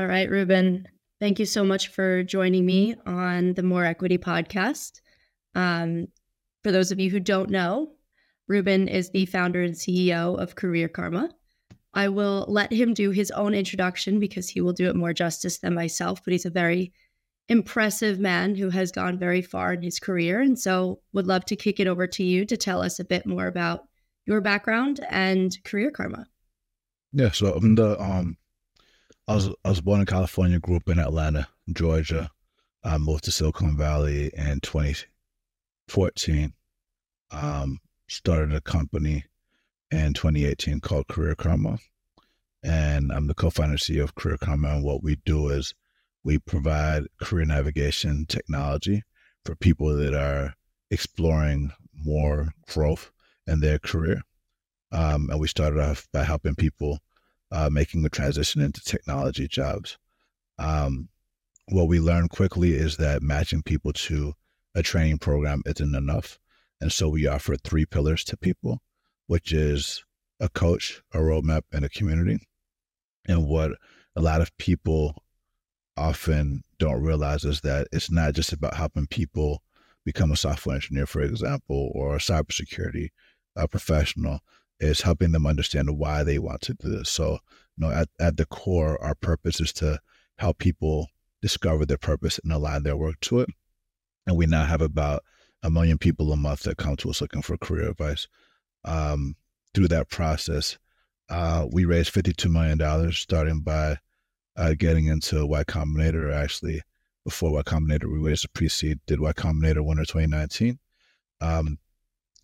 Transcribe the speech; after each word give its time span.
All 0.00 0.06
right, 0.06 0.30
Ruben. 0.30 0.88
Thank 1.20 1.38
you 1.38 1.44
so 1.44 1.62
much 1.62 1.88
for 1.88 2.22
joining 2.22 2.64
me 2.64 2.94
on 3.04 3.52
the 3.52 3.62
More 3.62 3.84
Equity 3.84 4.16
podcast. 4.16 5.02
Um, 5.54 6.08
for 6.62 6.72
those 6.72 6.90
of 6.90 6.98
you 6.98 7.10
who 7.10 7.20
don't 7.20 7.50
know, 7.50 7.90
Ruben 8.48 8.88
is 8.88 9.10
the 9.10 9.26
founder 9.26 9.62
and 9.62 9.74
CEO 9.74 10.40
of 10.40 10.54
Career 10.54 10.88
Karma. 10.88 11.28
I 11.92 12.08
will 12.08 12.46
let 12.48 12.72
him 12.72 12.94
do 12.94 13.10
his 13.10 13.30
own 13.32 13.52
introduction 13.52 14.18
because 14.20 14.48
he 14.48 14.62
will 14.62 14.72
do 14.72 14.88
it 14.88 14.96
more 14.96 15.12
justice 15.12 15.58
than 15.58 15.74
myself, 15.74 16.24
but 16.24 16.32
he's 16.32 16.46
a 16.46 16.50
very 16.50 16.94
impressive 17.50 18.18
man 18.18 18.54
who 18.54 18.70
has 18.70 18.90
gone 18.90 19.18
very 19.18 19.42
far 19.42 19.74
in 19.74 19.82
his 19.82 19.98
career. 19.98 20.40
And 20.40 20.58
so 20.58 21.02
would 21.12 21.26
love 21.26 21.44
to 21.44 21.56
kick 21.56 21.78
it 21.78 21.88
over 21.88 22.06
to 22.06 22.24
you 22.24 22.46
to 22.46 22.56
tell 22.56 22.80
us 22.80 22.98
a 22.98 23.04
bit 23.04 23.26
more 23.26 23.48
about 23.48 23.82
your 24.24 24.40
background 24.40 25.00
and 25.10 25.54
career 25.62 25.90
karma. 25.90 26.24
Yeah, 27.12 27.32
so 27.32 27.52
I'm 27.52 27.74
the 27.74 28.00
um 28.00 28.38
I 29.30 29.34
was 29.34 29.48
I 29.64 29.68
was 29.68 29.80
born 29.80 30.00
in 30.00 30.06
California, 30.06 30.58
grew 30.58 30.74
up 30.74 30.88
in 30.88 30.98
Atlanta, 30.98 31.46
Georgia. 31.72 32.32
I 32.82 32.98
moved 32.98 33.22
to 33.24 33.30
Silicon 33.30 33.76
Valley 33.76 34.32
in 34.34 34.58
2014. 34.58 36.52
Um, 37.30 37.78
started 38.08 38.52
a 38.52 38.60
company 38.60 39.26
in 39.92 40.14
2018 40.14 40.80
called 40.80 41.06
Career 41.06 41.36
Karma. 41.36 41.78
And 42.64 43.12
I'm 43.12 43.28
the 43.28 43.34
co-founder 43.34 43.76
CEO 43.76 44.02
of 44.02 44.16
Career 44.16 44.36
Karma. 44.36 44.70
And 44.70 44.82
what 44.82 45.04
we 45.04 45.14
do 45.24 45.48
is 45.50 45.74
we 46.24 46.40
provide 46.40 47.04
career 47.22 47.44
navigation 47.44 48.26
technology 48.26 49.04
for 49.44 49.54
people 49.54 49.94
that 49.94 50.12
are 50.12 50.54
exploring 50.90 51.70
more 51.94 52.48
growth 52.68 53.12
in 53.46 53.60
their 53.60 53.78
career. 53.78 54.22
Um, 54.90 55.30
and 55.30 55.38
we 55.38 55.46
started 55.46 55.78
off 55.78 56.08
by 56.12 56.24
helping 56.24 56.56
people 56.56 56.98
uh, 57.52 57.68
making 57.70 58.02
the 58.02 58.10
transition 58.10 58.60
into 58.60 58.80
technology 58.80 59.48
jobs. 59.48 59.98
Um, 60.58 61.08
what 61.68 61.88
we 61.88 62.00
learned 62.00 62.30
quickly 62.30 62.72
is 62.72 62.96
that 62.96 63.22
matching 63.22 63.62
people 63.62 63.92
to 63.92 64.34
a 64.74 64.82
training 64.82 65.18
program 65.18 65.62
isn't 65.66 65.94
enough. 65.94 66.38
And 66.80 66.92
so 66.92 67.08
we 67.08 67.26
offer 67.26 67.56
three 67.56 67.86
pillars 67.86 68.24
to 68.24 68.36
people, 68.36 68.80
which 69.26 69.52
is 69.52 70.04
a 70.38 70.48
coach, 70.48 71.02
a 71.12 71.18
roadmap, 71.18 71.62
and 71.72 71.84
a 71.84 71.88
community. 71.88 72.40
And 73.26 73.46
what 73.46 73.72
a 74.16 74.20
lot 74.20 74.40
of 74.40 74.56
people 74.56 75.22
often 75.96 76.62
don't 76.78 77.02
realize 77.02 77.44
is 77.44 77.60
that 77.60 77.88
it's 77.92 78.10
not 78.10 78.34
just 78.34 78.52
about 78.52 78.74
helping 78.74 79.06
people 79.06 79.62
become 80.04 80.32
a 80.32 80.36
software 80.36 80.76
engineer, 80.76 81.06
for 81.06 81.20
example, 81.20 81.92
or 81.94 82.16
a 82.16 82.18
cybersecurity 82.18 83.08
uh, 83.56 83.66
professional. 83.66 84.40
It's 84.80 85.02
helping 85.02 85.32
them 85.32 85.46
understand 85.46 85.98
why 85.98 86.24
they 86.24 86.38
want 86.38 86.62
to 86.62 86.74
do 86.74 86.88
this. 86.88 87.10
So, 87.10 87.32
you 87.76 87.86
know, 87.86 87.90
at, 87.90 88.08
at 88.18 88.36
the 88.36 88.46
core, 88.46 89.00
our 89.02 89.14
purpose 89.14 89.60
is 89.60 89.72
to 89.74 90.00
help 90.38 90.58
people 90.58 91.08
discover 91.42 91.84
their 91.84 91.98
purpose 91.98 92.40
and 92.42 92.52
align 92.52 92.82
their 92.82 92.96
work 92.96 93.20
to 93.20 93.40
it. 93.40 93.50
And 94.26 94.36
we 94.36 94.46
now 94.46 94.64
have 94.64 94.82
about 94.82 95.22
a 95.62 95.70
million 95.70 95.98
people 95.98 96.32
a 96.32 96.36
month 96.36 96.62
that 96.62 96.78
come 96.78 96.96
to 96.96 97.10
us 97.10 97.20
looking 97.20 97.42
for 97.42 97.56
career 97.58 97.90
advice. 97.90 98.26
Um, 98.84 99.36
through 99.74 99.88
that 99.88 100.08
process, 100.08 100.78
uh, 101.28 101.66
we 101.70 101.84
raised 101.84 102.12
$52 102.12 102.50
million, 102.50 103.12
starting 103.12 103.60
by 103.60 103.98
uh, 104.56 104.74
getting 104.76 105.06
into 105.06 105.46
Y 105.46 105.62
Combinator. 105.64 106.34
Actually, 106.34 106.82
before 107.24 107.52
Y 107.52 107.62
Combinator, 107.62 108.10
we 108.10 108.18
raised 108.18 108.44
a 108.44 108.48
pre-seed, 108.48 108.98
did 109.06 109.20
Y 109.20 109.32
Combinator 109.32 109.84
winter 109.84 110.04
2019. 110.04 110.78
Um, 111.40 111.78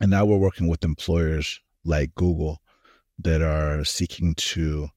and 0.00 0.11
now 0.11 0.25
we're 0.25 0.37
working 0.37 0.69
with 0.69 0.84
employers 0.84 1.61
like 1.87 2.15
Google 2.15 2.61
that 3.19 3.43
are 3.43 3.84
seeking 3.84 4.34
to 4.34 4.88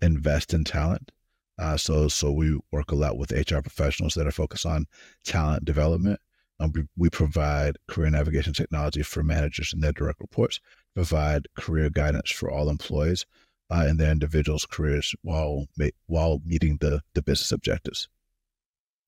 invest 0.00 0.54
in 0.54 0.64
talent. 0.64 1.12
Uh, 1.58 1.76
so, 1.76 2.08
so 2.08 2.30
we 2.30 2.58
work 2.70 2.92
a 2.92 2.94
lot 2.96 3.16
with 3.16 3.32
HR 3.32 3.60
professionals 3.60 4.14
that 4.14 4.26
are 4.26 4.32
focused 4.32 4.66
on 4.66 4.86
talent 5.24 5.64
development. 5.64 6.20
Um, 6.58 6.72
we, 6.96 7.10
provide 7.10 7.76
career 7.86 8.08
navigation 8.08 8.54
technology 8.54 9.02
for 9.02 9.22
managers 9.22 9.74
and 9.74 9.82
their 9.82 9.92
direct 9.92 10.20
reports, 10.20 10.58
provide 10.94 11.48
career 11.54 11.90
guidance 11.90 12.30
for 12.30 12.50
all 12.50 12.70
employees 12.70 13.26
uh, 13.70 13.86
in 13.88 13.98
their 13.98 14.10
individuals' 14.10 14.64
careers 14.64 15.14
while 15.22 15.66
while 16.06 16.40
meeting 16.46 16.78
the 16.80 17.02
the 17.12 17.20
business 17.20 17.52
objectives. 17.52 18.08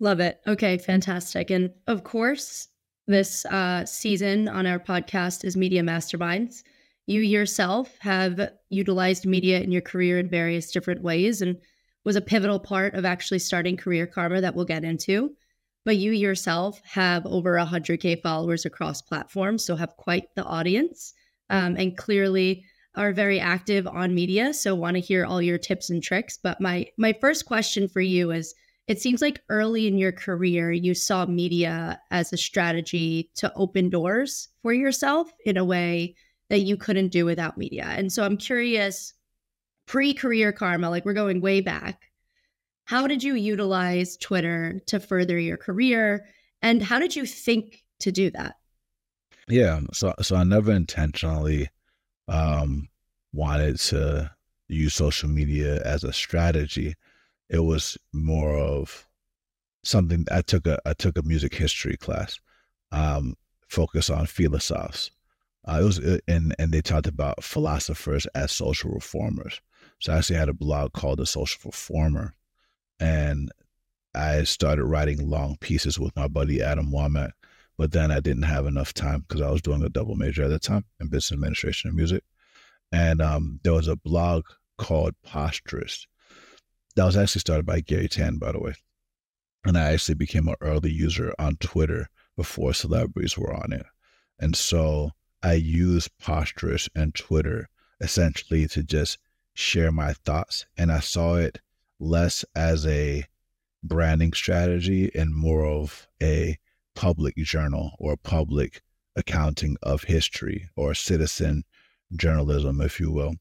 Love 0.00 0.20
it. 0.20 0.40
Okay, 0.46 0.76
fantastic. 0.76 1.50
And 1.50 1.70
of 1.86 2.04
course, 2.04 2.68
this 3.06 3.46
uh, 3.46 3.84
season 3.86 4.48
on 4.48 4.66
our 4.66 4.78
podcast 4.78 5.44
is 5.44 5.56
Media 5.56 5.82
Masterminds. 5.82 6.62
You 7.08 7.20
yourself 7.20 7.96
have 8.00 8.52
utilized 8.70 9.26
media 9.26 9.60
in 9.60 9.72
your 9.72 9.82
career 9.82 10.18
in 10.18 10.28
various 10.28 10.70
different 10.70 11.02
ways 11.02 11.42
and 11.42 11.56
was 12.04 12.16
a 12.16 12.20
pivotal 12.20 12.60
part 12.60 12.94
of 12.94 13.04
actually 13.04 13.40
starting 13.40 13.76
Career 13.76 14.06
Karma 14.06 14.40
that 14.40 14.54
we'll 14.54 14.64
get 14.64 14.84
into 14.84 15.34
but 15.88 15.96
you 15.96 16.12
yourself 16.12 16.82
have 16.84 17.24
over 17.24 17.54
100K 17.54 18.20
followers 18.20 18.66
across 18.66 19.00
platforms, 19.00 19.64
so 19.64 19.74
have 19.74 19.96
quite 19.96 20.24
the 20.34 20.44
audience 20.44 21.14
um, 21.48 21.76
and 21.76 21.96
clearly 21.96 22.62
are 22.94 23.10
very 23.10 23.40
active 23.40 23.86
on 23.86 24.14
media. 24.14 24.52
So 24.52 24.74
want 24.74 24.96
to 24.96 25.00
hear 25.00 25.24
all 25.24 25.40
your 25.40 25.56
tips 25.56 25.88
and 25.88 26.02
tricks. 26.02 26.38
But 26.42 26.60
my 26.60 26.88
my 26.98 27.14
first 27.22 27.46
question 27.46 27.88
for 27.88 28.02
you 28.02 28.32
is 28.32 28.54
it 28.86 29.00
seems 29.00 29.22
like 29.22 29.40
early 29.48 29.86
in 29.86 29.96
your 29.96 30.12
career 30.12 30.70
you 30.70 30.92
saw 30.92 31.24
media 31.24 31.98
as 32.10 32.34
a 32.34 32.36
strategy 32.36 33.30
to 33.36 33.50
open 33.56 33.88
doors 33.88 34.50
for 34.60 34.74
yourself 34.74 35.32
in 35.46 35.56
a 35.56 35.64
way 35.64 36.16
that 36.48 36.60
you 36.60 36.76
couldn't 36.76 37.08
do 37.08 37.24
without 37.24 37.58
media. 37.58 37.84
And 37.84 38.12
so 38.12 38.24
I'm 38.24 38.36
curious 38.36 39.14
pre-career 39.86 40.52
karma, 40.52 40.90
like 40.90 41.04
we're 41.04 41.12
going 41.12 41.40
way 41.40 41.60
back, 41.60 42.10
how 42.84 43.06
did 43.06 43.22
you 43.22 43.34
utilize 43.34 44.16
Twitter 44.16 44.80
to 44.86 45.00
further 45.00 45.38
your 45.38 45.56
career? 45.56 46.26
And 46.62 46.82
how 46.82 46.98
did 46.98 47.14
you 47.14 47.26
think 47.26 47.84
to 48.00 48.12
do 48.12 48.30
that? 48.30 48.56
Yeah. 49.48 49.80
So, 49.92 50.14
so 50.22 50.36
I 50.36 50.44
never 50.44 50.72
intentionally 50.72 51.68
um, 52.28 52.88
wanted 53.32 53.78
to 53.78 54.30
use 54.68 54.94
social 54.94 55.28
media 55.28 55.82
as 55.84 56.04
a 56.04 56.12
strategy. 56.12 56.94
It 57.48 57.60
was 57.60 57.96
more 58.12 58.58
of 58.58 59.06
something 59.84 60.26
I 60.30 60.42
took 60.42 60.66
a 60.66 60.78
I 60.84 60.92
took 60.92 61.16
a 61.16 61.22
music 61.22 61.54
history 61.54 61.96
class, 61.96 62.38
um, 62.92 63.36
focus 63.68 64.10
on 64.10 64.26
philosophers. 64.26 65.10
Uh, 65.66 65.78
it 65.80 65.84
was 65.84 65.98
uh, 65.98 66.18
and 66.26 66.54
and 66.58 66.72
they 66.72 66.80
talked 66.80 67.06
about 67.06 67.42
philosophers 67.42 68.26
as 68.34 68.52
social 68.52 68.90
reformers. 68.90 69.60
So 70.00 70.12
I 70.12 70.18
actually 70.18 70.36
had 70.36 70.48
a 70.48 70.54
blog 70.54 70.92
called 70.92 71.18
The 71.18 71.26
Social 71.26 71.60
Reformer, 71.64 72.34
and 73.00 73.50
I 74.14 74.44
started 74.44 74.84
writing 74.84 75.28
long 75.28 75.56
pieces 75.60 75.98
with 75.98 76.14
my 76.16 76.28
buddy 76.28 76.62
Adam 76.62 76.90
Womack. 76.90 77.32
But 77.76 77.92
then 77.92 78.10
I 78.10 78.18
didn't 78.18 78.42
have 78.42 78.66
enough 78.66 78.92
time 78.92 79.20
because 79.20 79.40
I 79.40 79.50
was 79.50 79.62
doing 79.62 79.84
a 79.84 79.88
double 79.88 80.16
major 80.16 80.44
at 80.44 80.50
the 80.50 80.58
time 80.58 80.84
in 80.98 81.08
business 81.08 81.32
administration 81.32 81.88
and 81.88 81.96
music. 81.96 82.24
And 82.90 83.22
um, 83.22 83.60
there 83.62 83.74
was 83.74 83.86
a 83.86 83.94
blog 83.94 84.46
called 84.78 85.14
Posterous 85.24 86.06
that 86.98 87.04
was 87.04 87.16
actually 87.16 87.40
started 87.40 87.64
by 87.64 87.80
Garry 87.80 88.08
Tan, 88.08 88.38
by 88.38 88.50
the 88.50 88.58
way. 88.58 88.74
And 89.64 89.78
I 89.78 89.92
actually 89.92 90.16
became 90.16 90.48
an 90.48 90.56
early 90.60 90.90
user 90.90 91.32
on 91.38 91.54
Twitter 91.56 92.08
before 92.36 92.74
celebrities 92.74 93.38
were 93.38 93.54
on 93.54 93.72
it. 93.72 93.86
And 94.40 94.56
so 94.56 95.12
I 95.42 95.54
used 95.54 96.10
Posterous 96.18 96.88
and 96.94 97.14
Twitter 97.14 97.68
essentially 98.00 98.66
to 98.68 98.82
just 98.82 99.18
share 99.54 99.92
my 99.92 100.12
thoughts. 100.12 100.66
And 100.76 100.90
I 100.90 101.00
saw 101.00 101.34
it 101.36 101.60
less 102.00 102.44
as 102.54 102.86
a 102.86 103.24
branding 103.82 104.32
strategy 104.32 105.10
and 105.14 105.34
more 105.34 105.64
of 105.64 106.08
a 106.22 106.58
public 106.94 107.36
journal 107.36 107.92
or 107.98 108.16
public 108.16 108.82
accounting 109.14 109.76
of 109.82 110.04
history 110.04 110.68
or 110.76 110.94
citizen 110.94 111.64
journalism, 112.16 112.80
if 112.80 112.98
you 112.98 113.12
will, 113.12 113.34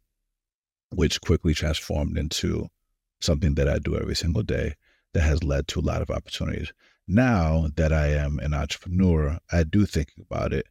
which 0.89 1.21
quickly 1.21 1.53
transformed 1.53 2.17
into 2.17 2.67
something 3.19 3.55
that 3.55 3.67
I 3.67 3.79
do 3.79 3.97
every 3.97 4.15
single 4.15 4.43
day 4.43 4.75
that 5.13 5.21
has 5.21 5.43
led 5.43 5.67
to 5.69 5.79
a 5.79 5.81
lot 5.81 6.01
of 6.01 6.11
opportunities. 6.11 6.71
Now 7.07 7.69
that 7.75 7.93
I 7.93 8.07
am 8.07 8.39
an 8.39 8.53
entrepreneur, 8.53 9.39
I 9.51 9.63
do 9.63 9.85
think 9.85 10.09
about 10.19 10.53
it 10.53 10.67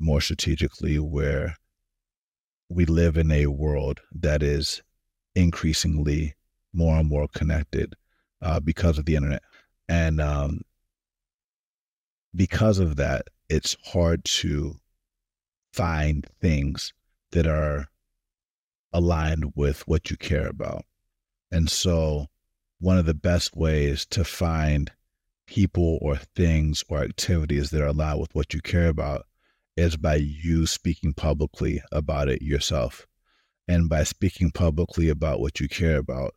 more 0.00 0.20
strategically 0.20 0.98
where 0.98 1.56
we 2.68 2.86
live 2.86 3.16
in 3.16 3.30
a 3.30 3.46
world 3.46 4.00
that 4.12 4.42
is 4.42 4.82
increasingly 5.34 6.34
more 6.72 6.96
and 6.96 7.08
more 7.08 7.28
connected 7.28 7.94
uh, 8.42 8.58
because 8.60 8.98
of 8.98 9.04
the 9.04 9.16
internet. 9.16 9.42
And 9.88 10.20
um, 10.20 10.62
because 12.34 12.78
of 12.78 12.96
that, 12.96 13.26
it's 13.48 13.76
hard 13.84 14.24
to 14.24 14.76
find 15.72 16.26
things 16.40 16.92
that 17.32 17.46
are 17.46 17.86
aligned 18.92 19.52
with 19.54 19.86
what 19.86 20.10
you 20.10 20.16
care 20.16 20.46
about. 20.46 20.84
And 21.52 21.68
so, 21.68 22.26
one 22.78 22.98
of 22.98 23.06
the 23.06 23.14
best 23.14 23.56
ways 23.56 24.06
to 24.06 24.24
find 24.24 24.90
people 25.46 25.98
or 26.00 26.16
things 26.16 26.82
or 26.88 27.02
activities 27.02 27.70
that 27.70 27.82
are 27.82 27.88
aligned 27.88 28.20
with 28.20 28.34
what 28.34 28.54
you 28.54 28.60
care 28.60 28.88
about 28.88 29.26
is 29.76 29.96
by 29.96 30.16
you 30.16 30.66
speaking 30.66 31.14
publicly 31.14 31.82
about 31.92 32.28
it 32.28 32.42
yourself. 32.42 33.06
And 33.68 33.88
by 33.88 34.02
speaking 34.02 34.50
publicly 34.50 35.08
about 35.08 35.40
what 35.40 35.60
you 35.60 35.68
care 35.68 35.98
about, 35.98 36.34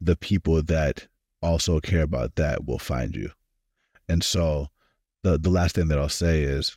the 0.00 0.16
people 0.16 0.62
that 0.62 1.06
also 1.42 1.80
care 1.80 2.02
about 2.02 2.34
that 2.36 2.66
will 2.66 2.78
find 2.78 3.14
you. 3.14 3.30
And 4.08 4.22
so 4.22 4.68
the 5.22 5.38
the 5.38 5.50
last 5.50 5.76
thing 5.76 5.88
that 5.88 5.98
I'll 5.98 6.08
say 6.08 6.42
is 6.42 6.76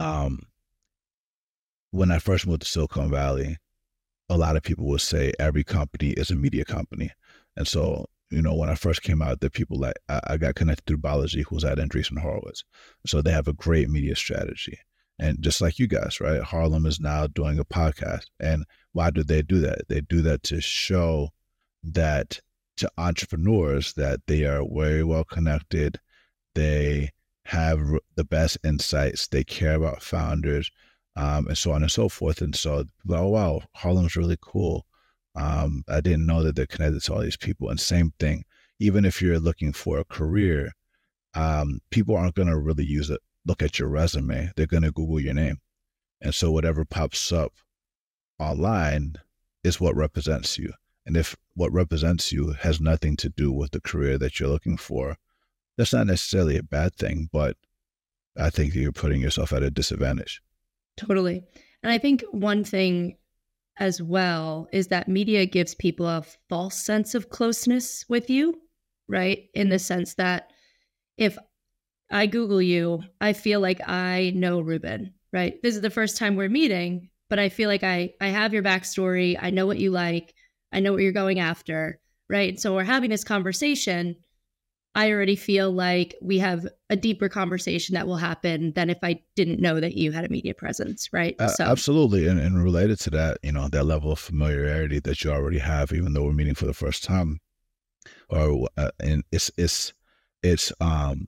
um 0.00 0.40
when 1.90 2.10
I 2.10 2.18
first 2.18 2.46
moved 2.46 2.62
to 2.62 2.68
Silicon 2.68 3.08
Valley, 3.08 3.58
a 4.28 4.36
lot 4.36 4.56
of 4.56 4.64
people 4.64 4.84
will 4.86 4.98
say 4.98 5.32
every 5.38 5.62
company 5.62 6.10
is 6.10 6.30
a 6.30 6.34
media 6.34 6.64
company. 6.64 7.10
And 7.56 7.68
so, 7.68 8.06
you 8.34 8.42
know, 8.42 8.54
when 8.54 8.68
I 8.68 8.74
first 8.74 9.02
came 9.02 9.22
out, 9.22 9.40
the 9.40 9.50
people 9.50 9.78
that 9.80 9.96
I, 10.08 10.20
I 10.30 10.36
got 10.36 10.56
connected 10.56 10.86
through 10.86 10.98
Balaji, 10.98 11.44
who's 11.48 11.64
at 11.64 11.78
Andreessen 11.78 12.18
Horowitz. 12.18 12.64
So 13.06 13.22
they 13.22 13.32
have 13.32 13.48
a 13.48 13.52
great 13.52 13.88
media 13.88 14.16
strategy. 14.16 14.78
And 15.18 15.40
just 15.40 15.60
like 15.60 15.78
you 15.78 15.86
guys, 15.86 16.20
right? 16.20 16.42
Harlem 16.42 16.86
is 16.86 16.98
now 16.98 17.28
doing 17.28 17.58
a 17.58 17.64
podcast. 17.64 18.24
And 18.40 18.64
why 18.92 19.10
do 19.10 19.22
they 19.22 19.42
do 19.42 19.60
that? 19.60 19.88
They 19.88 20.00
do 20.00 20.22
that 20.22 20.42
to 20.44 20.60
show 20.60 21.30
that 21.84 22.40
to 22.78 22.90
entrepreneurs 22.98 23.92
that 23.94 24.20
they 24.26 24.44
are 24.44 24.64
very 24.68 25.04
well 25.04 25.24
connected. 25.24 26.00
They 26.54 27.10
have 27.44 27.78
the 28.16 28.24
best 28.24 28.58
insights. 28.64 29.28
They 29.28 29.44
care 29.44 29.74
about 29.74 30.02
founders, 30.02 30.70
um, 31.14 31.46
and 31.46 31.58
so 31.58 31.72
on 31.72 31.82
and 31.82 31.90
so 31.90 32.08
forth. 32.08 32.40
And 32.40 32.56
so, 32.56 32.84
oh 33.08 33.28
wow, 33.28 33.62
Harlem's 33.74 34.16
really 34.16 34.38
cool. 34.40 34.86
Um, 35.36 35.84
I 35.88 36.00
didn't 36.00 36.26
know 36.26 36.42
that 36.42 36.56
they're 36.56 36.66
connected 36.66 37.02
to 37.02 37.14
all 37.14 37.20
these 37.20 37.36
people. 37.36 37.68
And 37.68 37.80
same 37.80 38.12
thing, 38.18 38.44
even 38.78 39.04
if 39.04 39.20
you're 39.20 39.38
looking 39.38 39.72
for 39.72 39.98
a 39.98 40.04
career, 40.04 40.72
um, 41.34 41.80
people 41.90 42.16
aren't 42.16 42.34
going 42.34 42.48
to 42.48 42.56
really 42.56 42.84
use 42.84 43.10
it. 43.10 43.20
Look 43.46 43.62
at 43.62 43.78
your 43.78 43.88
resume. 43.88 44.50
They're 44.56 44.66
going 44.66 44.84
to 44.84 44.92
Google 44.92 45.20
your 45.20 45.34
name, 45.34 45.58
and 46.20 46.34
so 46.34 46.50
whatever 46.50 46.84
pops 46.84 47.30
up 47.32 47.52
online 48.38 49.16
is 49.62 49.80
what 49.80 49.96
represents 49.96 50.58
you. 50.58 50.72
And 51.06 51.16
if 51.16 51.36
what 51.54 51.72
represents 51.72 52.32
you 52.32 52.52
has 52.60 52.80
nothing 52.80 53.16
to 53.16 53.28
do 53.28 53.52
with 53.52 53.72
the 53.72 53.80
career 53.80 54.16
that 54.18 54.40
you're 54.40 54.48
looking 54.48 54.76
for, 54.76 55.16
that's 55.76 55.92
not 55.92 56.06
necessarily 56.06 56.56
a 56.56 56.62
bad 56.62 56.94
thing, 56.94 57.28
but 57.32 57.56
I 58.36 58.50
think 58.50 58.72
that 58.72 58.80
you're 58.80 58.92
putting 58.92 59.20
yourself 59.20 59.52
at 59.52 59.62
a 59.62 59.70
disadvantage. 59.70 60.40
Totally. 60.96 61.42
And 61.82 61.92
I 61.92 61.98
think 61.98 62.24
one 62.30 62.64
thing 62.64 63.16
as 63.78 64.00
well 64.00 64.68
is 64.72 64.88
that 64.88 65.08
media 65.08 65.46
gives 65.46 65.74
people 65.74 66.06
a 66.06 66.24
false 66.48 66.76
sense 66.76 67.14
of 67.14 67.30
closeness 67.30 68.04
with 68.08 68.30
you, 68.30 68.60
right? 69.08 69.48
In 69.54 69.68
the 69.68 69.78
sense 69.78 70.14
that 70.14 70.50
if 71.16 71.36
I 72.10 72.26
Google 72.26 72.62
you, 72.62 73.02
I 73.20 73.32
feel 73.32 73.60
like 73.60 73.86
I 73.88 74.32
know 74.34 74.60
Ruben, 74.60 75.14
right? 75.32 75.60
This 75.62 75.74
is 75.74 75.80
the 75.80 75.90
first 75.90 76.16
time 76.16 76.36
we're 76.36 76.48
meeting, 76.48 77.10
but 77.28 77.38
I 77.38 77.48
feel 77.48 77.68
like 77.68 77.82
I 77.82 78.14
I 78.20 78.28
have 78.28 78.52
your 78.52 78.62
backstory. 78.62 79.36
I 79.40 79.50
know 79.50 79.66
what 79.66 79.78
you 79.78 79.90
like. 79.90 80.34
I 80.72 80.80
know 80.80 80.92
what 80.92 81.02
you're 81.02 81.12
going 81.12 81.40
after, 81.40 81.98
right? 82.28 82.58
So 82.60 82.74
we're 82.74 82.84
having 82.84 83.10
this 83.10 83.24
conversation. 83.24 84.16
I 84.94 85.10
already 85.10 85.34
feel 85.34 85.72
like 85.72 86.14
we 86.22 86.38
have 86.38 86.68
a 86.88 86.96
deeper 86.96 87.28
conversation 87.28 87.94
that 87.94 88.06
will 88.06 88.16
happen 88.16 88.72
than 88.72 88.90
if 88.90 88.98
I 89.02 89.20
didn't 89.34 89.60
know 89.60 89.80
that 89.80 89.96
you 89.96 90.12
had 90.12 90.24
a 90.24 90.28
media 90.28 90.54
presence, 90.54 91.12
right? 91.12 91.34
Uh, 91.40 91.48
so 91.48 91.64
absolutely, 91.64 92.28
and, 92.28 92.38
and 92.38 92.62
related 92.62 93.00
to 93.00 93.10
that, 93.10 93.38
you 93.42 93.50
know, 93.50 93.68
that 93.68 93.84
level 93.84 94.12
of 94.12 94.20
familiarity 94.20 95.00
that 95.00 95.24
you 95.24 95.32
already 95.32 95.58
have, 95.58 95.92
even 95.92 96.12
though 96.12 96.24
we're 96.24 96.32
meeting 96.32 96.54
for 96.54 96.66
the 96.66 96.74
first 96.74 97.02
time, 97.02 97.40
or 98.28 98.68
uh, 98.76 98.90
and 99.00 99.24
it's 99.32 99.50
it's 99.56 99.92
it's 100.42 100.72
um 100.80 101.26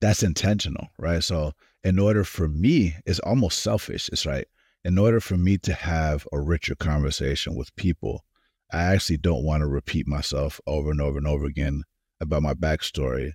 that's 0.00 0.22
intentional, 0.22 0.88
right? 0.98 1.22
So 1.22 1.52
in 1.84 1.98
order 1.98 2.24
for 2.24 2.48
me, 2.48 2.96
it's 3.06 3.20
almost 3.20 3.62
selfish. 3.62 4.08
It's 4.12 4.26
right. 4.26 4.46
In 4.84 4.98
order 4.98 5.20
for 5.20 5.36
me 5.36 5.58
to 5.58 5.74
have 5.74 6.26
a 6.32 6.40
richer 6.40 6.74
conversation 6.74 7.54
with 7.54 7.74
people, 7.76 8.24
I 8.72 8.94
actually 8.94 9.18
don't 9.18 9.44
want 9.44 9.60
to 9.60 9.66
repeat 9.66 10.08
myself 10.08 10.60
over 10.66 10.90
and 10.90 11.00
over 11.00 11.18
and 11.18 11.26
over 11.26 11.46
again 11.46 11.84
about 12.20 12.42
my 12.42 12.54
backstory. 12.54 13.32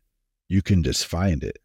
You 0.50 0.62
can 0.62 0.84
just 0.84 1.06
find 1.06 1.44
it. 1.44 1.58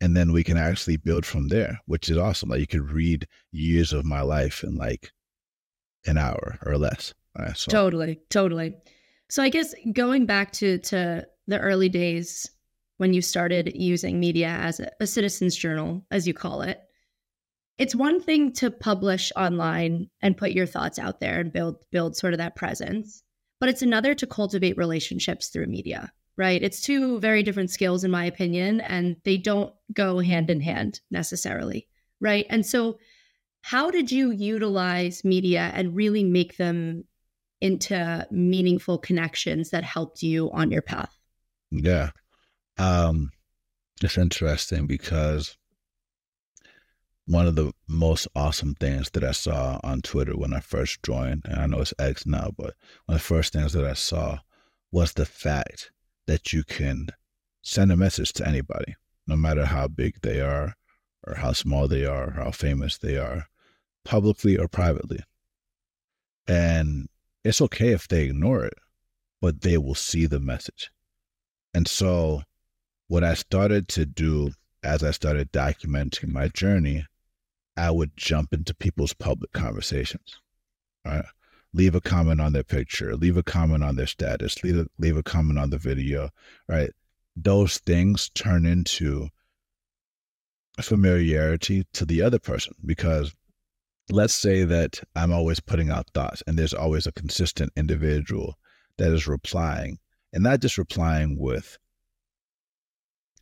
And 0.00 0.16
then 0.16 0.32
we 0.32 0.42
can 0.42 0.56
actually 0.56 0.96
build 0.96 1.24
from 1.24 1.48
there, 1.48 1.80
which 1.86 2.08
is 2.10 2.18
awesome. 2.18 2.48
Like 2.48 2.60
you 2.60 2.66
could 2.66 2.90
read 2.90 3.26
years 3.52 3.92
of 3.92 4.04
my 4.04 4.22
life 4.22 4.64
in 4.64 4.76
like 4.76 5.12
an 6.06 6.18
hour 6.18 6.58
or 6.66 6.76
less. 6.76 7.14
Right, 7.38 7.56
so. 7.56 7.70
Totally, 7.70 8.20
totally. 8.30 8.74
So 9.30 9.42
I 9.42 9.48
guess 9.48 9.74
going 9.92 10.26
back 10.26 10.52
to 10.52 10.78
to 10.78 11.26
the 11.46 11.58
early 11.58 11.88
days 11.88 12.48
when 12.98 13.12
you 13.12 13.22
started 13.22 13.72
using 13.74 14.20
media 14.20 14.48
as 14.48 14.80
a, 14.80 14.90
a 15.00 15.06
citizen's 15.06 15.56
journal, 15.56 16.04
as 16.10 16.26
you 16.26 16.34
call 16.34 16.62
it, 16.62 16.80
it's 17.78 17.94
one 17.94 18.20
thing 18.20 18.52
to 18.52 18.70
publish 18.70 19.32
online 19.36 20.08
and 20.22 20.36
put 20.36 20.52
your 20.52 20.66
thoughts 20.66 20.98
out 20.98 21.20
there 21.20 21.40
and 21.40 21.52
build 21.52 21.84
build 21.90 22.16
sort 22.16 22.32
of 22.32 22.38
that 22.38 22.56
presence, 22.56 23.22
but 23.60 23.68
it's 23.68 23.82
another 23.82 24.14
to 24.14 24.26
cultivate 24.26 24.76
relationships 24.76 25.48
through 25.48 25.66
media, 25.66 26.12
right? 26.36 26.62
It's 26.62 26.80
two 26.80 27.18
very 27.20 27.42
different 27.42 27.70
skills 27.70 28.04
in 28.04 28.10
my 28.10 28.24
opinion 28.24 28.80
and 28.80 29.16
they 29.24 29.36
don't 29.36 29.72
go 29.92 30.20
hand 30.20 30.50
in 30.50 30.60
hand 30.60 31.00
necessarily, 31.10 31.88
right? 32.20 32.46
And 32.48 32.64
so 32.64 32.98
how 33.62 33.90
did 33.90 34.12
you 34.12 34.30
utilize 34.30 35.24
media 35.24 35.70
and 35.74 35.96
really 35.96 36.22
make 36.22 36.56
them 36.58 37.04
into 37.60 38.26
meaningful 38.30 38.98
connections 38.98 39.70
that 39.70 39.84
helped 39.84 40.22
you 40.22 40.50
on 40.52 40.70
your 40.70 40.82
path? 40.82 41.16
Yeah. 41.70 42.10
Um, 42.76 43.30
it's 44.02 44.18
interesting 44.18 44.86
because 44.86 45.56
one 47.26 47.46
of 47.46 47.56
the 47.56 47.72
most 47.88 48.28
awesome 48.34 48.74
things 48.74 49.10
that 49.10 49.24
I 49.24 49.32
saw 49.32 49.80
on 49.82 50.02
Twitter 50.02 50.36
when 50.36 50.52
I 50.52 50.60
first 50.60 51.02
joined, 51.02 51.42
and 51.46 51.58
I 51.58 51.66
know 51.66 51.80
it's 51.80 51.94
X 51.98 52.26
now, 52.26 52.50
but 52.56 52.74
one 53.06 53.14
of 53.14 53.14
the 53.14 53.18
first 53.20 53.52
things 53.52 53.72
that 53.72 53.84
I 53.84 53.94
saw 53.94 54.38
was 54.92 55.12
the 55.12 55.24
fact 55.24 55.90
that 56.26 56.52
you 56.52 56.64
can 56.64 57.08
send 57.62 57.90
a 57.90 57.96
message 57.96 58.32
to 58.34 58.46
anybody, 58.46 58.94
no 59.26 59.36
matter 59.36 59.64
how 59.64 59.88
big 59.88 60.20
they 60.20 60.40
are, 60.40 60.74
or 61.26 61.36
how 61.36 61.52
small 61.52 61.88
they 61.88 62.04
are, 62.04 62.28
or 62.28 62.44
how 62.44 62.50
famous 62.50 62.98
they 62.98 63.16
are, 63.16 63.46
publicly 64.04 64.58
or 64.58 64.68
privately. 64.68 65.20
And 66.46 67.08
it's 67.42 67.62
okay 67.62 67.92
if 67.92 68.06
they 68.06 68.24
ignore 68.24 68.64
it, 68.64 68.74
but 69.40 69.62
they 69.62 69.78
will 69.78 69.94
see 69.94 70.26
the 70.26 70.40
message. 70.40 70.90
And 71.72 71.88
so 71.88 72.42
what 73.08 73.24
I 73.24 73.32
started 73.34 73.88
to 73.88 74.04
do 74.04 74.52
as 74.82 75.02
I 75.02 75.10
started 75.10 75.50
documenting 75.50 76.28
my 76.28 76.48
journey, 76.48 77.06
I 77.76 77.90
would 77.90 78.16
jump 78.16 78.52
into 78.52 78.74
people's 78.74 79.14
public 79.14 79.52
conversations. 79.52 80.40
Right? 81.04 81.24
Leave 81.72 81.94
a 81.94 82.00
comment 82.00 82.40
on 82.40 82.52
their 82.52 82.62
picture, 82.62 83.16
leave 83.16 83.36
a 83.36 83.42
comment 83.42 83.82
on 83.82 83.96
their 83.96 84.06
status, 84.06 84.62
leave 84.62 84.78
a, 84.78 84.86
leave 84.98 85.16
a 85.16 85.22
comment 85.22 85.58
on 85.58 85.70
the 85.70 85.78
video, 85.78 86.30
right? 86.68 86.90
Those 87.36 87.78
things 87.78 88.30
turn 88.30 88.64
into 88.64 89.28
familiarity 90.80 91.84
to 91.92 92.04
the 92.04 92.22
other 92.22 92.38
person 92.38 92.74
because 92.84 93.34
let's 94.10 94.34
say 94.34 94.64
that 94.64 95.00
I'm 95.16 95.32
always 95.32 95.60
putting 95.60 95.90
out 95.90 96.10
thoughts 96.14 96.42
and 96.46 96.58
there's 96.58 96.74
always 96.74 97.06
a 97.06 97.12
consistent 97.12 97.72
individual 97.76 98.56
that 98.98 99.12
is 99.12 99.26
replying 99.26 99.98
and 100.32 100.42
not 100.42 100.60
just 100.60 100.78
replying 100.78 101.38
with 101.38 101.78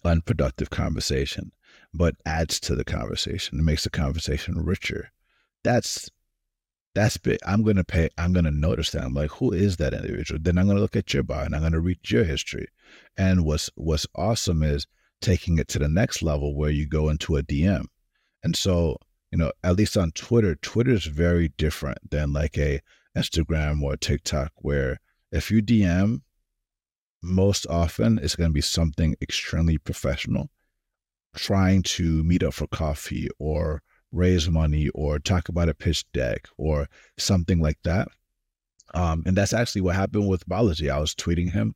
unproductive 0.05 0.71
conversation, 0.71 1.53
but 1.95 2.15
adds 2.27 2.61
to 2.61 2.75
the 2.75 2.85
conversation. 2.85 3.59
It 3.59 3.63
makes 3.63 3.85
the 3.85 3.91
conversation 3.91 4.65
richer. 4.65 5.11
That's 5.65 6.11
that's. 6.95 7.19
I'm 7.47 7.63
gonna 7.63 7.85
pay. 7.85 8.11
I'm 8.19 8.33
gonna 8.33 8.51
notice 8.51 8.91
that. 8.91 9.05
I'm 9.05 9.15
like, 9.15 9.31
who 9.31 9.53
is 9.53 9.77
that 9.79 9.95
individual? 9.95 10.41
Then 10.43 10.59
I'm 10.59 10.67
gonna 10.67 10.81
look 10.81 10.97
at 10.97 11.15
your 11.15 11.23
bio 11.23 11.45
and 11.45 11.55
I'm 11.55 11.63
gonna 11.63 11.81
read 11.81 11.99
your 12.11 12.25
history. 12.25 12.67
And 13.17 13.45
what's 13.45 13.71
what's 13.77 14.07
awesome 14.15 14.63
is 14.63 14.87
taking 15.21 15.59
it 15.59 15.69
to 15.69 15.79
the 15.79 15.89
next 15.89 16.23
level 16.23 16.55
where 16.55 16.71
you 16.71 16.87
go 16.87 17.09
into 17.09 17.37
a 17.37 17.43
DM. 17.43 17.87
And 18.43 18.57
so, 18.57 18.97
you 19.31 19.39
know, 19.39 19.53
at 19.63 19.77
least 19.77 19.97
on 19.97 20.11
Twitter, 20.13 20.57
Twitter 20.57 20.91
is 20.91 21.07
very 21.07 21.49
different 21.57 22.11
than 22.11 22.33
like 22.33 22.59
a 22.59 22.81
Instagram 23.17 23.83
or 23.83 23.97
TikTok, 23.97 24.51
where 24.57 24.99
if 25.31 25.51
you 25.51 25.63
DM 25.63 26.23
most 27.23 27.67
often 27.69 28.19
it's 28.19 28.35
going 28.37 28.51
to 28.51 28.55
be 28.55 28.61
something 28.61 29.15
extremely 29.23 29.79
professional, 29.79 30.51
trying 31.35 31.83
to 31.83 32.23
meet 32.25 32.43
up 32.43 32.55
for 32.55 32.67
coffee 32.69 33.29
or 33.39 33.83
raise 34.11 34.49
money 34.49 34.89
or 34.91 35.19
talk 35.19 35.49
about 35.49 35.69
a 35.69 35.75
pitch 35.75 36.05
deck 36.13 36.49
or 36.59 36.89
something 37.19 37.61
like 37.61 37.79
that. 37.85 38.09
Um, 38.95 39.23
and 39.25 39.37
that's 39.37 39.55
actually 39.55 39.81
what 39.81 39.97
happened 39.97 40.29
with 40.29 40.47
Balaji. 40.49 40.91
I 40.91 40.99
was 40.99 41.15
tweeting 41.15 41.51
him. 41.51 41.75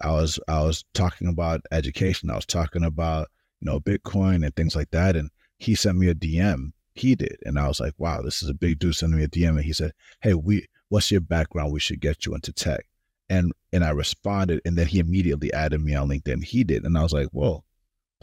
I 0.00 0.12
was 0.12 0.38
I 0.48 0.60
was 0.62 0.84
talking 0.94 1.28
about 1.28 1.60
education. 1.72 2.30
I 2.30 2.36
was 2.36 2.46
talking 2.46 2.84
about 2.84 3.28
you 3.60 3.66
know 3.66 3.80
Bitcoin 3.80 4.44
and 4.44 4.54
things 4.54 4.74
like 4.74 4.90
that. 4.90 5.16
And 5.16 5.30
he 5.58 5.74
sent 5.74 5.98
me 5.98 6.08
a 6.08 6.14
DM. 6.14 6.72
He 6.94 7.14
did, 7.14 7.38
and 7.44 7.58
I 7.58 7.68
was 7.68 7.78
like, 7.78 7.94
wow, 7.98 8.22
this 8.22 8.42
is 8.42 8.48
a 8.48 8.54
big 8.54 8.80
dude 8.80 8.96
sending 8.96 9.18
me 9.18 9.24
a 9.24 9.28
DM. 9.28 9.50
And 9.50 9.64
he 9.64 9.72
said, 9.72 9.92
hey, 10.20 10.34
we 10.34 10.66
what's 10.88 11.10
your 11.10 11.20
background? 11.20 11.72
We 11.72 11.80
should 11.80 12.00
get 12.00 12.26
you 12.26 12.34
into 12.34 12.52
tech 12.52 12.86
and 13.28 13.52
and 13.72 13.84
I 13.84 13.90
responded, 13.90 14.60
and 14.64 14.76
then 14.76 14.86
he 14.86 14.98
immediately 14.98 15.52
added 15.52 15.82
me 15.82 15.94
on 15.94 16.08
LinkedIn. 16.08 16.44
He 16.44 16.64
did, 16.64 16.84
and 16.84 16.96
I 16.96 17.02
was 17.02 17.12
like, 17.12 17.28
"Whoa, 17.28 17.64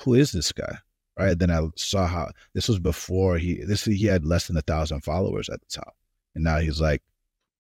who 0.01 0.13
is 0.13 0.31
this 0.31 0.51
guy?" 0.51 0.77
Right. 1.17 1.37
Then 1.37 1.49
I 1.49 1.61
saw 1.77 2.07
how 2.07 2.31
this 2.53 2.67
was 2.67 2.79
before 2.79 3.37
he 3.37 3.63
this 3.63 3.85
he 3.85 4.05
had 4.05 4.25
less 4.25 4.47
than 4.47 4.57
a 4.57 4.61
thousand 4.61 5.01
followers 5.01 5.49
at 5.49 5.61
the 5.61 5.67
top, 5.69 5.95
and 6.35 6.43
now 6.43 6.57
he's 6.57 6.81
like, 6.81 7.01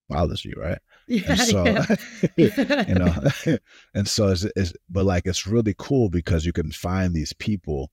"Wow, 0.09 0.25
this 0.25 0.45
you 0.45 0.53
right." 0.57 0.79
Yeah, 1.07 1.33
and 1.33 1.39
so 1.39 1.65
yeah. 1.65 1.95
you 2.87 2.95
know 2.95 3.13
and 3.93 4.07
so 4.07 4.29
it's, 4.29 4.43
it's 4.55 4.73
but 4.89 5.05
like 5.05 5.27
it's 5.27 5.45
really 5.45 5.75
cool 5.77 6.09
because 6.09 6.47
you 6.47 6.51
can 6.51 6.71
find 6.71 7.13
these 7.13 7.31
people 7.31 7.91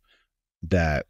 that 0.62 1.04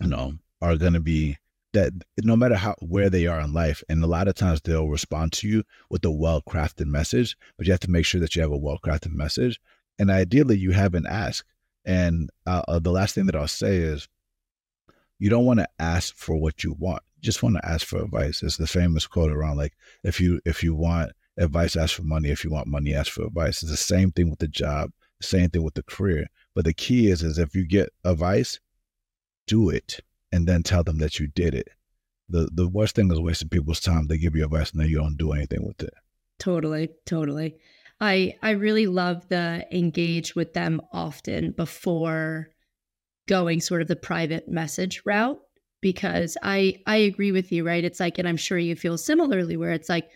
you 0.00 0.08
know 0.08 0.34
are 0.60 0.76
going 0.76 0.94
to 0.94 1.00
be 1.00 1.36
that 1.72 1.92
no 2.24 2.34
matter 2.34 2.56
how 2.56 2.74
where 2.80 3.08
they 3.08 3.28
are 3.28 3.40
in 3.40 3.52
life 3.52 3.82
and 3.88 4.02
a 4.02 4.08
lot 4.08 4.26
of 4.26 4.34
times 4.34 4.60
they'll 4.60 4.88
respond 4.88 5.32
to 5.34 5.48
you 5.48 5.62
with 5.88 6.04
a 6.04 6.10
well-crafted 6.10 6.86
message 6.86 7.36
but 7.56 7.66
you 7.66 7.72
have 7.72 7.80
to 7.80 7.90
make 7.90 8.04
sure 8.04 8.20
that 8.20 8.34
you 8.34 8.42
have 8.42 8.50
a 8.50 8.58
well-crafted 8.58 9.12
message 9.12 9.60
and 9.98 10.10
ideally 10.10 10.58
you 10.58 10.72
have 10.72 10.94
an 10.94 11.06
ask 11.06 11.46
and 11.90 12.30
uh, 12.46 12.62
uh, 12.68 12.78
the 12.78 12.90
last 12.90 13.14
thing 13.14 13.26
that 13.26 13.36
i'll 13.36 13.48
say 13.48 13.76
is 13.76 14.08
you 15.18 15.28
don't 15.28 15.44
want 15.44 15.58
to 15.58 15.68
ask 15.78 16.14
for 16.14 16.36
what 16.36 16.64
you 16.64 16.74
want 16.78 17.02
you 17.16 17.22
just 17.22 17.42
want 17.42 17.56
to 17.56 17.68
ask 17.68 17.86
for 17.86 18.02
advice 18.02 18.42
it's 18.42 18.56
the 18.56 18.66
famous 18.66 19.06
quote 19.06 19.30
around 19.30 19.56
like 19.56 19.76
if 20.04 20.20
you 20.20 20.40
if 20.44 20.62
you 20.62 20.74
want 20.74 21.12
advice 21.38 21.76
ask 21.76 21.94
for 21.96 22.02
money 22.02 22.30
if 22.30 22.44
you 22.44 22.50
want 22.50 22.66
money 22.66 22.94
ask 22.94 23.12
for 23.12 23.24
advice 23.24 23.62
it's 23.62 23.70
the 23.70 23.76
same 23.76 24.10
thing 24.10 24.30
with 24.30 24.38
the 24.38 24.48
job 24.48 24.90
same 25.22 25.50
thing 25.50 25.62
with 25.62 25.74
the 25.74 25.82
career 25.82 26.26
but 26.54 26.64
the 26.64 26.72
key 26.72 27.10
is 27.10 27.22
is 27.22 27.38
if 27.38 27.54
you 27.54 27.66
get 27.66 27.90
advice 28.04 28.58
do 29.50 29.68
it 29.68 30.00
and 30.32 30.46
then 30.46 30.62
tell 30.62 30.84
them 30.84 30.98
that 30.98 31.18
you 31.18 31.26
did 31.26 31.54
it. 31.54 31.68
The 32.28 32.48
the 32.52 32.68
worst 32.68 32.94
thing 32.94 33.10
is 33.10 33.20
wasting 33.20 33.48
people's 33.48 33.80
time. 33.80 34.06
They 34.06 34.16
give 34.16 34.36
you 34.36 34.44
advice 34.44 34.70
and 34.70 34.80
then 34.80 34.88
you 34.88 34.98
don't 34.98 35.16
do 35.16 35.32
anything 35.32 35.66
with 35.66 35.82
it. 35.82 35.94
Totally, 36.38 36.90
totally. 37.04 37.56
I 38.00 38.34
I 38.42 38.50
really 38.50 38.86
love 38.86 39.28
the 39.28 39.66
engage 39.70 40.34
with 40.34 40.54
them 40.54 40.80
often 40.92 41.52
before 41.52 42.48
going 43.28 43.60
sort 43.60 43.82
of 43.82 43.88
the 43.88 43.96
private 43.96 44.48
message 44.48 45.02
route 45.04 45.38
because 45.80 46.36
I 46.42 46.82
I 46.86 46.96
agree 46.96 47.32
with 47.32 47.52
you, 47.52 47.64
right? 47.64 47.84
It's 47.84 48.00
like 48.00 48.18
and 48.18 48.26
I'm 48.26 48.36
sure 48.36 48.58
you 48.58 48.76
feel 48.76 48.98
similarly 48.98 49.56
where 49.56 49.72
it's 49.72 49.88
like 49.88 50.08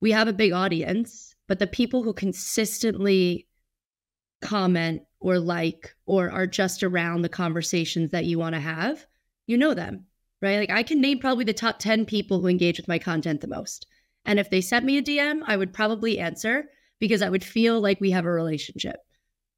we 0.00 0.12
have 0.12 0.28
a 0.28 0.32
big 0.32 0.52
audience, 0.52 1.34
but 1.48 1.58
the 1.58 1.66
people 1.66 2.02
who 2.02 2.12
consistently 2.12 3.48
comment 4.42 5.02
or 5.20 5.38
like 5.38 5.94
or 6.04 6.30
are 6.30 6.46
just 6.46 6.82
around 6.82 7.22
the 7.22 7.28
conversations 7.30 8.10
that 8.10 8.26
you 8.26 8.38
want 8.38 8.54
to 8.54 8.60
have 8.60 9.06
you 9.46 9.58
know 9.58 9.74
them, 9.74 10.06
right? 10.40 10.58
Like 10.58 10.70
I 10.70 10.82
can 10.82 11.00
name 11.00 11.18
probably 11.18 11.44
the 11.44 11.52
top 11.52 11.78
10 11.78 12.06
people 12.06 12.40
who 12.40 12.46
engage 12.46 12.78
with 12.78 12.88
my 12.88 12.98
content 12.98 13.40
the 13.40 13.46
most. 13.46 13.86
And 14.24 14.38
if 14.38 14.50
they 14.50 14.60
sent 14.60 14.86
me 14.86 14.98
a 14.98 15.02
DM, 15.02 15.42
I 15.46 15.56
would 15.56 15.72
probably 15.72 16.18
answer 16.18 16.64
because 17.04 17.20
I 17.22 17.28
would 17.28 17.44
feel 17.44 17.80
like 17.80 18.00
we 18.00 18.12
have 18.12 18.24
a 18.24 18.32
relationship, 18.32 18.96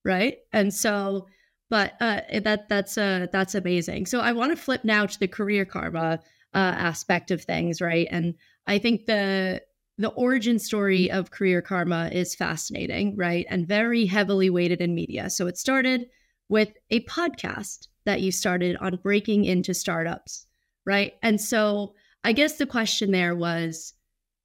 right? 0.04 0.38
And 0.52 0.74
so 0.74 1.28
but 1.68 1.94
uh, 2.00 2.20
that 2.42 2.68
that's 2.68 2.98
uh 2.98 3.26
that's 3.32 3.54
amazing. 3.54 4.06
So 4.06 4.20
I 4.20 4.32
want 4.32 4.50
to 4.52 4.62
flip 4.62 4.84
now 4.84 5.06
to 5.06 5.18
the 5.18 5.28
career 5.28 5.64
karma 5.64 6.20
uh, 6.54 6.58
aspect 6.58 7.30
of 7.30 7.42
things, 7.42 7.80
right? 7.80 8.08
And 8.10 8.34
I 8.66 8.78
think 8.78 9.06
the 9.06 9.62
the 9.98 10.08
origin 10.10 10.58
story 10.58 11.10
of 11.10 11.30
career 11.30 11.62
karma 11.62 12.10
is 12.12 12.34
fascinating, 12.34 13.16
right? 13.16 13.46
And 13.48 13.66
very 13.66 14.06
heavily 14.06 14.50
weighted 14.50 14.80
in 14.80 14.94
media. 14.94 15.30
So 15.30 15.46
it 15.46 15.56
started 15.56 16.06
with 16.48 16.72
a 16.90 17.00
podcast 17.04 17.86
that 18.04 18.20
you 18.20 18.30
started 18.32 18.76
on 18.80 19.00
breaking 19.02 19.44
into 19.44 19.72
startups, 19.72 20.46
right? 20.84 21.14
And 21.22 21.40
so 21.40 21.94
I 22.24 22.32
guess 22.32 22.58
the 22.58 22.66
question 22.66 23.10
there 23.10 23.34
was 23.34 23.94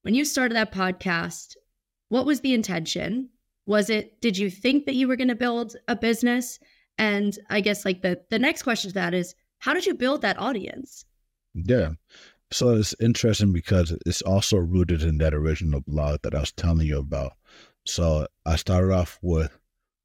when 0.03 0.15
you 0.15 0.24
started 0.24 0.55
that 0.55 0.72
podcast, 0.72 1.55
what 2.11 2.25
was 2.25 2.41
the 2.41 2.53
intention? 2.53 3.29
Was 3.65 3.89
it, 3.89 4.19
did 4.19 4.37
you 4.37 4.49
think 4.49 4.85
that 4.85 4.95
you 4.95 5.07
were 5.07 5.15
going 5.15 5.29
to 5.29 5.35
build 5.35 5.77
a 5.87 5.95
business? 5.95 6.59
And 6.97 7.37
I 7.49 7.61
guess 7.61 7.85
like 7.85 8.01
the, 8.01 8.19
the 8.29 8.37
next 8.37 8.63
question 8.63 8.89
to 8.89 8.93
that 8.95 9.13
is, 9.13 9.33
how 9.59 9.73
did 9.73 9.85
you 9.85 9.93
build 9.93 10.21
that 10.21 10.37
audience? 10.37 11.05
Yeah. 11.53 11.91
So 12.51 12.75
it's 12.75 12.93
interesting 12.99 13.53
because 13.53 13.95
it's 14.05 14.21
also 14.23 14.57
rooted 14.57 15.03
in 15.03 15.19
that 15.19 15.33
original 15.33 15.79
blog 15.87 16.21
that 16.23 16.35
I 16.35 16.41
was 16.41 16.51
telling 16.51 16.85
you 16.85 16.99
about. 16.99 17.31
So 17.85 18.27
I 18.45 18.57
started 18.57 18.91
off 18.91 19.17
with 19.21 19.57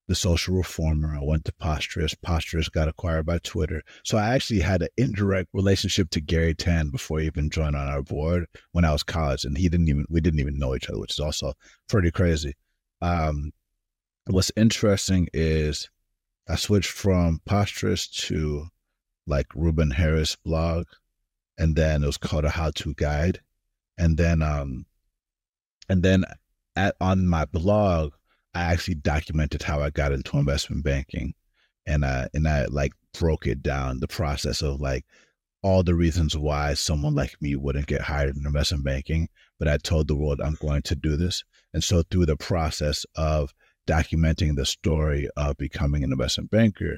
the 0.09 0.15
social 0.15 0.55
reformer. 0.55 1.17
I 1.17 1.25
went 1.25 1.45
to 1.47 1.53
Posterous. 1.53 2.15
Posterous 2.25 2.71
got 2.71 2.89
acquired 2.89 3.27
by 3.27 3.39
Twitter. 3.39 3.83
So 4.05 4.19
I 4.19 4.35
actually 4.35 4.61
had 4.61 4.83
an 4.83 4.89
indirect 4.97 5.49
relationship 5.53 6.11
to 6.11 6.21
Garry 6.21 6.55
Tan 6.55 6.91
before 6.91 7.21
he 7.21 7.27
even 7.27 7.51
joined 7.51 7.75
on 7.77 7.89
our 7.89 8.03
board 8.03 8.47
when 8.73 8.85
I 8.85 8.93
was 8.93 9.03
college, 9.03 9.45
and 9.45 9.59
he 9.59 9.69
didn't 9.69 9.89
even 9.89 10.07
we 10.09 10.21
didn't 10.21 10.41
even 10.41 10.59
know 10.59 10.75
each 10.75 10.89
other, 10.89 10.99
which 10.99 11.13
is 11.13 11.21
also 11.21 11.55
pretty 11.89 12.11
crazy. 12.11 12.55
Um, 13.03 13.53
what's 14.27 14.53
interesting 14.57 15.29
is 15.33 15.91
I 16.49 16.57
switched 16.57 16.91
from 16.91 17.41
Posterous 17.49 18.09
to 18.27 18.69
like 19.27 19.47
Ruben 19.55 19.91
Harris 19.91 20.37
blog, 20.37 20.87
and 21.59 21.75
then 21.75 22.05
it 22.05 22.07
was 22.07 22.17
called 22.17 22.45
a 22.45 22.51
how-to 22.51 22.95
guide, 22.95 23.41
and 23.99 24.17
then 24.17 24.41
um, 24.41 24.87
and 25.89 26.03
then 26.03 26.25
at 26.77 26.95
on 27.01 27.27
my 27.27 27.45
blog 27.45 28.13
I 28.57 28.73
actually 28.73 28.95
documented 28.95 29.63
how 29.63 29.83
I 29.83 29.91
got 29.91 30.13
into 30.13 30.39
investment 30.39 30.83
banking, 30.83 31.35
and 31.87 32.07
I 32.07 32.29
and 32.33 32.49
I 32.49 32.65
like 32.65 32.95
broke 33.13 33.47
it 33.47 33.63
down 33.63 34.01
the 34.01 34.09
process 34.09 34.63
of 34.63 34.81
like 34.81 35.05
all 35.63 35.83
the 35.83 35.95
reasons 35.95 36.39
why 36.39 36.73
someone 36.73 37.15
like 37.15 37.37
me 37.43 37.55
wouldn't 37.55 37.87
get 37.87 38.01
hired 38.01 38.35
in 38.35 38.47
investment 38.47 38.83
banking. 38.83 39.29
But 39.59 39.69
I 39.69 39.77
told 39.77 40.09
the 40.09 40.17
world 40.17 40.41
I'm 40.41 40.57
going 40.59 40.81
to 40.83 40.95
do 40.95 41.19
this, 41.19 41.45
and 41.75 41.85
so 41.85 42.03
through 42.03 42.25
the 42.27 42.37
process 42.37 43.05
of 43.15 43.53
documenting 43.87 44.57
the 44.57 44.65
story 44.65 45.29
of 45.37 45.59
becoming 45.59 46.03
an 46.03 46.13
investment 46.13 46.51
banker, 46.51 46.97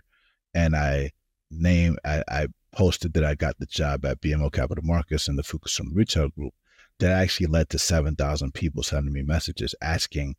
and 0.55 0.77
I 0.77 1.11
name 1.51 1.97
I, 2.05 2.23
I 2.29 2.47
posted 2.71 3.15
that 3.15 3.25
I 3.25 3.35
got 3.35 3.59
the 3.59 3.67
job 3.67 4.05
at 4.05 4.21
BMO 4.21 4.53
Capital 4.53 4.85
Markets 4.85 5.27
in 5.27 5.35
the 5.35 5.43
Fukushima 5.43 5.91
Retail 5.93 6.29
Group. 6.29 6.55
That 7.01 7.11
actually 7.11 7.49
led 7.49 7.69
to 7.71 7.81
seven 7.81 8.15
thousand 8.15 8.55
people 8.55 8.85
sending 8.85 9.13
me 9.13 9.23
messages 9.23 9.75
asking 9.83 10.37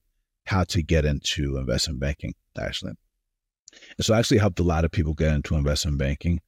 how 0.49 0.63
to 0.63 0.81
get 0.81 1.05
into 1.05 1.57
investment 1.57 1.99
banking, 1.99 2.33
actually. 2.59 2.93
And 3.97 4.05
so 4.05 4.15
I 4.15 4.19
actually 4.19 4.39
helped 4.39 4.59
a 4.59 4.63
lot 4.63 4.83
of 4.83 4.91
people 4.91 5.13
get 5.13 5.31
into 5.31 5.53
investment 5.53 5.99
banking 5.99 6.39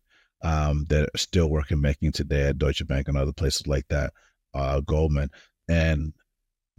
um, 0.42 0.86
that 0.90 1.04
are 1.14 1.18
still 1.18 1.52
working 1.52 1.82
banking 1.84 2.12
today 2.12 2.48
at 2.48 2.58
Deutsche 2.58 2.86
Bank 2.88 3.08
and 3.08 3.16
other 3.16 3.32
places 3.32 3.68
like 3.68 3.88
that, 3.90 4.12
uh, 4.56 4.80
Goldman. 4.80 5.30
And 5.70 6.14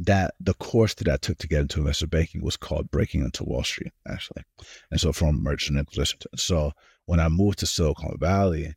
that 0.01 0.35
the 0.41 0.55
course 0.55 0.95
that 0.95 1.09
I 1.09 1.17
took 1.17 1.39
to 1.39 1.47
get 1.47 1.61
into 1.61 1.79
investment 1.79 2.11
banking 2.11 2.43
was 2.43 2.57
called 2.57 2.91
Breaking 2.91 3.21
into 3.21 3.45
Wall 3.45 3.63
Street, 3.63 3.93
actually. 4.09 4.43
And 4.91 5.01
so 5.01 5.13
from 5.13 5.45
Merchant 5.45 5.79
Acquisition. 5.79 6.19
So 6.35 6.73
when 7.07 7.21
I 7.21 7.29
moved 7.29 7.61
to 7.61 7.67
Silicon 7.67 8.17
Valley, 8.19 8.75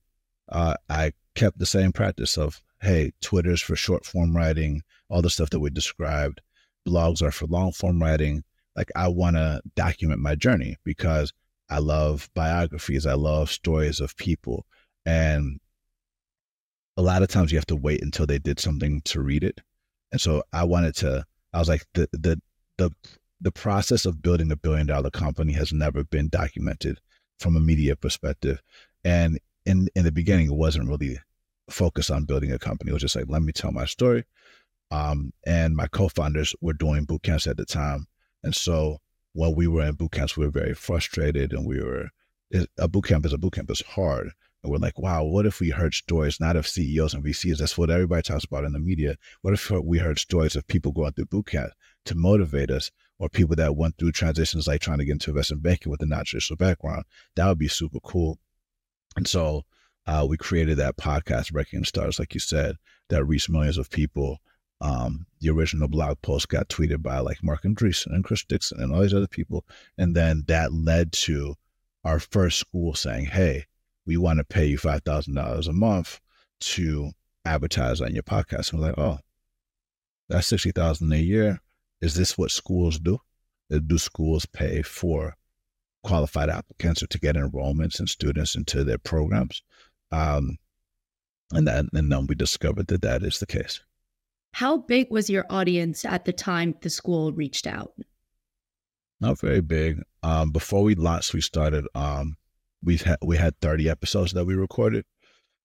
uh, 0.49 0.75
I 0.87 1.13
kept 1.33 1.57
the 1.57 1.65
same 1.65 1.91
practice 1.91 2.37
of, 2.37 2.61
hey, 2.79 3.11
Twitter's 3.21 3.61
for 3.61 3.75
short 3.75 4.05
form 4.05 4.35
writing, 4.35 4.83
all 5.09 5.23
the 5.23 5.31
stuff 5.31 5.49
that 5.49 5.59
we 5.59 5.71
described 5.71 6.41
blogs 6.87 7.21
are 7.21 7.31
for 7.31 7.47
long 7.47 7.71
form 7.71 8.01
writing. 8.01 8.43
Like 8.75 8.91
I 8.95 9.07
want 9.07 9.35
to 9.35 9.61
document 9.75 10.21
my 10.21 10.35
journey 10.35 10.77
because 10.83 11.33
I 11.69 11.79
love 11.79 12.29
biographies. 12.33 13.05
I 13.05 13.13
love 13.13 13.49
stories 13.49 13.99
of 13.99 14.15
people. 14.17 14.65
And 15.05 15.59
a 16.97 17.01
lot 17.01 17.23
of 17.23 17.29
times 17.29 17.51
you 17.51 17.57
have 17.57 17.65
to 17.67 17.75
wait 17.75 18.01
until 18.01 18.25
they 18.25 18.39
did 18.39 18.59
something 18.59 19.01
to 19.01 19.21
read 19.21 19.43
it. 19.43 19.61
And 20.11 20.21
so 20.21 20.43
I 20.53 20.63
wanted 20.63 20.95
to, 20.97 21.25
I 21.53 21.59
was 21.59 21.69
like, 21.69 21.85
the, 21.93 22.07
the, 22.13 22.41
the, 22.77 22.91
the 23.41 23.51
process 23.51 24.05
of 24.05 24.21
building 24.21 24.51
a 24.51 24.55
billion 24.55 24.87
dollar 24.87 25.09
company 25.09 25.53
has 25.53 25.73
never 25.73 26.03
been 26.03 26.29
documented 26.29 26.99
from 27.39 27.55
a 27.55 27.59
media 27.59 27.95
perspective. 27.95 28.61
And 29.03 29.39
in, 29.65 29.87
in 29.95 30.05
the 30.05 30.11
beginning, 30.11 30.47
it 30.47 30.55
wasn't 30.55 30.89
really 30.89 31.19
focused 31.69 32.11
on 32.11 32.25
building 32.25 32.51
a 32.51 32.59
company. 32.59 32.91
It 32.91 32.93
was 32.93 33.01
just 33.01 33.15
like, 33.15 33.25
let 33.27 33.41
me 33.41 33.51
tell 33.51 33.71
my 33.71 33.85
story. 33.85 34.23
Um, 34.91 35.33
and 35.45 35.75
my 35.75 35.87
co-founders 35.87 36.55
were 36.61 36.73
doing 36.73 37.05
boot 37.05 37.23
camps 37.23 37.47
at 37.47 37.57
the 37.57 37.65
time. 37.65 38.07
And 38.43 38.55
so 38.55 38.99
while 39.33 39.53
we 39.53 39.67
were 39.67 39.83
in 39.83 39.95
boot 39.95 40.11
camps, 40.11 40.37
we 40.37 40.45
were 40.45 40.51
very 40.51 40.73
frustrated 40.73 41.51
and 41.51 41.65
we 41.65 41.81
were, 41.81 42.09
a 42.77 42.87
boot 42.87 43.05
camp 43.05 43.25
is 43.25 43.33
a 43.33 43.37
boot 43.37 43.53
camp, 43.53 43.69
it's 43.69 43.83
hard. 43.83 44.31
And 44.63 44.71
we're 44.71 44.79
like, 44.79 44.97
wow, 44.97 45.23
what 45.23 45.45
if 45.45 45.59
we 45.59 45.69
heard 45.69 45.93
stories, 45.93 46.39
not 46.39 46.55
of 46.55 46.67
CEOs 46.67 47.13
and 47.13 47.23
VCs? 47.23 47.57
That's 47.57 47.77
what 47.77 47.91
everybody 47.91 48.23
talks 48.23 48.45
about 48.45 48.63
in 48.63 48.73
the 48.73 48.79
media. 48.79 49.15
What 49.41 49.53
if 49.53 49.69
we 49.69 49.99
heard 49.99 50.17
stories 50.17 50.55
of 50.55 50.65
people 50.67 50.91
going 50.91 51.13
through 51.13 51.25
boot 51.25 51.47
camp 51.47 51.71
to 52.05 52.15
motivate 52.15 52.71
us 52.71 52.89
or 53.19 53.29
people 53.29 53.55
that 53.57 53.75
went 53.75 53.97
through 53.97 54.13
transitions 54.13 54.67
like 54.67 54.81
trying 54.81 54.97
to 54.97 55.05
get 55.05 55.13
into 55.13 55.29
investment 55.29 55.61
banking 55.61 55.91
with 55.91 56.01
a 56.01 56.07
non 56.07 56.25
traditional 56.25 56.57
background? 56.57 57.03
That 57.35 57.47
would 57.47 57.59
be 57.59 57.67
super 57.67 57.99
cool. 57.99 58.39
And 59.15 59.27
so 59.27 59.65
uh, 60.07 60.25
we 60.27 60.37
created 60.37 60.77
that 60.77 60.97
podcast, 60.97 61.51
Breaking 61.51 61.83
Stars, 61.83 62.17
like 62.17 62.33
you 62.33 62.39
said, 62.39 62.77
that 63.09 63.23
reached 63.25 63.49
millions 63.49 63.77
of 63.77 63.89
people 63.89 64.39
um, 64.85 65.25
the 65.39 65.49
original 65.49 65.87
blog 65.87 66.21
post 66.21 66.47
got 66.47 66.69
tweeted 66.69 67.01
by 67.01 67.17
like 67.17 67.43
Marc 67.43 67.63
Andreessen 67.63 68.13
and 68.13 68.23
Chris 68.23 68.43
Dixon 68.43 68.79
and 68.79 68.93
all 68.93 69.01
these 69.01 69.15
other 69.15 69.27
people. 69.27 69.65
And 69.97 70.15
then 70.15 70.43
that 70.47 70.73
led 70.73 71.11
to 71.13 71.55
our 72.03 72.19
first 72.19 72.59
school 72.59 72.93
saying, 72.93 73.25
hey, 73.25 73.65
we 74.05 74.15
want 74.17 74.37
to 74.37 74.43
pay 74.43 74.67
you 74.67 74.77
$5,000 74.77 75.67
a 75.67 75.73
month 75.73 76.21
to 76.59 77.11
advertise 77.45 77.99
on 77.99 78.13
your 78.13 78.21
podcast. 78.21 78.71
And 78.71 78.79
we're 78.79 78.89
like, 78.89 78.99
oh, 78.99 79.17
that's 80.29 80.45
60000 80.47 81.11
a 81.11 81.17
year. 81.17 81.61
Is 81.99 82.13
this 82.13 82.37
what 82.37 82.51
schools 82.51 82.99
do? 82.99 83.19
Uh, 83.73 83.79
do 83.79 83.97
schools 83.97 84.45
pay 84.45 84.83
for 84.83 85.35
qualified 86.03 86.51
applicants 86.51 87.01
or 87.01 87.07
to 87.07 87.19
get 87.19 87.35
enrollments 87.35 87.97
and 87.97 88.07
students 88.07 88.53
into 88.53 88.83
their 88.83 88.99
programs? 88.99 89.63
Um, 90.11 90.59
and 91.51 91.67
that, 91.67 91.85
and 91.91 92.11
then 92.11 92.27
we 92.27 92.35
discovered 92.35 92.85
that 92.87 93.01
that 93.01 93.23
is 93.23 93.39
the 93.39 93.47
case. 93.47 93.81
How 94.55 94.77
big 94.77 95.11
was 95.11 95.29
your 95.29 95.45
audience 95.49 96.05
at 96.05 96.23
the 96.23 96.31
time 96.31 96.75
the 96.79 96.89
school 96.89 97.33
reached 97.33 97.67
out? 97.67 97.91
Not 99.19 99.37
very 99.37 99.59
big. 99.59 100.01
Um, 100.23 100.51
before 100.51 100.81
we 100.81 100.95
launched, 100.95 101.33
we 101.33 101.41
started. 101.41 101.85
Um, 101.93 102.37
we 102.81 102.95
had 102.95 103.17
we 103.21 103.35
had 103.35 103.59
thirty 103.59 103.89
episodes 103.89 104.31
that 104.31 104.45
we 104.45 104.55
recorded, 104.55 105.03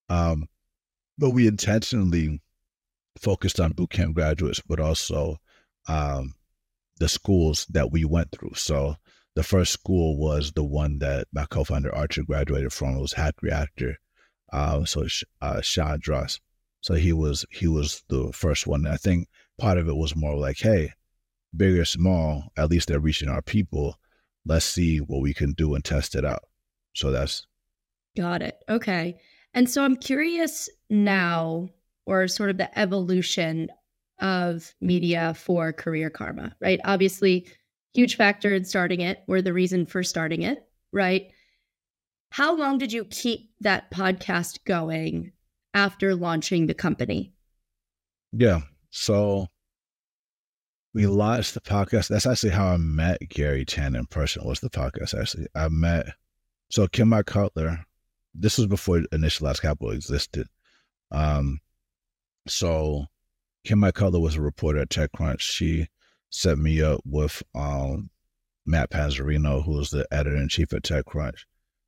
um, 0.09 0.49
but 1.17 1.29
we 1.29 1.47
intentionally 1.47 2.41
focused 3.17 3.61
on 3.61 3.71
boot 3.71 3.91
camp 3.91 4.13
graduates, 4.13 4.59
but 4.59 4.81
also 4.81 5.37
um, 5.87 6.33
the 6.97 7.07
schools 7.07 7.67
that 7.69 7.93
we 7.93 8.03
went 8.03 8.33
through. 8.33 8.55
So 8.55 8.97
the 9.35 9.43
first 9.43 9.71
school 9.71 10.17
was 10.17 10.51
the 10.51 10.65
one 10.65 10.99
that 10.99 11.27
my 11.31 11.45
co-founder 11.45 11.95
Artur 11.95 12.23
graduated 12.23 12.73
from. 12.73 12.97
It 12.97 13.01
was 13.01 13.13
Hack 13.13 13.35
Reactor. 13.41 13.99
Uh, 14.51 14.83
so 14.83 15.07
uh. 15.41 15.61
So 16.81 16.95
he 16.95 17.13
was 17.13 17.45
he 17.51 17.67
was 17.67 18.03
the 18.09 18.31
first 18.33 18.67
one. 18.67 18.85
I 18.87 18.97
think 18.97 19.27
part 19.57 19.77
of 19.77 19.87
it 19.87 19.95
was 19.95 20.15
more 20.15 20.35
like, 20.35 20.57
hey, 20.57 20.93
big 21.55 21.77
or 21.77 21.85
small, 21.85 22.45
at 22.57 22.69
least 22.69 22.87
they're 22.87 22.99
reaching 22.99 23.29
our 23.29 23.41
people. 23.41 23.97
Let's 24.45 24.65
see 24.65 24.97
what 24.97 25.21
we 25.21 25.33
can 25.33 25.53
do 25.53 25.75
and 25.75 25.85
test 25.85 26.15
it 26.15 26.25
out. 26.25 26.43
So 26.93 27.11
that's 27.11 27.45
got 28.17 28.41
it. 28.41 28.57
Okay. 28.67 29.19
And 29.53 29.69
so 29.69 29.83
I'm 29.83 29.95
curious 29.95 30.69
now, 30.89 31.69
or 32.05 32.27
sort 32.27 32.49
of 32.49 32.57
the 32.57 32.77
evolution 32.79 33.69
of 34.19 34.73
media 34.81 35.33
for 35.35 35.73
career 35.73 36.09
karma, 36.09 36.55
right? 36.59 36.79
Obviously, 36.83 37.47
huge 37.93 38.15
factor 38.15 38.53
in 38.53 38.65
starting 38.65 39.01
it, 39.01 39.23
or 39.27 39.41
the 39.41 39.53
reason 39.53 39.85
for 39.85 40.03
starting 40.03 40.41
it, 40.41 40.65
right? 40.91 41.31
How 42.29 42.55
long 42.55 42.77
did 42.77 42.93
you 42.93 43.05
keep 43.05 43.51
that 43.59 43.91
podcast 43.91 44.63
going 44.63 45.33
after 45.73 46.15
launching 46.15 46.67
the 46.67 46.73
company? 46.73 47.33
Yeah. 48.31 48.61
So 48.89 49.47
we 50.93 51.07
launched 51.07 51.53
the 51.53 51.61
podcast. 51.61 52.09
That's 52.09 52.25
actually 52.25 52.51
how 52.51 52.67
I 52.67 52.77
met 52.77 53.19
Garry 53.29 53.65
Tan 53.65 53.95
in 53.95 54.05
person. 54.05 54.45
Was 54.45 54.59
the 54.59 54.69
podcast 54.69 55.19
actually? 55.19 55.47
I 55.55 55.69
met 55.69 56.07
so 56.69 56.87
Kim-Mai 56.87 57.23
Cutler. 57.23 57.85
This 58.33 58.57
was 58.57 58.67
before 58.67 58.99
Initialized 59.13 59.61
Capital 59.61 59.91
existed. 59.91 60.47
Um, 61.11 61.59
so 62.47 63.05
Kim-Mai 63.65 63.91
Cutler 63.91 64.19
was 64.19 64.35
a 64.35 64.41
reporter 64.41 64.79
at 64.79 64.89
TechCrunch. 64.89 65.41
She 65.41 65.87
set 66.29 66.57
me 66.57 66.81
up 66.81 67.01
with 67.05 67.43
um, 67.53 68.09
Matt 68.65 68.89
Panzarino, 68.89 69.63
who 69.63 69.71
was 69.71 69.89
the 69.89 70.07
editor 70.11 70.37
in 70.37 70.47
chief 70.47 70.73
at 70.73 70.83
TechCrunch. 70.83 71.39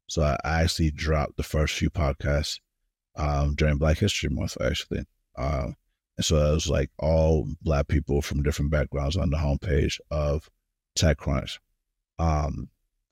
So 0.07 0.21
I 0.21 0.61
actually 0.61 0.91
dropped 0.91 1.37
the 1.37 1.43
first 1.43 1.75
few 1.75 1.89
podcasts 1.89 2.59
um, 3.15 3.55
during 3.55 3.77
Black 3.77 3.97
History 3.97 4.29
Month, 4.29 4.57
actually. 4.61 5.05
Um, 5.37 5.75
and 6.17 6.25
so 6.25 6.35
it 6.35 6.53
was 6.53 6.69
like 6.69 6.91
all 6.99 7.47
black 7.61 7.87
people 7.87 8.21
from 8.21 8.43
different 8.43 8.71
backgrounds 8.71 9.17
on 9.17 9.29
the 9.29 9.37
homepage 9.37 9.99
of 10.11 10.49
TechCrunch, 10.97 11.59
um, 12.19 12.69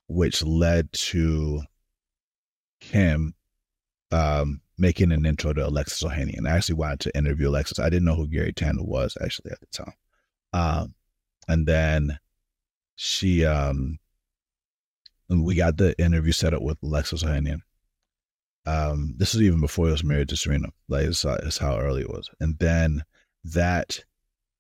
which 0.08 0.44
led 0.44 0.92
to 0.94 1.62
him 2.80 3.34
um, 4.12 4.62
making 4.78 5.12
an 5.12 5.26
intro 5.26 5.54
to 5.54 5.68
Alexis 5.68 6.04
Ohanian. 6.04 6.48
I 6.48 6.56
actually 6.56 6.76
wanted 6.76 7.00
to 7.02 7.18
interview 7.18 7.50
Alexis. 7.50 7.80
I 7.80 7.90
didn't 7.90 8.06
know 8.06 8.16
who 8.16 8.28
Gary 8.28 8.54
Tanner 8.54 8.84
was 8.84 9.18
actually 9.22 9.52
at 9.52 9.60
the 9.60 9.68
time. 9.68 9.94
Um, 10.54 10.96
and 11.48 11.66
then 11.68 12.20
she, 12.96 13.46
um, 13.46 14.00
we 15.30 15.56
got 15.56 15.78
the 15.78 16.00
interview 16.00 16.34
set 16.34 16.54
up 16.54 16.62
with 16.62 16.78
Alexis 16.84 17.24
Ohanian. 17.24 17.62
Um, 18.66 19.16
this 19.18 19.34
was 19.34 19.42
even 19.42 19.60
before 19.60 19.88
he 19.88 19.92
was 19.92 20.04
married 20.04 20.30
to 20.30 20.38
Serena. 20.38 20.70
Like, 20.88 21.06
it's, 21.06 21.26
it's 21.26 21.58
how 21.58 21.80
early 21.80 22.02
it 22.02 22.10
was. 22.10 22.30
And 22.40 22.58
then 22.60 23.04
that, 23.44 24.04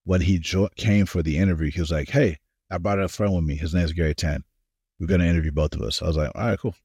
when 0.06 0.22
he 0.22 0.40
jo- 0.40 0.70
came 0.76 1.06
for 1.06 1.22
the 1.22 1.38
interview, 1.38 1.72
he 1.72 1.80
was 1.80 1.92
like, 1.92 2.10
"Hey, 2.10 2.40
I 2.70 2.78
brought 2.78 3.00
a 3.00 3.08
friend 3.08 3.36
with 3.36 3.44
me. 3.44 3.56
His 3.56 3.74
name's 3.74 3.94
Garry 3.94 4.16
Tan. 4.16 4.44
We're 5.00 5.08
gonna 5.08 5.26
interview 5.26 5.52
both 5.52 5.76
of 5.76 5.82
us." 5.82 6.02
I 6.02 6.08
was 6.08 6.18
like, 6.18 6.32
"All 6.36 6.48
right, 6.48 6.60
cool." 6.60 6.76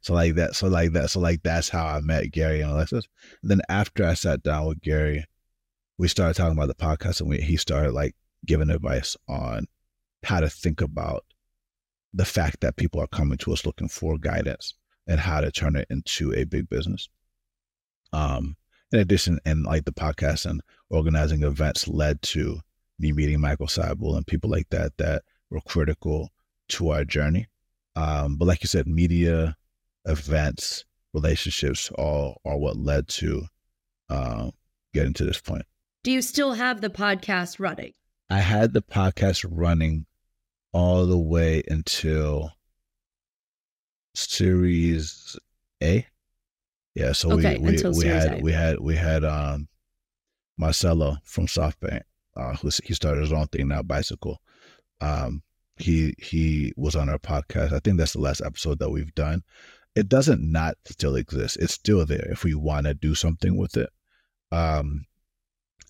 So 0.00 0.14
like 0.14 0.34
that, 0.36 0.54
so 0.54 0.68
like 0.68 0.92
that, 0.92 1.10
so 1.10 1.20
like 1.20 1.42
that's 1.42 1.68
how 1.68 1.86
I 1.86 2.00
met 2.00 2.30
Garry 2.30 2.60
and 2.60 2.70
Alexis. 2.70 3.06
And 3.42 3.50
then 3.50 3.60
after 3.68 4.04
I 4.04 4.14
sat 4.14 4.42
down 4.42 4.66
with 4.66 4.80
Garry, 4.82 5.24
we 5.98 6.08
started 6.08 6.34
talking 6.34 6.56
about 6.56 6.68
the 6.68 6.74
podcast, 6.74 7.20
and 7.20 7.28
we, 7.30 7.40
he 7.40 7.56
started 7.56 7.92
like 7.92 8.14
giving 8.46 8.70
advice 8.70 9.16
on 9.28 9.66
how 10.22 10.40
to 10.40 10.48
think 10.48 10.80
about 10.80 11.24
the 12.12 12.24
fact 12.24 12.60
that 12.60 12.76
people 12.76 13.00
are 13.00 13.06
coming 13.06 13.38
to 13.38 13.52
us 13.52 13.66
looking 13.66 13.88
for 13.88 14.16
guidance 14.18 14.74
and 15.06 15.20
how 15.20 15.40
to 15.40 15.50
turn 15.50 15.76
it 15.76 15.86
into 15.90 16.32
a 16.34 16.44
big 16.44 16.68
business. 16.68 17.08
Um, 18.12 18.56
in 18.92 19.00
addition, 19.00 19.40
and 19.44 19.64
like 19.64 19.84
the 19.84 19.92
podcast 19.92 20.46
and 20.46 20.62
organizing 20.90 21.42
events 21.42 21.88
led 21.88 22.22
to 22.22 22.60
me 22.98 23.12
meeting 23.12 23.40
Michael 23.40 23.66
Seibel 23.66 24.16
and 24.16 24.26
people 24.26 24.50
like 24.50 24.68
that 24.70 24.96
that 24.98 25.22
were 25.50 25.60
critical 25.62 26.30
to 26.68 26.90
our 26.90 27.04
journey. 27.04 27.48
Um, 27.96 28.36
but 28.36 28.46
like 28.46 28.62
you 28.62 28.68
said, 28.68 28.86
media, 28.86 29.56
events, 30.04 30.84
relationships, 31.12 31.90
all 31.96 32.40
are 32.44 32.56
what 32.56 32.76
led 32.76 33.08
to 33.08 33.46
uh, 34.08 34.50
getting 34.92 35.14
to 35.14 35.24
this 35.24 35.40
point. 35.40 35.64
Do 36.02 36.12
you 36.12 36.22
still 36.22 36.52
have 36.52 36.80
the 36.80 36.90
podcast 36.90 37.58
running? 37.58 37.92
I 38.30 38.38
had 38.38 38.72
the 38.72 38.82
podcast 38.82 39.46
running 39.48 40.06
all 40.72 41.06
the 41.06 41.18
way 41.18 41.62
until 41.68 42.52
Series 44.14 45.36
A. 45.82 46.06
Yeah, 46.94 47.12
so 47.12 47.32
okay, 47.32 47.58
we 47.58 47.82
we, 47.82 47.90
we 47.90 48.06
had 48.06 48.38
a. 48.38 48.42
we 48.42 48.52
had 48.52 48.80
we 48.80 48.96
had 48.96 49.24
um 49.24 49.68
Marcelo 50.56 51.18
from 51.24 51.46
SoftBank, 51.46 52.02
uh, 52.36 52.54
who 52.54 52.70
he 52.84 52.94
started 52.94 53.20
his 53.22 53.32
own 53.32 53.46
thing 53.48 53.68
now, 53.68 53.82
bicycle. 53.82 54.40
Um, 55.00 55.42
he 55.76 56.14
he 56.18 56.72
was 56.76 56.94
on 56.94 57.08
our 57.08 57.18
podcast. 57.18 57.72
I 57.72 57.80
think 57.80 57.98
that's 57.98 58.12
the 58.12 58.20
last 58.20 58.40
episode 58.44 58.78
that 58.78 58.90
we've 58.90 59.14
done. 59.14 59.42
It 59.96 60.08
doesn't 60.08 60.40
not 60.40 60.76
still 60.86 61.16
exist. 61.16 61.56
It's 61.60 61.74
still 61.74 62.04
there 62.06 62.30
if 62.30 62.44
we 62.44 62.54
want 62.54 62.86
to 62.86 62.94
do 62.94 63.14
something 63.14 63.56
with 63.56 63.76
it. 63.76 63.90
Um, 64.52 65.06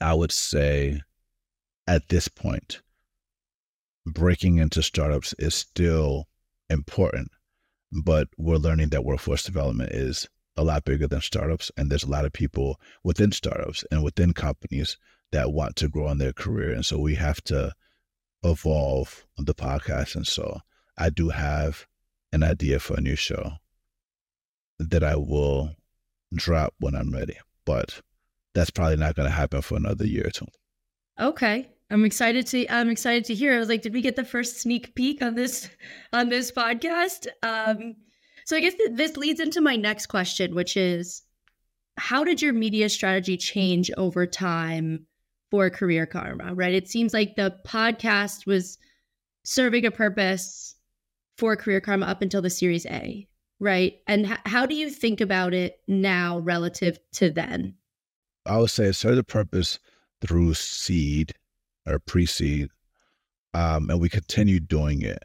I 0.00 0.14
would 0.14 0.32
say 0.32 1.00
at 1.86 2.08
this 2.08 2.28
point, 2.28 2.80
breaking 4.06 4.58
into 4.58 4.82
startups 4.82 5.34
is 5.38 5.54
still 5.54 6.28
important 6.70 7.30
but 8.02 8.28
we're 8.36 8.56
learning 8.56 8.88
that 8.88 9.04
workforce 9.04 9.44
development 9.44 9.92
is 9.92 10.28
a 10.56 10.64
lot 10.64 10.84
bigger 10.84 11.06
than 11.06 11.20
startups. 11.20 11.70
And 11.76 11.90
there's 11.90 12.04
a 12.04 12.10
lot 12.10 12.24
of 12.24 12.32
people 12.32 12.80
within 13.04 13.32
startups 13.32 13.84
and 13.90 14.02
within 14.02 14.32
companies 14.32 14.98
that 15.32 15.52
want 15.52 15.76
to 15.76 15.88
grow 15.88 16.10
in 16.10 16.18
their 16.18 16.32
career. 16.32 16.72
And 16.72 16.84
so 16.84 16.98
we 16.98 17.14
have 17.14 17.42
to 17.44 17.72
evolve 18.42 19.24
the 19.38 19.54
podcast. 19.54 20.16
And 20.16 20.26
so 20.26 20.60
I 20.98 21.10
do 21.10 21.28
have 21.30 21.86
an 22.32 22.42
idea 22.42 22.78
for 22.80 22.96
a 22.96 23.00
new 23.00 23.16
show 23.16 23.52
that 24.78 25.04
I 25.04 25.16
will 25.16 25.70
drop 26.34 26.74
when 26.78 26.94
I'm 26.96 27.12
ready. 27.12 27.36
But 27.64 28.00
that's 28.54 28.70
probably 28.70 28.96
not 28.96 29.14
going 29.14 29.28
to 29.28 29.34
happen 29.34 29.62
for 29.62 29.76
another 29.76 30.06
year 30.06 30.26
or 30.26 30.30
two. 30.30 30.46
Okay. 31.18 31.68
I'm 31.90 32.04
excited 32.04 32.46
to 32.48 32.66
I'm 32.68 32.90
excited 32.90 33.24
to 33.26 33.34
hear. 33.34 33.54
I 33.54 33.58
was 33.58 33.68
like, 33.68 33.82
did 33.82 33.94
we 33.94 34.00
get 34.00 34.16
the 34.16 34.24
first 34.24 34.60
sneak 34.60 34.94
peek 34.94 35.22
on 35.22 35.34
this 35.34 35.68
on 36.12 36.28
this 36.28 36.50
podcast? 36.50 37.26
Um, 37.42 37.96
so 38.46 38.56
I 38.56 38.60
guess 38.60 38.74
th- 38.74 38.90
this 38.94 39.16
leads 39.16 39.40
into 39.40 39.60
my 39.60 39.76
next 39.76 40.06
question, 40.06 40.54
which 40.54 40.76
is, 40.76 41.22
how 41.96 42.24
did 42.24 42.42
your 42.42 42.52
media 42.52 42.88
strategy 42.88 43.36
change 43.36 43.90
over 43.96 44.26
time 44.26 45.06
for 45.50 45.70
Career 45.70 46.06
Karma? 46.06 46.54
Right, 46.54 46.74
it 46.74 46.88
seems 46.88 47.14
like 47.14 47.36
the 47.36 47.56
podcast 47.66 48.46
was 48.46 48.78
serving 49.44 49.84
a 49.84 49.90
purpose 49.90 50.74
for 51.38 51.56
Career 51.56 51.80
Karma 51.80 52.06
up 52.06 52.22
until 52.22 52.42
the 52.42 52.50
Series 52.50 52.86
A, 52.86 53.28
right? 53.60 53.94
And 54.06 54.26
h- 54.26 54.38
how 54.46 54.66
do 54.66 54.74
you 54.74 54.90
think 54.90 55.20
about 55.20 55.52
it 55.54 55.80
now 55.86 56.38
relative 56.38 56.98
to 57.12 57.30
then? 57.30 57.74
I 58.46 58.58
would 58.58 58.70
say 58.70 58.86
it 58.86 58.94
served 58.94 59.18
a 59.18 59.24
purpose 59.24 59.78
through 60.20 60.54
seed 60.54 61.34
or 61.86 61.98
pre-seed, 61.98 62.68
um, 63.52 63.90
and 63.90 64.00
we 64.00 64.08
continued 64.08 64.68
doing 64.68 65.02
it 65.02 65.22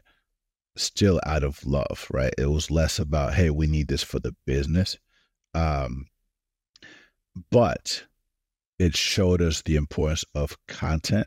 still 0.76 1.20
out 1.26 1.42
of 1.42 1.64
love, 1.66 2.06
right? 2.10 2.32
It 2.38 2.46
was 2.46 2.70
less 2.70 2.98
about, 2.98 3.34
hey, 3.34 3.50
we 3.50 3.66
need 3.66 3.88
this 3.88 4.02
for 4.02 4.18
the 4.18 4.34
business. 4.46 4.98
Um, 5.54 6.06
but 7.50 8.04
it 8.78 8.96
showed 8.96 9.42
us 9.42 9.62
the 9.62 9.76
importance 9.76 10.24
of 10.34 10.56
content. 10.66 11.26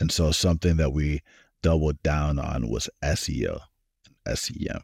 And 0.00 0.10
so 0.10 0.32
something 0.32 0.76
that 0.78 0.92
we 0.92 1.20
doubled 1.62 2.02
down 2.02 2.38
on 2.38 2.68
was 2.68 2.88
SEO, 3.04 3.60
and 4.26 4.38
SEM. 4.38 4.80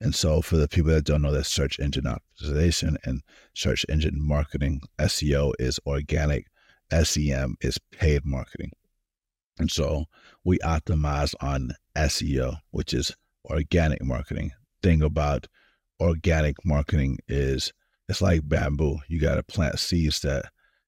And 0.00 0.14
so 0.14 0.42
for 0.42 0.56
the 0.56 0.68
people 0.68 0.90
that 0.90 1.04
don't 1.04 1.22
know 1.22 1.32
that 1.32 1.46
search 1.46 1.78
engine 1.78 2.04
optimization 2.04 2.96
and 3.04 3.22
search 3.54 3.86
engine 3.88 4.18
marketing, 4.20 4.80
SEO 4.98 5.52
is 5.58 5.80
organic, 5.86 6.46
SEM 6.90 7.56
is 7.60 7.78
paid 7.90 8.24
marketing. 8.24 8.72
And 9.58 9.70
so 9.70 10.04
we 10.44 10.58
optimize 10.58 11.34
on 11.40 11.72
SEO, 11.96 12.56
which 12.70 12.92
is 12.92 13.14
organic 13.44 14.02
marketing. 14.02 14.52
Thing 14.82 15.02
about 15.02 15.46
organic 16.00 16.64
marketing 16.64 17.18
is 17.28 17.72
it's 18.08 18.20
like 18.20 18.48
bamboo. 18.48 18.98
You 19.08 19.20
got 19.20 19.36
to 19.36 19.42
plant 19.42 19.78
seeds 19.78 20.20
that 20.20 20.46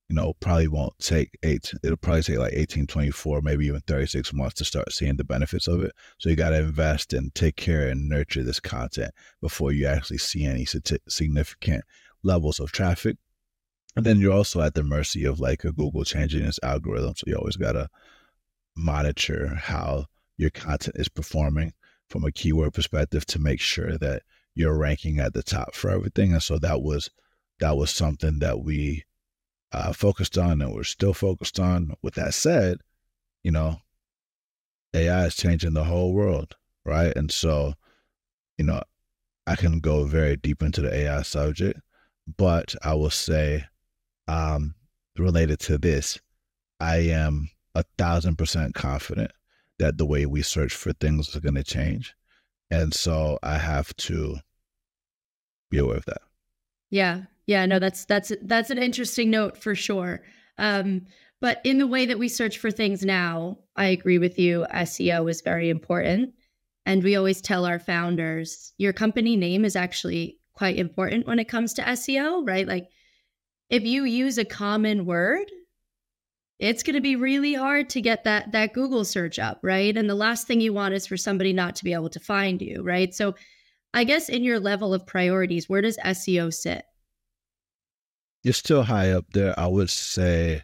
you 0.09 0.15
know, 0.15 0.35
probably 0.35 0.69
won't 0.69 0.97
take 1.01 1.31
eight, 1.43 1.73
it'll 1.83 1.97
probably 1.97 2.23
take 2.23 2.39
like 2.39 2.53
18, 2.53 2.87
24, 2.87 3.43
maybe 3.43 3.67
even 3.67 3.81
36 3.81 4.33
months 4.33 4.55
to 4.55 4.65
start 4.65 4.93
seeing 4.93 5.17
the 5.17 5.25
benefits 5.25 5.67
of 5.67 5.83
it. 5.83 5.93
So 6.19 6.29
you 6.29 6.37
got 6.37 6.51
to 6.51 6.61
invest 6.61 7.13
and 7.13 7.35
take 7.35 7.57
care 7.57 7.89
and 7.89 8.09
nurture 8.09 8.45
this 8.45 8.61
content 8.61 9.13
before 9.41 9.73
you 9.73 9.87
actually 9.87 10.19
see 10.19 10.45
any 10.45 10.65
significant 11.09 11.85
levels 12.23 12.61
of 12.61 12.71
traffic. 12.71 13.17
And 13.97 14.05
then 14.05 14.21
you're 14.21 14.33
also 14.33 14.61
at 14.61 14.75
the 14.75 14.85
mercy 14.85 15.25
of 15.25 15.41
like 15.41 15.65
a 15.65 15.73
Google 15.73 16.05
changing 16.05 16.45
its 16.45 16.61
algorithm. 16.63 17.15
So 17.17 17.25
you 17.27 17.35
always 17.35 17.57
got 17.57 17.73
to 17.73 17.89
monitor 18.77 19.55
how 19.57 20.07
your 20.37 20.51
content 20.51 20.97
is 20.99 21.09
performing 21.09 21.73
from 22.11 22.25
a 22.25 22.33
keyword 22.33 22.75
perspective 22.75 23.25
to 23.27 23.39
make 23.39 23.61
sure 23.61 23.99
that 23.99 24.23
you're 24.55 24.77
ranking 24.77 25.19
at 25.19 25.35
the 25.35 25.43
top 25.43 25.75
for 25.75 25.91
everything. 25.91 26.33
And 26.33 26.43
so 26.43 26.59
that 26.59 26.83
was 26.83 27.11
that 27.59 27.77
was 27.77 27.91
something 27.91 28.39
that 28.41 28.61
we 28.61 29.05
uh, 29.73 29.93
focused 29.93 30.37
on 30.37 30.61
and 30.61 30.73
we're 30.73 30.85
still 30.85 31.15
focused 31.15 31.59
on. 31.59 31.95
With 32.03 32.15
that 32.15 32.35
said, 32.35 32.79
you 33.43 33.51
know, 33.51 33.79
AI 34.95 35.27
is 35.27 35.37
changing 35.37 35.75
the 35.75 35.85
whole 35.85 36.13
world, 36.13 36.55
right? 36.85 37.15
And 37.17 37.31
so, 37.31 37.75
you 38.59 38.65
know, 38.65 38.83
I 39.47 39.57
can 39.57 39.81
go 39.81 40.05
very 40.05 40.37
deep 40.37 40.63
into 40.63 40.81
the 40.83 40.95
AI 40.95 41.23
subject, 41.23 41.81
but 42.37 42.75
I 42.83 42.95
will 42.95 43.11
say, 43.11 43.65
um, 44.29 44.75
related 45.17 45.61
to 45.61 45.79
this, 45.79 46.19
I 46.81 46.97
am 46.97 47.51
a 47.77 47.85
thousand 47.99 48.37
percent 48.37 48.75
confident 48.75 49.31
that 49.79 49.99
the 49.99 50.07
way 50.07 50.25
we 50.25 50.43
search 50.43 50.75
for 50.75 50.93
things 50.93 51.29
is 51.29 51.37
going 51.37 51.55
to 51.55 51.63
change. 51.63 52.15
And 52.71 52.95
so 52.95 53.39
I 53.43 53.59
have 53.59 53.95
to 53.97 54.39
be 55.71 55.79
aware 55.79 55.99
of 55.99 56.07
that. 56.07 56.23
Yeah. 56.91 57.23
Yeah, 57.47 57.65
no, 57.67 57.79
that's 57.79 58.05
that's 58.07 58.33
that's 58.43 58.71
an 58.71 58.79
interesting 58.79 59.31
note 59.31 59.57
for 59.57 59.77
sure. 59.77 60.23
Um, 60.59 61.03
but 61.41 61.61
in 61.65 61.79
the 61.79 61.87
way 61.87 62.07
that 62.07 62.19
we 62.19 62.29
search 62.29 62.59
for 62.59 62.71
things 62.71 63.05
now, 63.05 63.59
I 63.77 63.87
agree 63.87 64.19
with 64.19 64.39
you. 64.39 64.67
SEO 64.73 65.31
is 65.31 65.43
very 65.43 65.71
important. 65.71 66.33
And 66.87 67.05
we 67.05 67.15
always 67.15 67.41
tell 67.41 67.67
our 67.67 67.79
founders, 67.79 68.73
your 68.79 68.93
company 68.93 69.37
name 69.37 69.65
is 69.65 69.77
actually 69.77 70.39
quite 70.55 70.77
important 70.77 71.27
when 71.27 71.39
it 71.39 71.49
comes 71.49 71.75
to 71.75 71.83
SEO, 71.83 72.47
right? 72.47 72.67
Like 72.67 72.89
if 73.69 73.83
you 73.85 74.05
use 74.05 74.39
a 74.39 74.45
common 74.45 75.05
word, 75.05 75.51
it's 76.59 76.83
going 76.83 76.95
to 76.95 77.01
be 77.01 77.17
really 77.17 77.55
hard 77.55 77.91
to 77.91 78.01
get 78.01 78.25
that 78.25 78.53
that 78.53 78.73
Google 78.73 79.05
search 79.05 79.39
up, 79.39 79.61
right? 79.63 79.97
And 79.97 80.09
the 80.09 80.15
last 80.15 80.47
thing 80.47 80.61
you 80.61 80.73
want 80.73 80.95
is 80.95 81.07
for 81.07 81.17
somebody 81.17 81.53
not 81.53 81.77
to 81.77 81.85
be 81.85 81.93
able 81.93 82.11
to 82.11 82.21
find 82.21 82.63
you, 82.63 82.83
right? 82.83 83.15
So 83.15 83.35
I 83.93 84.05
guess 84.05 84.29
in 84.29 84.43
your 84.45 84.61
level 84.61 84.95
of 84.95 85.07
priorities, 85.07 85.69
where 85.69 85.83
does 85.83 85.99
SEO 85.99 86.53
sit? 86.53 86.85
You're 88.43 88.55
still 88.55 88.85
high 88.85 89.11
up 89.11 89.27
there. 89.33 89.59
I 89.59 89.67
would 89.67 89.91
say 89.91 90.63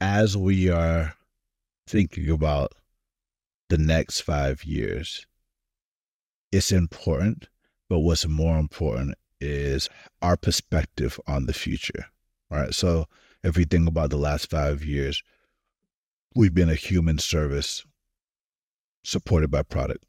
as 0.00 0.36
we 0.36 0.70
are 0.70 1.14
thinking 1.86 2.28
about 2.28 2.72
the 3.68 3.78
next 3.78 4.20
5 4.20 4.64
years, 4.64 5.26
it's 6.52 6.70
important, 6.70 7.48
but 7.88 8.00
what's 8.00 8.26
more 8.26 8.58
important 8.58 9.14
is 9.40 9.88
our 10.22 10.36
perspective 10.36 11.18
on 11.26 11.46
the 11.46 11.52
future. 11.52 12.06
All 12.50 12.58
right? 12.58 12.74
So 12.74 13.06
if 13.42 13.56
we 13.56 13.64
think 13.64 13.88
about 13.88 14.10
the 14.10 14.16
last 14.16 14.50
five 14.50 14.84
years, 14.84 15.22
we've 16.34 16.54
been 16.54 16.70
a 16.70 16.74
human 16.74 17.18
service 17.18 17.84
supported 19.04 19.50
by 19.50 19.62
product. 19.62 20.04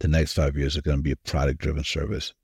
The 0.00 0.08
next 0.08 0.34
five 0.34 0.56
years 0.56 0.76
are 0.76 0.82
going 0.82 0.98
to 0.98 1.02
be 1.02 1.12
a 1.12 1.16
product 1.16 1.60
driven 1.60 1.84
service 1.84 2.34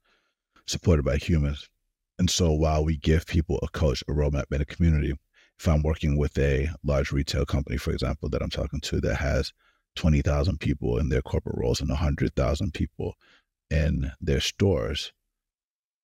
supported 0.65 1.03
by 1.03 1.17
humans. 1.17 1.69
And 2.17 2.29
so 2.29 2.51
while 2.51 2.83
we 2.83 2.97
give 2.97 3.25
people 3.25 3.59
a 3.61 3.67
coach, 3.67 4.03
a 4.07 4.11
roadmap, 4.11 4.45
and 4.51 4.61
a 4.61 4.65
community, 4.65 5.13
if 5.59 5.67
I'm 5.67 5.83
working 5.83 6.17
with 6.17 6.37
a 6.37 6.69
large 6.83 7.11
retail 7.11 7.45
company, 7.45 7.77
for 7.77 7.91
example, 7.91 8.29
that 8.29 8.41
I'm 8.41 8.49
talking 8.49 8.81
to 8.81 9.01
that 9.01 9.15
has 9.15 9.53
20,000 9.95 10.59
people 10.59 10.97
in 10.97 11.09
their 11.09 11.21
corporate 11.21 11.57
roles 11.57 11.81
and 11.81 11.89
100,000 11.89 12.73
people 12.73 13.15
in 13.69 14.11
their 14.19 14.39
stores, 14.39 15.13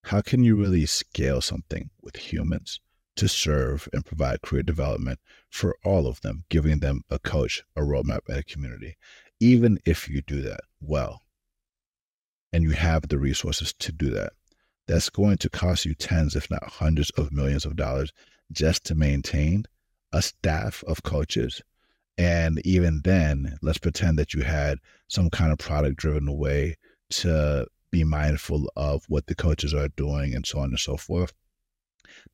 how 0.06 0.22
can 0.22 0.44
you 0.44 0.56
really 0.56 0.86
scale 0.86 1.42
something 1.42 1.90
with 2.02 2.16
humans? 2.16 2.80
To 3.22 3.28
serve 3.28 3.88
and 3.94 4.04
provide 4.04 4.42
career 4.42 4.64
development 4.64 5.20
for 5.48 5.78
all 5.86 6.08
of 6.08 6.20
them, 6.22 6.44
giving 6.50 6.80
them 6.80 7.04
a 7.12 7.20
coach, 7.20 7.64
a 7.76 7.82
roadmap, 7.82 8.22
and 8.28 8.40
a 8.40 8.44
community. 8.44 8.98
Even 9.40 9.78
if 9.86 10.10
you 10.10 10.24
do 10.24 10.42
that 10.42 10.62
well 10.80 11.22
and 12.52 12.64
you 12.64 12.72
have 12.72 13.08
the 13.08 13.20
resources 13.20 13.74
to 13.74 13.92
do 13.92 14.10
that, 14.10 14.34
that's 14.88 15.12
going 15.12 15.38
to 15.38 15.52
cost 15.52 15.86
you 15.86 15.94
tens, 15.94 16.36
if 16.36 16.50
not 16.50 16.64
hundreds 16.64 17.12
of 17.12 17.32
millions 17.32 17.64
of 17.64 17.76
dollars 17.76 18.12
just 18.52 18.86
to 18.86 18.96
maintain 18.96 19.66
a 20.12 20.24
staff 20.24 20.84
of 20.88 21.04
coaches. 21.04 21.62
And 22.18 22.60
even 22.66 23.02
then, 23.04 23.56
let's 23.62 23.78
pretend 23.78 24.18
that 24.18 24.34
you 24.34 24.42
had 24.42 24.80
some 25.10 25.30
kind 25.30 25.52
of 25.52 25.60
product 25.60 25.98
driven 25.98 26.36
way 26.40 26.76
to 27.12 27.68
be 27.92 28.04
mindful 28.04 28.72
of 28.76 29.06
what 29.10 29.28
the 29.28 29.36
coaches 29.36 29.76
are 29.76 29.90
doing 29.90 30.34
and 30.34 30.44
so 30.44 30.58
on 30.58 30.70
and 30.70 30.80
so 30.80 30.98
forth 30.98 31.34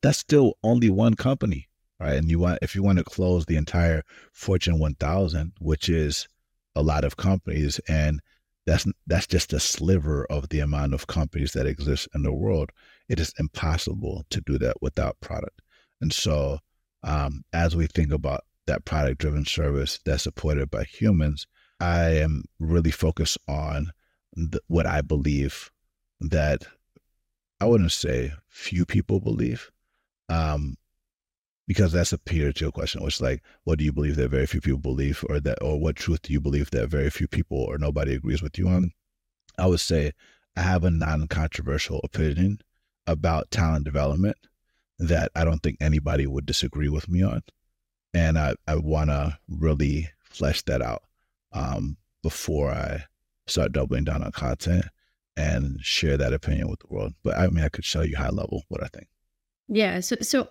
that's 0.02 0.18
still 0.18 0.54
only 0.62 0.90
one 0.90 1.14
company, 1.14 1.68
right? 2.00 2.14
And 2.14 2.30
you 2.30 2.38
want 2.38 2.58
if 2.62 2.74
you 2.74 2.82
want 2.82 2.98
to 2.98 3.04
close 3.04 3.46
the 3.46 3.56
entire 3.56 4.02
Fortune 4.32 4.78
1000, 4.78 5.52
which 5.60 5.88
is 5.88 6.28
a 6.74 6.82
lot 6.82 7.04
of 7.04 7.16
companies, 7.16 7.80
and 7.88 8.20
that's 8.66 8.86
that's 9.06 9.26
just 9.26 9.52
a 9.52 9.60
sliver 9.60 10.26
of 10.26 10.48
the 10.50 10.60
amount 10.60 10.94
of 10.94 11.06
companies 11.06 11.52
that 11.52 11.66
exist 11.66 12.08
in 12.14 12.22
the 12.22 12.32
world. 12.32 12.70
It 13.08 13.18
is 13.18 13.32
impossible 13.38 14.24
to 14.30 14.40
do 14.40 14.58
that 14.58 14.76
without 14.82 15.20
product. 15.20 15.62
And 16.00 16.12
so, 16.12 16.58
um, 17.02 17.44
as 17.52 17.74
we 17.74 17.86
think 17.86 18.12
about 18.12 18.44
that 18.66 18.84
product 18.84 19.20
driven 19.20 19.44
service 19.44 19.98
that's 20.04 20.22
supported 20.22 20.70
by 20.70 20.84
humans, 20.84 21.46
I 21.80 22.16
am 22.16 22.44
really 22.58 22.90
focused 22.90 23.38
on 23.48 23.92
the, 24.34 24.60
what 24.68 24.86
I 24.86 25.00
believe 25.00 25.70
that 26.20 26.66
I 27.60 27.66
wouldn't 27.66 27.92
say 27.92 28.32
few 28.48 28.84
people 28.84 29.20
believe, 29.20 29.70
um, 30.28 30.76
because 31.66 31.92
that's 31.92 32.12
a 32.12 32.18
Peter 32.18 32.52
Thiel 32.52 32.72
question, 32.72 33.02
which 33.02 33.20
like, 33.20 33.42
what 33.64 33.78
do 33.78 33.84
you 33.84 33.92
believe 33.92 34.16
that 34.16 34.30
very 34.30 34.46
few 34.46 34.60
people 34.60 34.80
believe, 34.80 35.24
or 35.28 35.40
that, 35.40 35.62
or 35.62 35.78
what 35.80 35.96
truth 35.96 36.22
do 36.22 36.32
you 36.32 36.40
believe 36.40 36.70
that 36.70 36.88
very 36.88 37.10
few 37.10 37.26
people 37.28 37.58
or 37.58 37.78
nobody 37.78 38.14
agrees 38.14 38.42
with 38.42 38.58
you 38.58 38.68
on? 38.68 38.92
I 39.58 39.66
would 39.66 39.80
say 39.80 40.12
I 40.56 40.62
have 40.62 40.84
a 40.84 40.90
non-controversial 40.90 42.00
opinion 42.04 42.60
about 43.06 43.50
talent 43.50 43.84
development 43.84 44.36
that 44.98 45.30
I 45.34 45.44
don't 45.44 45.62
think 45.62 45.78
anybody 45.80 46.26
would 46.26 46.46
disagree 46.46 46.88
with 46.88 47.08
me 47.08 47.22
on, 47.22 47.42
and 48.14 48.38
I 48.38 48.54
I 48.66 48.76
want 48.76 49.10
to 49.10 49.38
really 49.48 50.10
flesh 50.20 50.62
that 50.62 50.82
out 50.82 51.02
um, 51.52 51.96
before 52.22 52.70
I 52.70 53.04
start 53.46 53.72
doubling 53.72 54.04
down 54.04 54.22
on 54.22 54.32
content 54.32 54.86
and 55.38 55.80
share 55.80 56.16
that 56.16 56.34
opinion 56.34 56.68
with 56.68 56.80
the 56.80 56.88
world. 56.88 57.14
But 57.22 57.38
I 57.38 57.46
mean, 57.48 57.64
I 57.64 57.68
could 57.68 57.84
show 57.84 58.02
you 58.02 58.16
high 58.16 58.30
level 58.30 58.64
what 58.68 58.82
I 58.82 58.88
think. 58.88 59.06
Yeah. 59.68 60.00
So, 60.00 60.16
so 60.20 60.48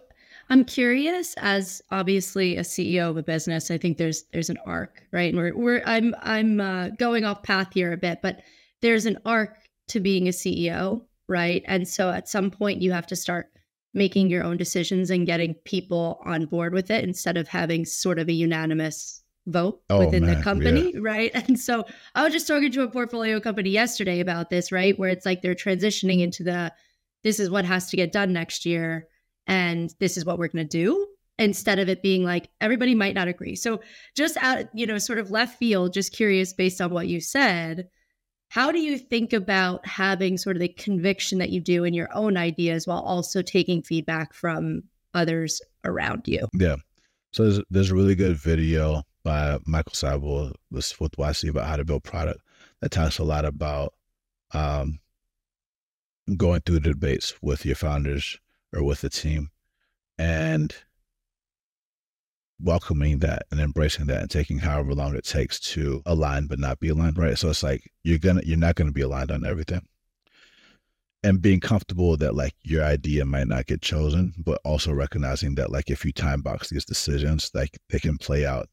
I'm 0.50 0.64
curious 0.64 1.36
as 1.38 1.82
obviously 1.92 2.56
a 2.56 2.62
CEO 2.62 3.10
of 3.10 3.18
a 3.18 3.24
business, 3.24 3.70
I 3.70 3.78
think 3.78 3.98
there's, 3.98 4.24
there's 4.32 4.50
an 4.50 4.60
arc, 4.66 5.04
right? 5.12 5.34
And 5.34 5.38
we're, 5.38 5.56
we're, 5.56 5.84
I'm, 5.86 6.16
I'm 6.22 6.62
uh, 6.62 6.90
going 6.90 7.26
off 7.26 7.44
path 7.44 7.74
here 7.74 7.92
a 7.92 7.98
bit, 7.98 8.20
but 8.22 8.42
there's 8.82 9.06
an 9.06 9.18
arc 9.26 9.58
to 9.90 10.00
being 10.00 10.28
a 10.28 10.32
CEO, 10.32 11.02
right? 11.28 11.64
And 11.66 11.88
so 11.88 12.10
at 12.10 12.30
some 12.30 12.50
point 12.50 12.82
you 12.82 12.94
have 12.94 13.08
to 13.08 13.16
start 13.16 13.48
making 13.94 14.30
your 14.30 14.44
own 14.44 14.56
decisions 14.56 15.10
and 15.10 15.26
getting 15.26 15.56
people 15.66 16.22
on 16.24 16.46
board 16.46 16.74
with 16.74 16.92
it 16.92 17.04
instead 17.04 17.36
of 17.36 17.48
having 17.50 17.84
sort 17.84 18.20
of 18.20 18.30
a 18.30 18.34
unanimous 18.34 19.24
vote 19.48 19.82
oh, 19.90 20.00
within 20.00 20.26
man, 20.26 20.38
the 20.38 20.44
company, 20.44 20.92
yeah. 20.94 21.00
right? 21.02 21.32
And 21.48 21.60
so 21.60 21.86
I 22.14 22.24
was 22.24 22.34
just 22.34 22.48
talking 22.48 22.72
to 22.72 22.84
a 22.84 22.90
portfolio 22.90 23.40
company 23.40 23.70
yesterday 23.70 24.20
about 24.20 24.50
this, 24.50 24.72
right? 24.72 24.98
Where 25.00 25.10
it's 25.10 25.26
like 25.26 25.42
they're 25.42 25.56
transitioning 25.56 26.22
into 26.22 26.44
the 26.44 26.72
this 27.24 27.40
is 27.40 27.50
what 27.50 27.66
has 27.66 27.90
to 27.90 27.98
get 27.98 28.12
done 28.12 28.32
next 28.32 28.66
year 28.66 29.08
and 29.48 29.94
this 30.00 30.18
is 30.18 30.26
what 30.26 30.38
we're 30.38 30.50
going 30.50 30.68
to 30.68 30.78
do 30.78 31.08
instead 31.40 31.80
of 31.80 31.90
it 31.90 32.02
being 32.02 32.24
like 32.24 32.50
everybody 32.62 32.96
might 32.96 33.16
not 33.16 33.28
agree. 33.28 33.56
So 33.56 33.82
just 34.16 34.38
out, 34.38 34.66
you 34.74 34.86
know, 34.86 34.98
sort 34.98 35.20
of 35.20 35.32
left 35.32 35.58
field, 35.58 35.94
just 35.94 36.14
curious 36.14 36.54
based 36.54 36.82
on 36.82 36.92
what 36.92 37.08
you 37.08 37.20
said, 37.22 37.90
how 38.50 38.72
do 38.72 38.80
you 38.80 38.98
think 38.98 39.34
about 39.34 39.86
having 39.86 40.38
sort 40.38 40.56
of 40.56 40.62
the 40.62 40.70
conviction 40.70 41.40
that 41.40 41.50
you 41.50 41.60
do 41.60 41.84
in 41.84 41.94
your 41.94 42.10
own 42.14 42.38
ideas 42.38 42.88
while 42.88 43.02
also 43.02 43.42
taking 43.42 43.84
feedback 43.84 44.34
from 44.34 44.84
others 45.14 45.62
around 45.84 46.24
you? 46.28 46.48
Yeah. 46.54 46.78
So 47.32 47.44
there's, 47.44 47.62
there's 47.70 47.92
a 47.92 47.96
really 47.96 48.16
good 48.16 48.38
video 48.38 49.04
by 49.28 49.58
Michael 49.66 49.92
Seibel 49.92 50.54
was 50.72 50.98
with 51.02 51.18
YC 51.18 51.50
about 51.50 51.68
how 51.68 51.76
to 51.76 51.84
build 51.84 52.06
product 52.06 52.40
that 52.80 52.92
talks 52.92 53.20
a 53.20 53.26
lot 53.26 53.44
about 53.44 53.94
um, 54.54 55.00
going 56.38 56.62
through 56.62 56.80
the 56.80 56.94
debates 56.94 57.34
with 57.42 57.66
your 57.66 57.76
founders 57.76 58.40
or 58.74 58.84
with 58.86 59.02
the 59.02 59.10
team 59.10 59.50
and 60.18 60.74
welcoming 62.62 63.20
that 63.20 63.44
and 63.52 63.60
embracing 63.60 64.06
that 64.06 64.22
and 64.22 64.32
taking 64.32 64.60
however 64.60 64.94
long 64.94 65.14
it 65.14 65.26
takes 65.26 65.60
to 65.60 66.02
align 66.06 66.48
but 66.48 66.58
not 66.58 66.80
be 66.80 66.88
aligned 66.88 67.18
right? 67.18 67.38
So 67.38 67.50
it's 67.50 67.64
like 67.64 67.92
you're 68.04 68.20
gonna 68.20 68.44
you're 68.46 68.58
not 68.58 68.76
gonna 68.76 68.94
be 68.94 69.02
aligned 69.02 69.32
on 69.32 69.46
everything. 69.46 69.86
And 71.22 71.42
being 71.42 71.60
comfortable 71.60 72.16
that 72.16 72.34
like 72.34 72.56
your 72.62 72.86
idea 72.86 73.26
might 73.26 73.50
not 73.50 73.66
get 73.66 73.82
chosen, 73.82 74.34
but 74.38 74.62
also 74.64 74.94
recognizing 74.94 75.56
that 75.56 75.70
like 75.70 75.90
if 75.90 76.06
you 76.06 76.14
time 76.14 76.42
box 76.42 76.70
these 76.70 76.86
decisions, 76.86 77.52
like 77.54 77.78
they 77.90 78.00
can 78.00 78.18
play 78.18 78.46
out 78.46 78.70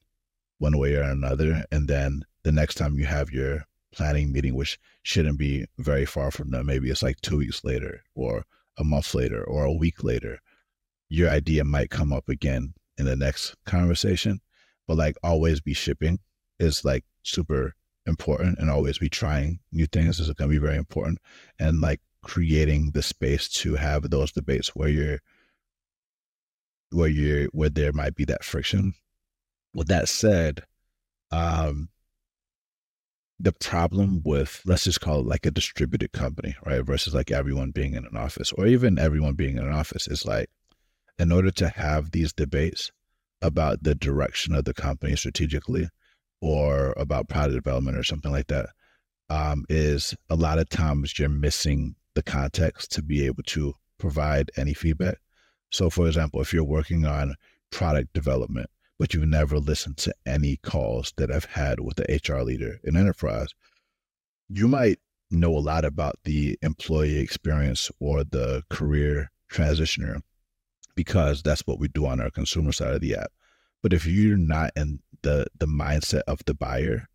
one 0.59 0.79
way 0.79 0.95
or 0.95 1.03
another. 1.03 1.65
And 1.71 1.89
then 1.89 2.25
the 2.43 2.53
next 2.53 2.75
time 2.75 2.99
you 2.99 3.07
have 3.07 3.31
your 3.31 3.65
planning 3.93 4.33
meeting, 4.33 4.55
which 4.55 4.79
shouldn't 5.03 5.39
be 5.39 5.67
very 5.79 6.07
far 6.07 6.31
from 6.31 6.51
them, 6.51 6.67
maybe 6.67 6.91
it's 6.91 7.03
like 7.03 7.21
two 7.21 7.39
weeks 7.39 7.65
later 7.65 8.03
or 8.15 8.45
a 8.79 8.85
month 8.85 9.15
later 9.15 9.43
or 9.45 9.65
a 9.65 9.73
week 9.73 10.03
later, 10.03 10.41
your 11.09 11.31
idea 11.31 11.65
might 11.65 11.91
come 11.91 12.13
up 12.13 12.29
again 12.29 12.75
in 12.99 13.07
the 13.07 13.17
next 13.17 13.55
conversation. 13.65 14.41
But 14.87 14.97
like 14.97 15.17
always 15.23 15.61
be 15.61 15.75
shipping 15.75 16.19
is 16.59 16.85
like 16.85 17.05
super 17.23 17.75
important 18.07 18.59
and 18.59 18.71
always 18.71 18.99
be 18.99 19.09
trying 19.09 19.61
new 19.73 19.87
things 19.87 20.21
is 20.21 20.27
going 20.33 20.51
to 20.51 20.55
be 20.55 20.65
very 20.65 20.77
important. 20.77 21.19
And 21.59 21.81
like 21.81 22.01
creating 22.23 22.91
the 22.91 23.03
space 23.03 23.49
to 23.49 23.75
have 23.77 24.11
those 24.11 24.33
debates 24.33 24.75
where 24.75 24.89
you're 24.89 25.21
where 26.91 27.09
you're 27.09 27.47
where 27.49 27.69
there 27.69 27.93
might 27.93 28.15
be 28.15 28.25
that 28.25 28.45
friction. 28.45 28.95
With 29.75 29.89
that 29.89 30.09
said, 30.09 30.63
um 31.31 31.89
the 33.41 33.53
problem 33.53 34.23
with 34.25 34.63
let's 34.65 34.85
just 34.85 35.01
call 35.01 35.21
it 35.21 35.27
like 35.27 35.45
a 35.45 35.51
distributed 35.51 36.13
company, 36.13 36.55
right? 36.65 36.85
Versus 36.85 37.15
like 37.15 37.31
everyone 37.31 37.73
being 37.73 37.95
in 37.95 38.07
an 38.07 38.17
office 38.17 38.53
or 38.53 38.67
even 38.67 38.99
everyone 38.99 39.35
being 39.35 39.57
in 39.59 39.65
an 39.65 39.73
office 39.73 40.07
is 40.07 40.25
like 40.25 40.49
in 41.19 41.33
order 41.33 41.51
to 41.51 41.69
have 41.69 42.11
these 42.11 42.33
debates 42.33 42.93
about 43.43 43.83
the 43.83 43.95
direction 43.95 44.55
of 44.55 44.65
the 44.65 44.75
company 44.75 45.15
strategically 45.17 45.89
or 46.41 46.95
about 46.97 47.29
product 47.29 47.55
development 47.55 47.97
or 47.97 48.03
something 48.05 48.33
like 48.33 48.47
that, 48.49 48.67
um, 49.31 49.65
is 49.69 50.15
a 50.31 50.35
lot 50.37 50.59
of 50.59 50.69
times 50.69 51.19
you're 51.19 51.29
missing 51.29 51.95
the 52.15 52.23
context 52.23 52.93
to 52.93 53.03
be 53.03 53.27
able 53.27 53.43
to 53.43 53.75
provide 53.99 54.51
any 54.57 54.75
feedback. 54.75 55.19
So, 55.71 55.91
for 55.91 56.07
example, 56.07 56.41
if 56.41 56.53
you're 56.53 56.65
working 56.65 57.05
on 57.05 57.35
product 57.71 58.13
development, 58.13 58.71
but 58.99 59.13
you've 59.13 59.29
never 59.29 59.59
listened 59.59 59.97
to 59.99 60.15
any 60.27 60.57
calls 60.57 61.13
that 61.17 61.31
I've 61.31 61.45
had 61.47 61.81
with 61.81 61.97
the 61.97 62.21
HR 62.27 62.43
leader 62.43 62.79
in 62.85 62.97
enterprise, 62.97 63.49
you 64.49 64.69
might 64.69 64.99
know 65.31 65.57
a 65.57 65.59
lot 65.59 65.85
about 65.85 66.17
the 66.25 66.59
employee 66.63 67.19
experience 67.19 67.91
or 67.99 68.25
the 68.25 68.63
career 68.71 69.31
transitioner 69.51 70.21
because 70.95 71.43
that's 71.43 71.67
what 71.67 71.79
we 71.79 71.89
do 71.89 72.07
on 72.07 72.21
our 72.21 72.31
consumer 72.31 72.73
side 72.73 72.95
of 72.95 73.01
the 73.01 73.17
app. 73.17 73.33
But 73.83 73.93
if 73.93 74.07
you're 74.07 74.37
not 74.37 74.71
in 74.77 75.01
the 75.23 75.47
the 75.59 75.67
mindset 75.67 76.23
of 76.27 76.41
the 76.47 76.55
buyer, 76.55 77.09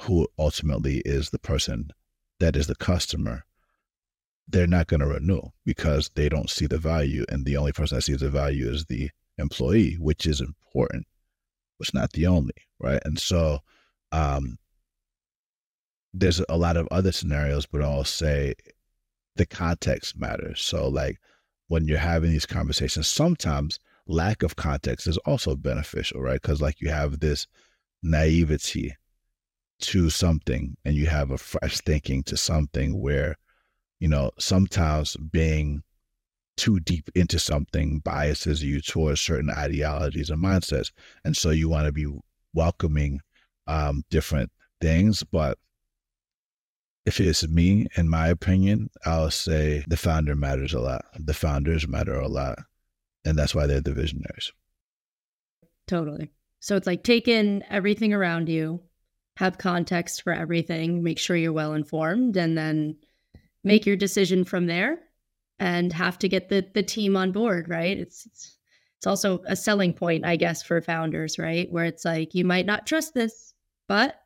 who 0.00 0.26
ultimately 0.38 0.98
is 1.04 1.30
the 1.30 1.38
person 1.38 1.90
that 2.40 2.56
is 2.56 2.66
the 2.66 2.74
customer, 2.74 3.44
they're 4.46 4.66
not 4.66 4.86
going 4.86 5.00
to 5.00 5.06
renew 5.06 5.42
because 5.64 6.10
they 6.14 6.28
don't 6.28 6.50
see 6.50 6.66
the 6.66 6.78
value. 6.78 7.24
And 7.28 7.44
the 7.44 7.56
only 7.56 7.72
person 7.72 7.96
that 7.96 8.02
sees 8.02 8.20
the 8.20 8.30
value 8.30 8.68
is 8.68 8.86
the 8.86 9.10
employee, 9.36 9.94
which 9.94 10.26
is 10.26 10.40
important, 10.40 11.06
it's 11.80 11.94
not 11.94 12.12
the 12.12 12.26
only, 12.26 12.54
right? 12.78 13.00
And 13.04 13.18
so 13.18 13.60
um, 14.12 14.58
there's 16.12 16.42
a 16.48 16.56
lot 16.56 16.76
of 16.76 16.88
other 16.90 17.12
scenarios, 17.12 17.66
but 17.66 17.82
I'll 17.82 18.04
say 18.04 18.54
the 19.36 19.46
context 19.46 20.18
matters. 20.18 20.60
So, 20.60 20.88
like 20.88 21.18
when 21.68 21.86
you're 21.86 21.98
having 21.98 22.30
these 22.30 22.46
conversations, 22.46 23.08
sometimes 23.08 23.78
lack 24.06 24.42
of 24.42 24.56
context 24.56 25.06
is 25.06 25.18
also 25.18 25.54
beneficial, 25.54 26.20
right? 26.20 26.40
Because, 26.40 26.60
like, 26.60 26.80
you 26.80 26.88
have 26.88 27.20
this 27.20 27.46
naivety 28.02 28.94
to 29.80 30.10
something 30.10 30.76
and 30.84 30.96
you 30.96 31.06
have 31.06 31.30
a 31.30 31.38
fresh 31.38 31.78
thinking 31.78 32.22
to 32.24 32.36
something 32.36 33.00
where 33.00 33.36
you 34.00 34.08
know, 34.08 34.30
sometimes 34.38 35.16
being 35.16 35.82
too 36.58 36.80
deep 36.80 37.08
into 37.14 37.38
something 37.38 38.00
biases 38.00 38.62
you 38.62 38.80
towards 38.80 39.20
certain 39.20 39.48
ideologies 39.50 40.28
and 40.28 40.42
mindsets. 40.42 40.90
And 41.24 41.36
so 41.36 41.50
you 41.50 41.68
want 41.68 41.86
to 41.86 41.92
be 41.92 42.06
welcoming 42.52 43.20
um, 43.66 44.02
different 44.10 44.50
things. 44.80 45.22
But 45.22 45.56
if 47.06 47.20
it's 47.20 47.46
me, 47.48 47.86
in 47.96 48.08
my 48.08 48.28
opinion, 48.28 48.90
I'll 49.06 49.30
say 49.30 49.84
the 49.88 49.96
founder 49.96 50.34
matters 50.34 50.74
a 50.74 50.80
lot. 50.80 51.04
The 51.18 51.32
founders 51.32 51.88
matter 51.88 52.14
a 52.14 52.28
lot. 52.28 52.58
And 53.24 53.38
that's 53.38 53.54
why 53.54 53.66
they're 53.66 53.80
the 53.80 53.94
visionaries. 53.94 54.52
Totally. 55.86 56.30
So 56.60 56.76
it's 56.76 56.86
like 56.86 57.04
take 57.04 57.28
in 57.28 57.64
everything 57.70 58.12
around 58.12 58.48
you, 58.48 58.80
have 59.36 59.58
context 59.58 60.22
for 60.22 60.32
everything, 60.32 61.02
make 61.02 61.18
sure 61.18 61.36
you're 61.36 61.52
well 61.52 61.72
informed, 61.72 62.36
and 62.36 62.58
then 62.58 62.96
make 63.62 63.86
your 63.86 63.96
decision 63.96 64.44
from 64.44 64.66
there 64.66 64.98
and 65.58 65.92
have 65.92 66.18
to 66.18 66.28
get 66.28 66.48
the 66.48 66.66
the 66.74 66.82
team 66.82 67.16
on 67.16 67.32
board, 67.32 67.68
right? 67.68 67.98
It's 67.98 68.26
it's 68.26 68.58
it's 68.98 69.06
also 69.06 69.42
a 69.46 69.54
selling 69.54 69.92
point, 69.92 70.24
I 70.24 70.36
guess, 70.36 70.62
for 70.62 70.80
founders, 70.80 71.38
right? 71.38 71.70
Where 71.70 71.84
it's 71.84 72.04
like 72.04 72.34
you 72.34 72.44
might 72.44 72.66
not 72.66 72.86
trust 72.86 73.14
this, 73.14 73.54
but 73.86 74.16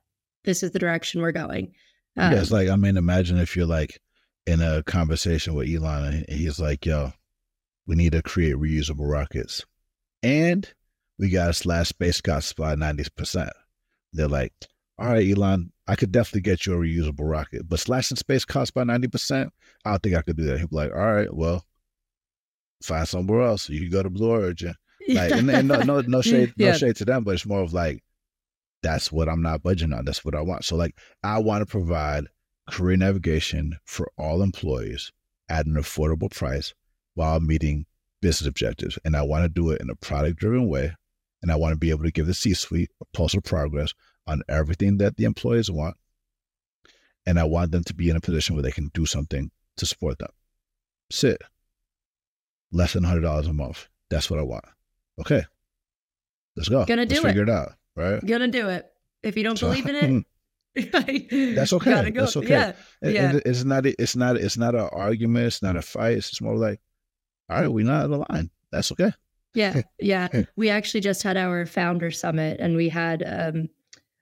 this 0.44 0.62
is 0.62 0.70
the 0.70 0.78
direction 0.78 1.20
we're 1.20 1.32
going. 1.32 1.74
Um, 2.16 2.32
yeah, 2.32 2.40
it's 2.40 2.52
um, 2.52 2.58
like 2.58 2.68
I 2.68 2.76
mean, 2.76 2.96
imagine 2.96 3.38
if 3.38 3.56
you're 3.56 3.66
like 3.66 4.00
in 4.46 4.60
a 4.60 4.82
conversation 4.82 5.54
with 5.54 5.68
Elon 5.68 6.24
and 6.28 6.38
he's 6.38 6.58
like, 6.58 6.86
"Yo, 6.86 7.12
we 7.86 7.96
need 7.96 8.12
to 8.12 8.22
create 8.22 8.56
reusable 8.56 9.10
rockets, 9.10 9.64
and 10.22 10.72
we 11.18 11.30
got 11.30 11.46
to 11.46 11.54
slash 11.54 11.88
space 11.88 12.20
costs 12.20 12.52
by 12.52 12.74
ninety 12.74 13.04
percent." 13.16 13.50
They're 14.12 14.28
like, 14.28 14.52
"All 14.98 15.08
right, 15.08 15.26
Elon, 15.26 15.71
I 15.86 15.96
could 15.96 16.12
definitely 16.12 16.42
get 16.42 16.64
you 16.64 16.74
a 16.74 16.76
reusable 16.76 17.28
rocket, 17.28 17.68
but 17.68 17.80
slashing 17.80 18.16
space 18.16 18.44
costs 18.44 18.70
by 18.70 18.84
90%. 18.84 19.50
I 19.84 19.90
don't 19.90 20.02
think 20.02 20.14
I 20.14 20.22
could 20.22 20.36
do 20.36 20.44
that. 20.44 20.60
He'd 20.60 20.70
be 20.70 20.76
like, 20.76 20.92
all 20.92 21.12
right, 21.12 21.32
well, 21.34 21.64
find 22.82 23.06
somewhere 23.08 23.42
else. 23.42 23.68
You 23.68 23.80
can 23.80 23.90
go 23.90 24.02
to 24.02 24.10
Blue 24.10 24.30
Origin. 24.30 24.74
Like, 25.08 25.32
and, 25.32 25.50
and 25.50 25.66
no, 25.66 25.80
no, 25.82 26.00
no 26.02 26.22
shade, 26.22 26.54
yeah. 26.56 26.72
no 26.72 26.78
shade 26.78 26.96
to 26.96 27.04
them, 27.04 27.24
but 27.24 27.34
it's 27.34 27.46
more 27.46 27.60
of 27.60 27.72
like, 27.72 28.02
that's 28.82 29.10
what 29.10 29.28
I'm 29.28 29.42
not 29.42 29.62
budging 29.62 29.92
on. 29.92 30.04
That's 30.04 30.24
what 30.24 30.34
I 30.34 30.40
want. 30.40 30.64
So, 30.64 30.76
like, 30.76 30.96
I 31.22 31.38
want 31.38 31.62
to 31.62 31.66
provide 31.66 32.26
career 32.70 32.96
navigation 32.96 33.78
for 33.84 34.10
all 34.16 34.42
employees 34.42 35.12
at 35.48 35.66
an 35.66 35.74
affordable 35.74 36.30
price 36.30 36.74
while 37.14 37.40
meeting 37.40 37.86
business 38.20 38.48
objectives. 38.48 38.98
And 39.04 39.16
I 39.16 39.22
want 39.22 39.44
to 39.44 39.48
do 39.48 39.70
it 39.70 39.80
in 39.80 39.90
a 39.90 39.96
product 39.96 40.38
driven 40.38 40.68
way. 40.68 40.94
And 41.42 41.50
I 41.50 41.56
want 41.56 41.72
to 41.72 41.78
be 41.78 41.90
able 41.90 42.04
to 42.04 42.12
give 42.12 42.26
the 42.26 42.34
C 42.34 42.54
suite 42.54 42.90
a 43.00 43.04
pulse 43.16 43.34
of 43.34 43.42
progress 43.42 43.92
on 44.26 44.42
everything 44.48 44.98
that 44.98 45.16
the 45.16 45.24
employees 45.24 45.70
want. 45.70 45.96
And 47.26 47.38
I 47.38 47.44
want 47.44 47.70
them 47.70 47.84
to 47.84 47.94
be 47.94 48.10
in 48.10 48.16
a 48.16 48.20
position 48.20 48.56
where 48.56 48.62
they 48.62 48.72
can 48.72 48.90
do 48.94 49.06
something 49.06 49.50
to 49.76 49.86
support 49.86 50.18
them. 50.18 50.30
Sit. 51.10 51.40
Less 52.72 52.94
than 52.94 53.04
$100 53.04 53.48
a 53.48 53.52
month. 53.52 53.88
That's 54.10 54.30
what 54.30 54.40
I 54.40 54.42
want. 54.42 54.64
Okay. 55.20 55.44
Let's 56.56 56.68
go. 56.68 56.84
Gonna 56.84 57.06
do 57.06 57.16
Let's 57.16 57.24
it. 57.24 57.28
Figure 57.28 57.42
it 57.44 57.50
out. 57.50 57.72
Right. 57.96 58.24
Gonna 58.24 58.48
do 58.48 58.68
it. 58.68 58.86
If 59.22 59.36
you 59.36 59.44
don't 59.44 59.58
so, 59.58 59.68
believe 59.68 59.86
in 59.86 60.26
it, 60.74 60.92
that's 61.54 61.72
okay. 61.72 62.10
Go. 62.10 62.20
That's 62.20 62.36
okay. 62.36 62.48
Yeah. 62.48 62.72
And, 63.00 63.12
yeah. 63.12 63.30
And 63.30 63.42
it's 63.44 63.64
not. 63.64 63.86
It's 63.86 64.16
not. 64.16 64.36
It's 64.36 64.56
not 64.56 64.74
an 64.74 64.88
argument. 64.92 65.46
It's 65.46 65.62
not 65.62 65.76
a 65.76 65.82
fight. 65.82 66.16
It's 66.16 66.30
just 66.30 66.42
more 66.42 66.56
like, 66.56 66.80
all 67.48 67.60
right, 67.60 67.68
we're 67.68 67.86
not 67.86 68.10
aligned. 68.10 68.50
That's 68.70 68.90
okay. 68.92 69.12
Yeah, 69.54 69.82
yeah. 70.00 70.28
we 70.56 70.70
actually 70.70 71.00
just 71.00 71.22
had 71.22 71.36
our 71.36 71.66
founder 71.66 72.10
summit, 72.10 72.58
and 72.58 72.74
we 72.74 72.88
had 72.88 73.22
um, 73.26 73.68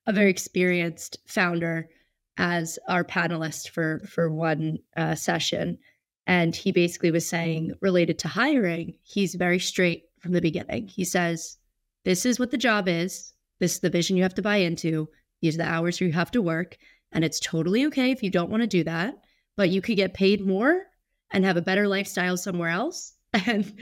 a 0.06 0.12
very 0.12 0.30
experienced 0.30 1.18
founder 1.26 1.88
as 2.36 2.78
our 2.88 3.04
panelist 3.04 3.68
for 3.68 4.00
for 4.08 4.30
one 4.30 4.78
uh, 4.96 5.14
session, 5.14 5.78
and 6.26 6.56
he 6.56 6.72
basically 6.72 7.10
was 7.10 7.28
saying 7.28 7.72
related 7.80 8.18
to 8.20 8.28
hiring, 8.28 8.94
he's 9.02 9.34
very 9.34 9.58
straight 9.58 10.04
from 10.20 10.32
the 10.32 10.40
beginning. 10.40 10.88
He 10.88 11.04
says, 11.04 11.58
"This 12.04 12.24
is 12.24 12.38
what 12.38 12.50
the 12.50 12.58
job 12.58 12.88
is. 12.88 13.34
This 13.58 13.74
is 13.74 13.80
the 13.80 13.90
vision 13.90 14.16
you 14.16 14.22
have 14.22 14.34
to 14.36 14.42
buy 14.42 14.56
into. 14.56 15.08
These 15.42 15.56
are 15.56 15.58
the 15.58 15.68
hours 15.68 16.00
you 16.00 16.12
have 16.12 16.30
to 16.32 16.42
work, 16.42 16.78
and 17.12 17.24
it's 17.24 17.40
totally 17.40 17.84
okay 17.86 18.10
if 18.10 18.22
you 18.22 18.30
don't 18.30 18.50
want 18.50 18.62
to 18.62 18.66
do 18.66 18.84
that, 18.84 19.14
but 19.56 19.70
you 19.70 19.82
could 19.82 19.96
get 19.96 20.14
paid 20.14 20.40
more 20.46 20.86
and 21.30 21.44
have 21.44 21.56
a 21.56 21.62
better 21.62 21.86
lifestyle 21.88 22.36
somewhere 22.36 22.70
else." 22.70 23.14
And 23.46 23.72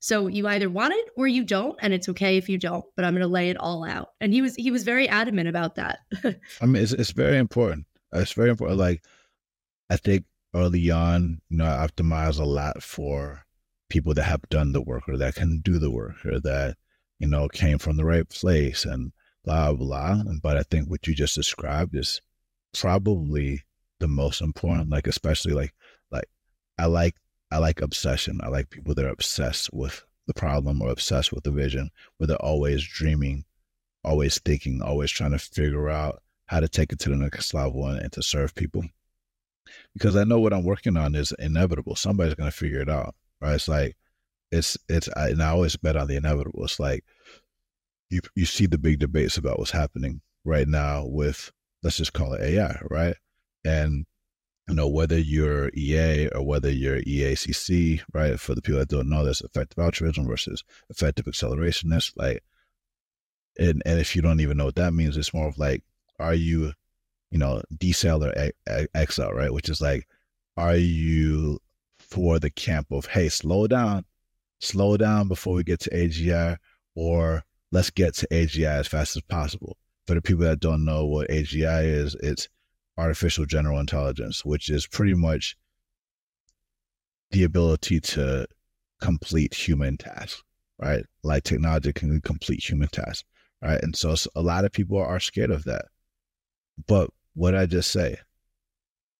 so 0.00 0.28
you 0.28 0.46
either 0.46 0.70
want 0.70 0.94
it 0.94 1.08
or 1.16 1.26
you 1.26 1.44
don't, 1.44 1.76
and 1.80 1.92
it's 1.92 2.08
okay 2.08 2.36
if 2.36 2.48
you 2.48 2.58
don't. 2.58 2.84
But 2.94 3.04
I'm 3.04 3.14
going 3.14 3.22
to 3.22 3.28
lay 3.28 3.50
it 3.50 3.56
all 3.56 3.84
out. 3.84 4.10
And 4.20 4.32
he 4.32 4.42
was 4.42 4.54
he 4.54 4.70
was 4.70 4.84
very 4.84 5.08
adamant 5.08 5.48
about 5.48 5.74
that. 5.74 6.00
I 6.60 6.66
mean, 6.66 6.82
it's 6.82 6.92
it's 6.92 7.10
very 7.10 7.38
important. 7.38 7.86
It's 8.12 8.32
very 8.32 8.50
important. 8.50 8.78
Like 8.78 9.02
I 9.90 9.96
think 9.96 10.24
early 10.54 10.90
on, 10.90 11.40
you 11.48 11.58
know, 11.58 11.64
I 11.64 11.86
optimize 11.86 12.38
a 12.38 12.44
lot 12.44 12.82
for 12.82 13.44
people 13.90 14.14
that 14.14 14.24
have 14.24 14.48
done 14.50 14.72
the 14.72 14.82
work 14.82 15.08
or 15.08 15.16
that 15.16 15.34
can 15.34 15.60
do 15.60 15.78
the 15.78 15.90
work 15.90 16.24
or 16.26 16.38
that 16.40 16.76
you 17.18 17.26
know 17.26 17.48
came 17.48 17.78
from 17.78 17.96
the 17.96 18.04
right 18.04 18.28
place 18.28 18.84
and 18.84 19.12
blah 19.44 19.72
blah. 19.72 20.22
But 20.42 20.56
I 20.56 20.62
think 20.62 20.88
what 20.88 21.06
you 21.06 21.14
just 21.14 21.34
described 21.34 21.96
is 21.96 22.20
probably 22.78 23.64
the 23.98 24.08
most 24.08 24.40
important. 24.40 24.90
Like 24.90 25.08
especially 25.08 25.54
like 25.54 25.74
like 26.12 26.28
I 26.78 26.86
like 26.86 27.16
I 27.50 27.58
like 27.58 27.80
obsession. 27.80 28.40
I 28.42 28.48
like 28.48 28.70
people 28.70 28.94
that 28.94 29.04
are 29.04 29.10
obsessed 29.10 29.72
with 29.72 30.04
the 30.26 30.34
problem 30.34 30.82
or 30.82 30.90
obsessed 30.90 31.32
with 31.32 31.44
the 31.44 31.50
vision, 31.50 31.90
where 32.18 32.26
they're 32.26 32.36
always 32.42 32.84
dreaming, 32.86 33.44
always 34.04 34.38
thinking, 34.38 34.82
always 34.82 35.10
trying 35.10 35.32
to 35.32 35.38
figure 35.38 35.88
out 35.88 36.22
how 36.46 36.60
to 36.60 36.68
take 36.68 36.92
it 36.92 36.98
to 37.00 37.10
the 37.10 37.16
next 37.16 37.54
level 37.54 37.86
and, 37.86 38.00
and 38.00 38.12
to 38.12 38.22
serve 38.22 38.54
people. 38.54 38.84
because 39.94 40.16
I 40.16 40.24
know 40.24 40.40
what 40.40 40.52
I'm 40.52 40.64
working 40.64 40.96
on 40.96 41.14
is 41.14 41.32
inevitable. 41.38 41.96
Somebody's 41.96 42.34
gonna 42.34 42.50
figure 42.50 42.80
it 42.80 42.88
out, 42.88 43.14
right? 43.40 43.54
It's 43.54 43.68
like 43.68 43.96
it's 44.50 44.76
it's 44.88 45.08
I, 45.16 45.30
and 45.30 45.42
I 45.42 45.48
always 45.50 45.76
bet 45.76 45.96
on 45.96 46.08
the 46.08 46.16
inevitable. 46.16 46.64
It's 46.64 46.80
like 46.80 47.04
you 48.10 48.20
you 48.34 48.46
see 48.46 48.66
the 48.66 48.78
big 48.78 48.98
debates 48.98 49.36
about 49.36 49.58
what's 49.58 49.70
happening 49.70 50.20
right 50.44 50.68
now 50.68 51.04
with 51.06 51.52
let's 51.82 51.96
just 51.96 52.12
call 52.12 52.32
it 52.34 52.42
AI, 52.42 52.78
right? 52.90 53.16
And 53.64 54.06
you 54.68 54.74
know 54.74 54.88
whether 54.88 55.18
you're 55.18 55.70
EA 55.74 56.28
or 56.28 56.42
whether 56.42 56.70
you're 56.70 57.00
EACC, 57.00 58.02
right? 58.12 58.38
For 58.38 58.54
the 58.54 58.62
people 58.62 58.78
that 58.80 58.88
don't 58.88 59.08
know, 59.08 59.24
there's 59.24 59.40
effective 59.40 59.82
altruism 59.82 60.26
versus 60.26 60.62
effective 60.90 61.26
accelerationist, 61.26 62.12
like, 62.16 62.42
and 63.58 63.82
and 63.86 63.98
if 63.98 64.14
you 64.14 64.22
don't 64.22 64.40
even 64.40 64.56
know 64.56 64.66
what 64.66 64.76
that 64.76 64.92
means, 64.94 65.16
it's 65.16 65.34
more 65.34 65.48
of 65.48 65.58
like, 65.58 65.82
are 66.18 66.34
you, 66.34 66.72
you 67.30 67.38
know, 67.38 67.62
decel 67.74 68.26
or 68.26 68.52
accel, 68.94 69.32
right? 69.34 69.52
Which 69.52 69.68
is 69.68 69.80
like, 69.80 70.06
are 70.56 70.76
you 70.76 71.60
for 71.98 72.38
the 72.38 72.50
camp 72.50 72.88
of 72.90 73.06
hey, 73.06 73.28
slow 73.28 73.66
down, 73.66 74.04
slow 74.60 74.96
down 74.96 75.28
before 75.28 75.54
we 75.54 75.64
get 75.64 75.80
to 75.80 75.90
AGI, 75.90 76.56
or 76.94 77.44
let's 77.72 77.90
get 77.90 78.14
to 78.16 78.28
AGI 78.28 78.66
as 78.66 78.86
fast 78.86 79.16
as 79.16 79.22
possible. 79.22 79.76
For 80.06 80.14
the 80.14 80.22
people 80.22 80.44
that 80.44 80.60
don't 80.60 80.84
know 80.84 81.06
what 81.06 81.28
AGI 81.28 81.84
is, 81.84 82.16
it's 82.20 82.48
artificial 82.98 83.46
general 83.46 83.78
intelligence, 83.78 84.44
which 84.44 84.68
is 84.68 84.86
pretty 84.86 85.14
much 85.14 85.56
the 87.30 87.44
ability 87.44 88.00
to 88.00 88.46
complete 89.00 89.54
human 89.54 89.96
tasks, 89.96 90.42
right? 90.78 91.04
Like 91.22 91.44
technology 91.44 91.92
can 91.92 92.20
complete 92.20 92.62
human 92.62 92.88
tasks, 92.88 93.24
right? 93.62 93.80
And 93.82 93.96
so 93.96 94.14
a 94.34 94.42
lot 94.42 94.64
of 94.64 94.72
people 94.72 94.98
are 94.98 95.20
scared 95.20 95.50
of 95.50 95.64
that. 95.64 95.86
But 96.86 97.10
what 97.34 97.54
I 97.54 97.66
just 97.66 97.90
say, 97.90 98.16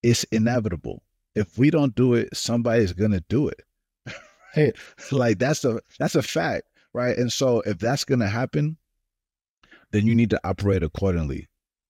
it's 0.02 0.24
inevitable. 0.24 1.02
If 1.34 1.56
we 1.58 1.70
don't 1.70 1.94
do 1.94 2.14
it, 2.14 2.36
somebody's 2.36 2.92
gonna 2.92 3.22
do 3.28 3.48
it. 3.48 3.62
right? 4.56 4.74
Like 5.12 5.38
that's 5.38 5.64
a 5.64 5.80
that's 5.98 6.14
a 6.14 6.22
fact 6.22 6.68
right? 6.92 7.16
And 7.16 7.32
so 7.32 7.60
if 7.60 7.78
that's 7.78 8.04
to 8.20 8.28
happen, 8.28 8.76
then 9.90 10.06
you 10.06 10.14
need 10.14 10.30
to 10.30 10.40
operate 10.44 10.82
accordingly 10.82 11.48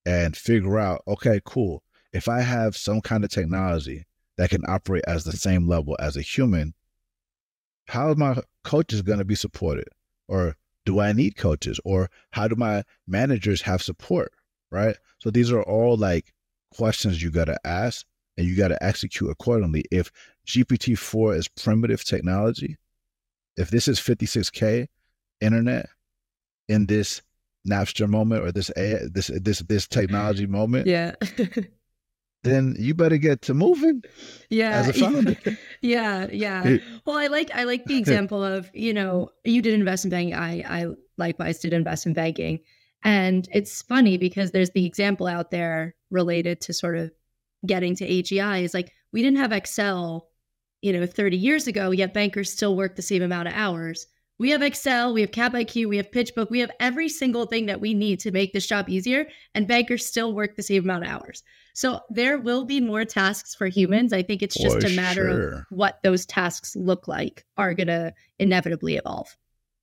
and 0.09 0.35
figure 0.35 0.79
out, 0.79 1.03
okay, 1.07 1.39
cool. 1.45 1.83
If 2.15 2.29
I 2.29 2.41
have 2.41 2.75
some 2.75 3.03
kind 3.03 3.25
of 3.25 3.31
technology 3.31 4.07
that 4.39 4.49
can 4.49 4.65
operate 4.67 5.05
as 5.07 5.25
the 5.25 5.33
same 5.33 5.69
level 5.69 5.99
as 6.01 6.17
a 6.17 6.23
human, 6.23 6.73
how 7.89 8.11
are 8.11 8.15
my 8.15 8.41
coaches 8.65 9.03
going 9.03 9.19
to 9.19 9.27
be 9.27 9.35
supported? 9.35 9.89
Or 10.27 10.57
do 10.87 10.99
I 10.99 11.13
need 11.13 11.37
coaches? 11.37 11.79
Or 11.85 12.09
how 12.31 12.49
do 12.49 12.57
my 12.57 12.85
managers 13.07 13.61
have 13.63 13.83
support? 13.83 14.33
Right. 14.71 14.97
So 15.19 15.31
these 15.31 15.53
are 15.53 15.63
all 15.63 15.99
like 15.99 16.33
questions 16.75 17.23
you 17.23 17.31
got 17.31 17.45
to 17.45 17.59
ask 17.67 18.07
and 18.39 18.47
you 18.47 18.57
got 18.57 18.69
to 18.69 18.83
execute 18.83 19.31
accordingly. 19.31 19.85
If 19.91 20.11
GPT 20.47 20.97
4 20.97 21.35
is 21.35 21.49
primitive 21.49 22.03
technology, 22.03 22.79
if 23.59 23.71
this 23.71 23.89
is 23.89 24.01
56K 24.01 24.87
internet 25.43 25.91
in 26.67 26.87
this 26.87 27.21
Napster 27.69 28.09
moment 28.09 28.45
or 28.45 28.53
this 28.53 28.71
this 28.75 29.31
this 29.35 29.61
this 29.61 29.87
technology 29.87 30.47
moment, 30.47 30.87
yeah, 30.87 31.15
then 32.43 32.75
you 32.79 32.95
better 32.95 33.19
get 33.19 33.43
to 33.43 33.55
moving. 33.55 34.03
Yeah, 34.51 34.71
as 34.71 34.89
a 34.89 34.93
founder. 34.95 35.37
yeah, 35.81 36.27
yeah. 36.33 36.79
Well, 37.05 37.17
I 37.17 37.27
like 37.27 37.51
I 37.55 37.65
like 37.65 37.85
the 37.85 37.99
example 38.03 38.43
of 38.43 38.71
you 38.75 38.93
know 38.95 39.31
you 39.45 39.63
did 39.63 39.75
investment 39.75 40.13
banking. 40.13 40.35
I 40.35 40.63
I 40.67 40.87
likewise 41.17 41.59
did 41.59 41.73
investment 41.73 42.17
banking, 42.17 42.61
and 43.05 43.49
it's 43.53 43.83
funny 43.83 44.19
because 44.19 44.51
there's 44.51 44.71
the 44.71 44.87
example 44.87 45.27
out 45.27 45.51
there 45.51 45.95
related 46.11 46.61
to 46.63 46.73
sort 46.73 46.97
of 46.97 47.11
getting 47.67 47.95
to 47.97 48.09
AGI 48.09 48.63
is 48.63 48.75
like 48.75 48.93
we 49.13 49.23
didn't 49.23 49.39
have 49.39 49.53
Excel, 49.53 50.29
you 50.83 50.93
know, 50.93 51.07
30 51.07 51.37
years 51.37 51.67
ago, 51.67 51.91
yet 51.91 52.15
bankers 52.15 52.53
still 52.53 52.77
work 52.77 52.97
the 52.97 53.03
same 53.03 53.23
amount 53.23 53.49
of 53.49 53.55
hours. 53.55 54.07
We 54.41 54.51
have 54.51 54.63
Excel, 54.63 55.13
we 55.13 55.23
have 55.23 55.33
Cap 55.33 55.53
IQ, 55.53 55.89
we 55.89 55.97
have 55.97 56.13
PitchBook, 56.13 56.49
we 56.49 56.61
have 56.61 56.71
every 56.79 57.09
single 57.09 57.47
thing 57.47 57.67
that 57.67 57.81
we 57.81 57.93
need 57.93 58.21
to 58.21 58.31
make 58.31 58.53
this 58.53 58.69
job 58.69 58.89
easier, 58.89 59.27
and 59.53 59.67
bankers 59.67 60.07
still 60.07 60.33
work 60.33 60.55
the 60.55 60.63
same 60.63 60.85
amount 60.85 61.05
of 61.05 61.11
hours. 61.11 61.43
So 61.75 62.01
there 62.09 62.39
will 62.39 62.65
be 62.65 62.81
more 62.81 63.05
tasks 63.05 63.57
for 63.57 63.67
humans. 63.67 64.13
I 64.13 64.23
think 64.23 64.43
it's 64.43 64.57
just 64.57 64.85
a 64.85 64.91
matter 64.91 65.29
sure. 65.29 65.53
of 65.53 65.65
what 65.71 65.99
those 66.05 66.25
tasks 66.25 66.77
look 66.77 67.09
like 67.09 67.45
are 67.57 67.75
going 67.75 67.89
to 67.89 68.15
inevitably 68.39 68.97
evolve. 68.97 69.37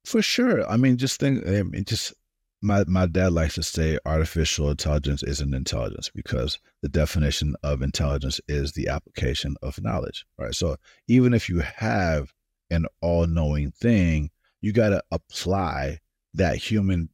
For 0.05 0.21
sure. 0.21 0.65
I 0.69 0.77
mean, 0.77 0.95
just 0.97 1.19
think, 1.19 1.45
I 1.45 1.63
mean, 1.63 1.83
just 1.83 2.13
my, 2.61 2.85
my 2.87 3.07
dad 3.07 3.33
likes 3.33 3.55
to 3.55 3.63
say 3.63 3.97
artificial 4.05 4.69
intelligence 4.69 5.21
isn't 5.21 5.53
intelligence 5.53 6.09
because 6.13 6.59
the 6.81 6.89
definition 6.89 7.55
of 7.61 7.81
intelligence 7.81 8.39
is 8.47 8.71
the 8.71 8.87
application 8.87 9.55
of 9.61 9.81
knowledge, 9.81 10.25
right? 10.37 10.55
So 10.55 10.77
even 11.09 11.33
if 11.33 11.49
you 11.49 11.59
have 11.59 12.33
an 12.69 12.85
all 13.01 13.27
knowing 13.27 13.71
thing, 13.71 14.31
you 14.65 14.73
got 14.73 14.89
to 14.89 15.01
apply 15.11 15.99
that 16.33 16.55
human 16.55 17.07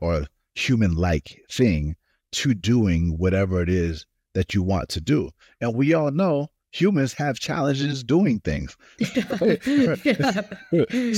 or 0.00 0.24
human 0.54 0.94
like 0.94 1.42
thing 1.50 1.94
to 2.32 2.54
doing 2.54 3.18
whatever 3.18 3.60
it 3.60 3.68
is 3.68 4.06
that 4.32 4.54
you 4.54 4.62
want 4.62 4.88
to 4.88 5.00
do. 5.00 5.28
And 5.60 5.74
we 5.74 5.92
all 5.92 6.10
know 6.10 6.48
humans 6.70 7.12
have 7.12 7.38
challenges 7.38 8.02
doing 8.02 8.40
things. 8.40 8.74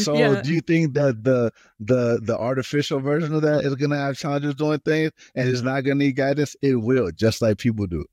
so 0.02 0.14
yeah. 0.14 0.42
do 0.42 0.52
you 0.52 0.60
think 0.60 0.94
that 0.94 1.20
the 1.22 1.52
the 1.78 2.18
the 2.20 2.36
artificial 2.36 2.98
version 2.98 3.32
of 3.32 3.42
that 3.42 3.64
is 3.64 3.76
going 3.76 3.90
to 3.90 3.96
have 3.96 4.18
challenges 4.18 4.56
doing 4.56 4.80
things 4.80 5.12
and 5.36 5.48
it's 5.48 5.62
not 5.62 5.84
going 5.84 6.00
to 6.00 6.04
need 6.04 6.16
guidance? 6.16 6.56
It 6.62 6.74
will, 6.74 7.12
just 7.12 7.40
like 7.42 7.58
people 7.58 7.86
do. 7.86 8.04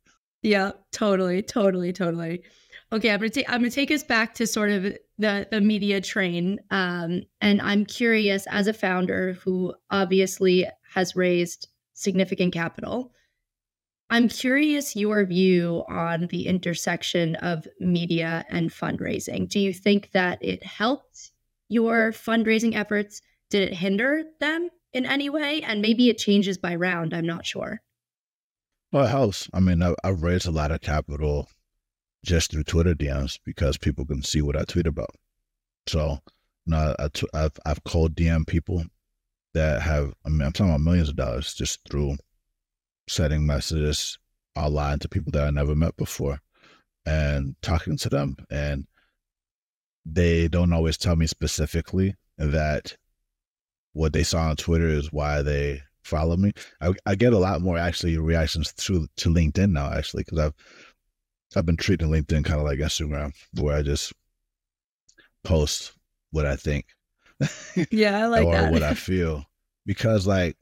Yeah, 0.43 0.73
totally, 0.91 1.41
totally, 1.41 1.91
totally. 1.91 2.43
Okay, 2.91 3.11
I'm 3.11 3.19
gonna 3.19 3.29
take 3.29 3.49
I'm 3.49 3.59
gonna 3.59 3.69
take 3.69 3.91
us 3.91 4.03
back 4.03 4.33
to 4.35 4.47
sort 4.47 4.69
of 4.71 4.83
the 5.17 5.47
the 5.51 5.59
media 5.59 5.99
train, 5.99 6.59
um, 6.71 7.23
and 7.41 7.61
I'm 7.61 7.85
curious 7.85 8.47
as 8.47 8.67
a 8.67 8.73
founder 8.73 9.33
who 9.33 9.73
obviously 9.91 10.65
has 10.93 11.15
raised 11.15 11.67
significant 11.93 12.53
capital. 12.53 13.11
I'm 14.09 14.29
curious 14.29 14.95
your 14.95 15.25
view 15.25 15.83
on 15.89 16.27
the 16.27 16.47
intersection 16.47 17.35
of 17.35 17.67
media 17.81 18.45
and 18.49 18.69
fundraising. 18.69 19.49
Do 19.49 19.59
you 19.59 19.73
think 19.73 20.11
that 20.11 20.39
it 20.41 20.63
helped 20.63 21.31
your 21.67 22.13
fundraising 22.13 22.73
efforts? 22.73 23.21
Did 23.49 23.69
it 23.69 23.73
hinder 23.73 24.23
them 24.39 24.69
in 24.93 25.05
any 25.05 25.29
way? 25.29 25.61
And 25.61 25.81
maybe 25.81 26.07
it 26.09 26.17
changes 26.17 26.57
by 26.57 26.75
round. 26.75 27.13
I'm 27.13 27.27
not 27.27 27.45
sure. 27.45 27.81
Well, 28.93 29.05
it 29.05 29.09
helps. 29.09 29.49
I 29.53 29.59
mean, 29.59 29.83
I've 29.83 30.23
raised 30.23 30.47
a 30.47 30.51
lot 30.51 30.71
of 30.71 30.79
capital 30.79 31.49
just 32.23 32.51
through 32.51 32.63
Twitter 32.63 32.93
DMs 32.93 33.39
because 33.45 33.77
people 33.77 34.05
can 34.05 34.21
see 34.21 34.41
what 34.41 34.57
I 34.57 34.63
tweet 34.63 34.87
about. 34.87 35.11
So, 35.87 36.19
you 36.65 36.71
know, 36.71 36.95
I, 36.99 37.09
have 37.37 37.53
I've 37.65 37.83
called 37.83 38.15
DM 38.15 38.45
people 38.45 38.83
that 39.53 39.81
have, 39.81 40.13
I 40.25 40.29
mean, 40.29 40.41
I'm 40.41 40.51
talking 40.51 40.71
about 40.71 40.81
millions 40.81 41.09
of 41.09 41.15
dollars 41.15 41.53
just 41.53 41.79
through 41.89 42.17
sending 43.07 43.45
messages 43.45 44.17
online 44.55 44.99
to 44.99 45.09
people 45.09 45.31
that 45.31 45.47
I 45.47 45.49
never 45.49 45.75
met 45.75 45.95
before 45.97 46.39
and 47.05 47.55
talking 47.61 47.97
to 47.97 48.09
them. 48.09 48.35
And 48.49 48.85
they 50.05 50.47
don't 50.47 50.73
always 50.73 50.97
tell 50.97 51.15
me 51.15 51.27
specifically 51.27 52.15
that 52.37 52.95
what 53.93 54.13
they 54.13 54.23
saw 54.23 54.49
on 54.49 54.55
Twitter 54.55 54.87
is 54.87 55.11
why 55.11 55.41
they 55.41 55.81
follow 56.03 56.37
me. 56.37 56.53
I, 56.81 56.93
I 57.05 57.15
get 57.15 57.33
a 57.33 57.37
lot 57.37 57.61
more 57.61 57.77
actually 57.77 58.17
reactions 58.17 58.71
through 58.71 59.07
to 59.17 59.29
LinkedIn 59.29 59.71
now, 59.71 59.91
actually, 59.91 60.23
because 60.23 60.39
I've 60.39 60.53
I've 61.57 61.65
been 61.65 61.77
treating 61.77 62.09
LinkedIn 62.09 62.45
kind 62.45 62.59
of 62.59 62.65
like 62.65 62.79
Instagram, 62.79 63.33
where 63.59 63.75
I 63.77 63.81
just 63.81 64.13
post 65.43 65.93
what 66.31 66.45
I 66.45 66.55
think. 66.55 66.85
Yeah, 67.91 68.23
I 68.23 68.25
like 68.27 68.45
that. 68.45 68.47
or 68.47 68.61
that. 68.63 68.71
what 68.71 68.83
I 68.83 68.93
feel, 68.95 69.45
because 69.85 70.25
like, 70.25 70.55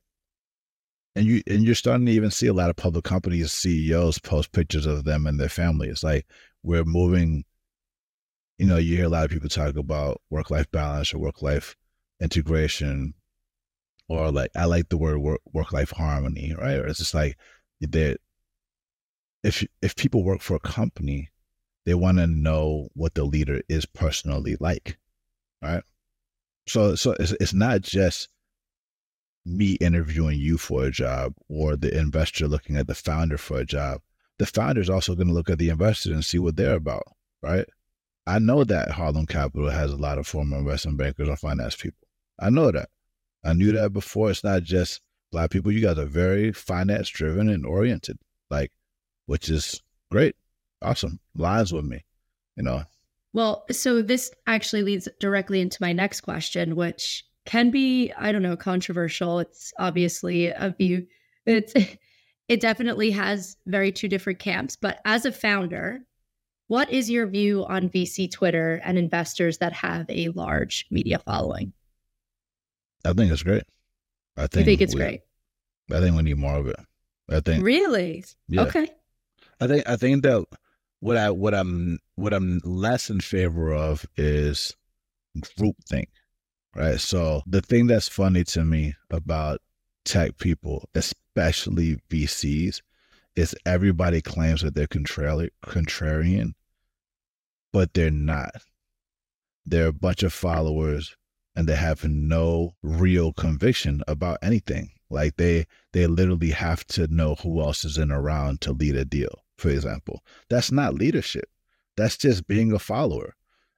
and 1.16 1.26
you 1.26 1.42
and 1.48 1.64
you're 1.64 1.76
starting 1.76 2.06
to 2.08 2.12
even 2.12 2.30
see 2.32 2.48
a 2.48 2.54
lot 2.54 2.70
of 2.70 2.76
public 2.76 3.06
companies 3.06 3.54
CEOs 3.54 4.20
post 4.20 4.52
pictures 4.52 4.86
of 4.86 5.06
them 5.06 5.26
and 5.28 5.40
their 5.40 5.48
family. 5.50 5.88
It's 5.88 6.04
like 6.04 6.26
we're 6.64 6.84
moving. 6.84 7.46
You 8.58 8.66
know, 8.68 8.78
you 8.78 8.96
hear 8.98 9.06
a 9.06 9.10
lot 9.10 9.26
of 9.26 9.32
people 9.32 9.50
talk 9.50 9.76
about 9.76 10.22
work 10.30 10.50
life 10.52 10.70
balance 10.72 11.14
or 11.14 11.20
work 11.20 11.42
life 11.42 11.76
integration, 12.22 13.14
or 14.10 14.32
like 14.32 14.52
I 14.56 14.66
like 14.66 14.90
the 14.90 14.98
word 14.98 15.20
work 15.20 15.72
life 15.72 15.92
harmony, 15.92 16.54
right? 16.58 16.78
Or 16.80 16.88
it's 16.88 17.00
just 17.00 17.14
like 17.14 17.38
that 17.82 18.18
if 19.46 19.66
if 19.82 19.96
people 19.96 20.24
work 20.24 20.42
for 20.42 20.56
a 20.56 20.60
company, 20.60 21.30
they 21.86 21.94
want 21.94 22.18
to 22.18 22.28
know 22.28 22.90
what 22.94 23.14
the 23.14 23.24
leader 23.24 23.62
is 23.70 23.86
personally 23.86 24.58
like, 24.60 24.98
right? 25.62 25.84
So 26.68 26.96
so 26.96 27.16
it's 27.20 27.32
it's 27.34 27.54
not 27.54 27.82
just 27.82 28.28
me 29.46 29.74
interviewing 29.74 30.40
you 30.40 30.58
for 30.58 30.86
a 30.86 30.92
job 30.92 31.34
or 31.48 31.76
the 31.76 31.96
investor 31.96 32.48
looking 32.48 32.76
at 32.76 32.88
the 32.88 32.96
founder 32.96 33.38
for 33.38 33.60
a 33.60 33.66
job. 33.66 34.02
The 34.40 34.48
founder 34.48 34.82
is 34.82 34.90
also 34.90 35.14
going 35.14 35.28
to 35.28 35.34
look 35.34 35.52
at 35.52 35.60
the 35.60 35.70
investor 35.70 36.12
and 36.12 36.26
see 36.26 36.40
what 36.40 36.56
they're 36.56 36.76
about, 36.76 37.04
right? 37.44 37.66
I 38.26 38.40
know 38.40 38.64
that 38.64 38.92
Harlem 38.92 39.28
Capital 39.28 39.70
has 39.70 39.92
a 39.92 39.98
lot 39.98 40.18
of 40.18 40.26
former 40.26 40.58
investment 40.58 40.98
bankers 40.98 41.30
or 41.30 41.38
finance 41.38 41.76
people. 41.76 42.08
I 42.40 42.50
know 42.50 42.72
that. 42.72 42.90
I 43.44 43.54
knew 43.54 43.72
that 43.74 43.94
before. 43.94 44.32
It's 44.32 44.44
not 44.44 44.64
just 44.64 45.02
black 45.32 45.52
people. 45.52 45.72
You 45.72 45.82
guys 45.82 46.00
are 46.00 46.06
very 46.06 46.52
finance 46.52 47.10
driven 47.10 47.48
and 47.48 47.66
oriented. 47.66 48.18
Like 48.50 48.72
which 49.26 49.50
is 49.50 49.82
great. 50.12 50.36
awesome. 50.82 51.20
Lies 51.36 51.74
with 51.74 51.86
me, 51.86 52.04
you 52.56 52.64
know. 52.64 52.84
Well, 53.34 53.66
so 53.72 54.02
this 54.02 54.32
actually 54.48 54.84
leads 54.84 55.10
directly 55.20 55.60
into 55.60 55.78
my 55.82 55.92
next 55.92 56.22
question, 56.22 56.76
which 56.76 57.26
can 57.46 57.70
be, 57.70 58.12
I 58.18 58.32
don't 58.32 58.42
know, 58.42 58.56
controversial. 58.56 59.40
It's 59.40 59.74
obviously 59.78 60.48
a 60.48 60.74
view. 60.78 61.08
It's 61.46 61.74
it 62.48 62.60
definitely 62.60 63.12
has 63.12 63.58
very 63.66 63.92
two 63.92 64.08
different 64.08 64.40
camps. 64.40 64.76
But 64.76 65.00
as 65.06 65.26
a 65.26 65.32
founder, 65.32 66.06
what 66.68 66.92
is 66.92 67.10
your 67.10 67.28
view 67.28 67.66
on 67.66 67.90
VC 67.90 68.32
Twitter 68.32 68.82
and 68.84 68.98
investors 68.98 69.60
that 69.60 69.74
have 69.74 70.06
a 70.10 70.30
large 70.30 70.86
media 70.90 71.20
following? 71.20 71.74
I 73.06 73.14
think 73.14 73.32
it's 73.32 73.44
great. 73.44 73.64
I 74.38 74.48
think, 74.48 74.66
think 74.66 74.82
it's 74.82 74.96
we, 74.96 75.02
great. 75.02 75.22
I 75.92 76.00
think 76.00 76.16
we 76.16 76.24
need 76.24 76.38
more 76.38 76.56
of 76.56 76.68
it. 76.68 76.80
I 77.30 77.40
think 77.40 77.64
really. 77.64 78.24
Yeah. 78.48 78.64
Okay. 78.64 78.90
I 79.60 79.68
think 79.68 79.88
I 79.88 79.96
think 79.96 80.24
that 80.24 80.46
what 81.00 81.18
I 81.18 81.30
what 81.30 81.54
I'm 81.54 82.00
what 82.16 82.34
I'm 82.34 82.60
less 82.64 83.10
in 83.10 83.20
favor 83.20 83.74
of 83.74 84.06
is 84.18 84.76
groupthink, 85.38 86.08
right? 86.76 87.00
So 87.00 87.42
the 87.46 87.62
thing 87.62 87.88
that's 87.88 88.08
funny 88.08 88.44
to 88.46 88.64
me 88.64 88.96
about 89.10 89.62
tech 90.04 90.38
people, 90.38 90.90
especially 90.96 92.00
VCs, 92.10 92.82
is 93.36 93.56
everybody 93.66 94.22
claims 94.22 94.62
that 94.62 94.76
they're 94.76 94.88
contrari- 94.88 95.50
contrarian, 95.66 96.54
but 97.74 97.94
they're 97.94 98.12
not. 98.12 98.52
They're 99.66 99.88
a 99.88 99.94
bunch 99.94 100.24
of 100.24 100.32
followers 100.32 101.16
and 101.56 101.68
they 101.68 101.76
have 101.76 102.04
no 102.04 102.76
real 102.84 103.34
conviction 103.34 104.04
about 104.08 104.40
anything. 104.42 104.92
Like 105.10 105.38
they 105.38 105.66
they 105.94 106.08
literally 106.08 106.52
have 106.52 106.86
to 106.88 107.08
know 107.08 107.36
who 107.36 107.62
else 107.62 107.86
is 107.86 107.98
in 107.98 108.12
around 108.12 108.62
to 108.62 108.74
lead 108.74 108.96
a 108.96 109.06
deal, 109.06 109.44
for 109.58 109.70
example. 109.70 110.24
That's 110.50 110.72
not 110.72 110.94
leadership. 110.94 111.50
That's 111.98 112.18
just 112.18 112.48
being 112.48 112.72
a 112.72 112.80
follower. 112.80 113.36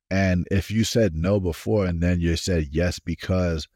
And 0.09 0.47
if 0.51 0.71
you 0.71 0.83
said 0.83 1.15
no 1.15 1.39
before 1.39 1.85
and 1.85 2.01
then 2.01 2.19
you 2.21 2.35
said 2.37 2.67
yes 2.71 2.99
because 2.99 3.67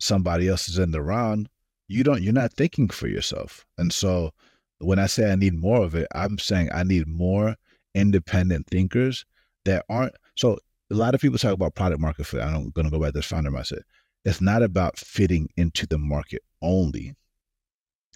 somebody 0.00 0.48
else 0.48 0.68
is 0.68 0.78
in 0.78 0.90
the 0.90 1.02
round, 1.02 1.48
you 1.88 2.02
don't 2.02 2.22
you're 2.22 2.32
not 2.32 2.52
thinking 2.52 2.88
for 2.88 3.08
yourself. 3.08 3.64
And 3.78 3.92
so 3.92 4.32
when 4.78 4.98
I 4.98 5.06
say 5.06 5.30
I 5.30 5.36
need 5.36 5.54
more 5.54 5.82
of 5.82 5.94
it, 5.94 6.08
I'm 6.14 6.38
saying 6.38 6.70
I 6.72 6.82
need 6.82 7.06
more 7.06 7.56
independent 7.94 8.66
thinkers 8.66 9.24
that 9.64 9.84
aren't 9.88 10.14
so 10.34 10.58
a 10.90 10.94
lot 10.94 11.14
of 11.14 11.20
people 11.20 11.38
talk 11.38 11.52
about 11.52 11.74
product 11.74 12.00
market 12.00 12.26
fit. 12.26 12.42
I'm 12.42 12.70
gonna 12.70 12.90
go 12.90 12.98
back 12.98 13.12
to 13.12 13.18
this 13.18 13.26
founder 13.26 13.50
mindset. 13.50 13.82
It's 14.24 14.40
not 14.40 14.62
about 14.62 14.98
fitting 14.98 15.48
into 15.56 15.86
the 15.86 15.98
market 15.98 16.42
only. 16.62 17.14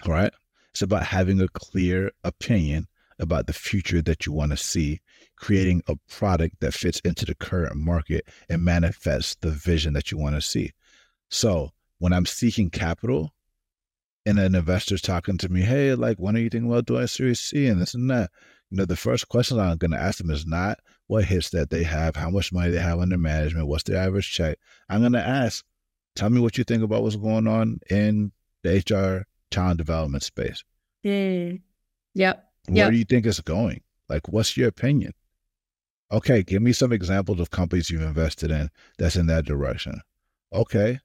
Right? 0.06 0.32
It's 0.72 0.82
about 0.82 1.04
having 1.04 1.40
a 1.40 1.48
clear 1.48 2.12
opinion 2.24 2.86
about 3.18 3.46
the 3.46 3.52
future 3.52 4.02
that 4.02 4.26
you 4.26 4.32
want 4.32 4.50
to 4.52 4.56
see, 4.56 5.00
creating 5.36 5.82
a 5.88 5.96
product 6.08 6.60
that 6.60 6.74
fits 6.74 7.00
into 7.00 7.24
the 7.24 7.34
current 7.34 7.76
market 7.76 8.26
and 8.48 8.64
manifests 8.64 9.36
the 9.40 9.50
vision 9.50 9.94
that 9.94 10.10
you 10.10 10.18
want 10.18 10.34
to 10.34 10.42
see. 10.42 10.72
So 11.30 11.72
when 11.98 12.12
I'm 12.12 12.26
seeking 12.26 12.70
capital, 12.70 13.32
and 14.28 14.38
an 14.38 14.54
investor's 14.54 15.00
talking 15.00 15.38
to 15.38 15.48
me, 15.48 15.62
hey, 15.62 15.94
like, 15.94 16.18
when 16.18 16.36
are 16.36 16.40
you 16.40 16.50
thinking 16.50 16.70
about 16.70 16.84
doing 16.84 17.06
Series 17.06 17.40
C 17.40 17.66
and 17.66 17.80
this 17.80 17.94
and 17.94 18.10
that? 18.10 18.30
You 18.70 18.76
know, 18.76 18.84
the 18.84 18.94
first 18.94 19.28
question 19.28 19.58
I'm 19.58 19.78
going 19.78 19.92
to 19.92 20.00
ask 20.00 20.18
them 20.18 20.30
is 20.30 20.44
not 20.44 20.80
what 21.06 21.24
hits 21.24 21.48
that 21.50 21.70
they 21.70 21.82
have, 21.84 22.14
how 22.14 22.28
much 22.28 22.52
money 22.52 22.70
they 22.70 22.78
have 22.78 23.00
under 23.00 23.16
management, 23.16 23.68
what's 23.68 23.84
their 23.84 23.96
average 23.96 24.30
check. 24.30 24.58
I'm 24.90 25.00
going 25.00 25.12
to 25.12 25.26
ask, 25.26 25.64
tell 26.14 26.28
me 26.28 26.40
what 26.40 26.58
you 26.58 26.64
think 26.64 26.82
about 26.82 27.02
what's 27.02 27.16
going 27.16 27.46
on 27.46 27.80
in 27.88 28.32
the 28.62 28.76
HR 28.76 29.26
talent 29.50 29.78
development 29.78 30.22
space. 30.22 30.62
Mm. 31.04 31.62
Yep. 32.12 32.47
Where 32.68 32.76
yep. 32.76 32.90
do 32.90 32.96
you 32.96 33.04
think 33.04 33.26
it's 33.26 33.40
going? 33.40 33.80
Like, 34.08 34.28
what's 34.28 34.56
your 34.56 34.68
opinion? 34.68 35.12
Okay, 36.10 36.42
give 36.42 36.62
me 36.62 36.72
some 36.72 36.92
examples 36.92 37.40
of 37.40 37.50
companies 37.50 37.90
you've 37.90 38.02
invested 38.02 38.50
in 38.50 38.70
that's 38.98 39.16
in 39.16 39.26
that 39.26 39.44
direction. 39.44 40.00
Okay. 40.52 41.00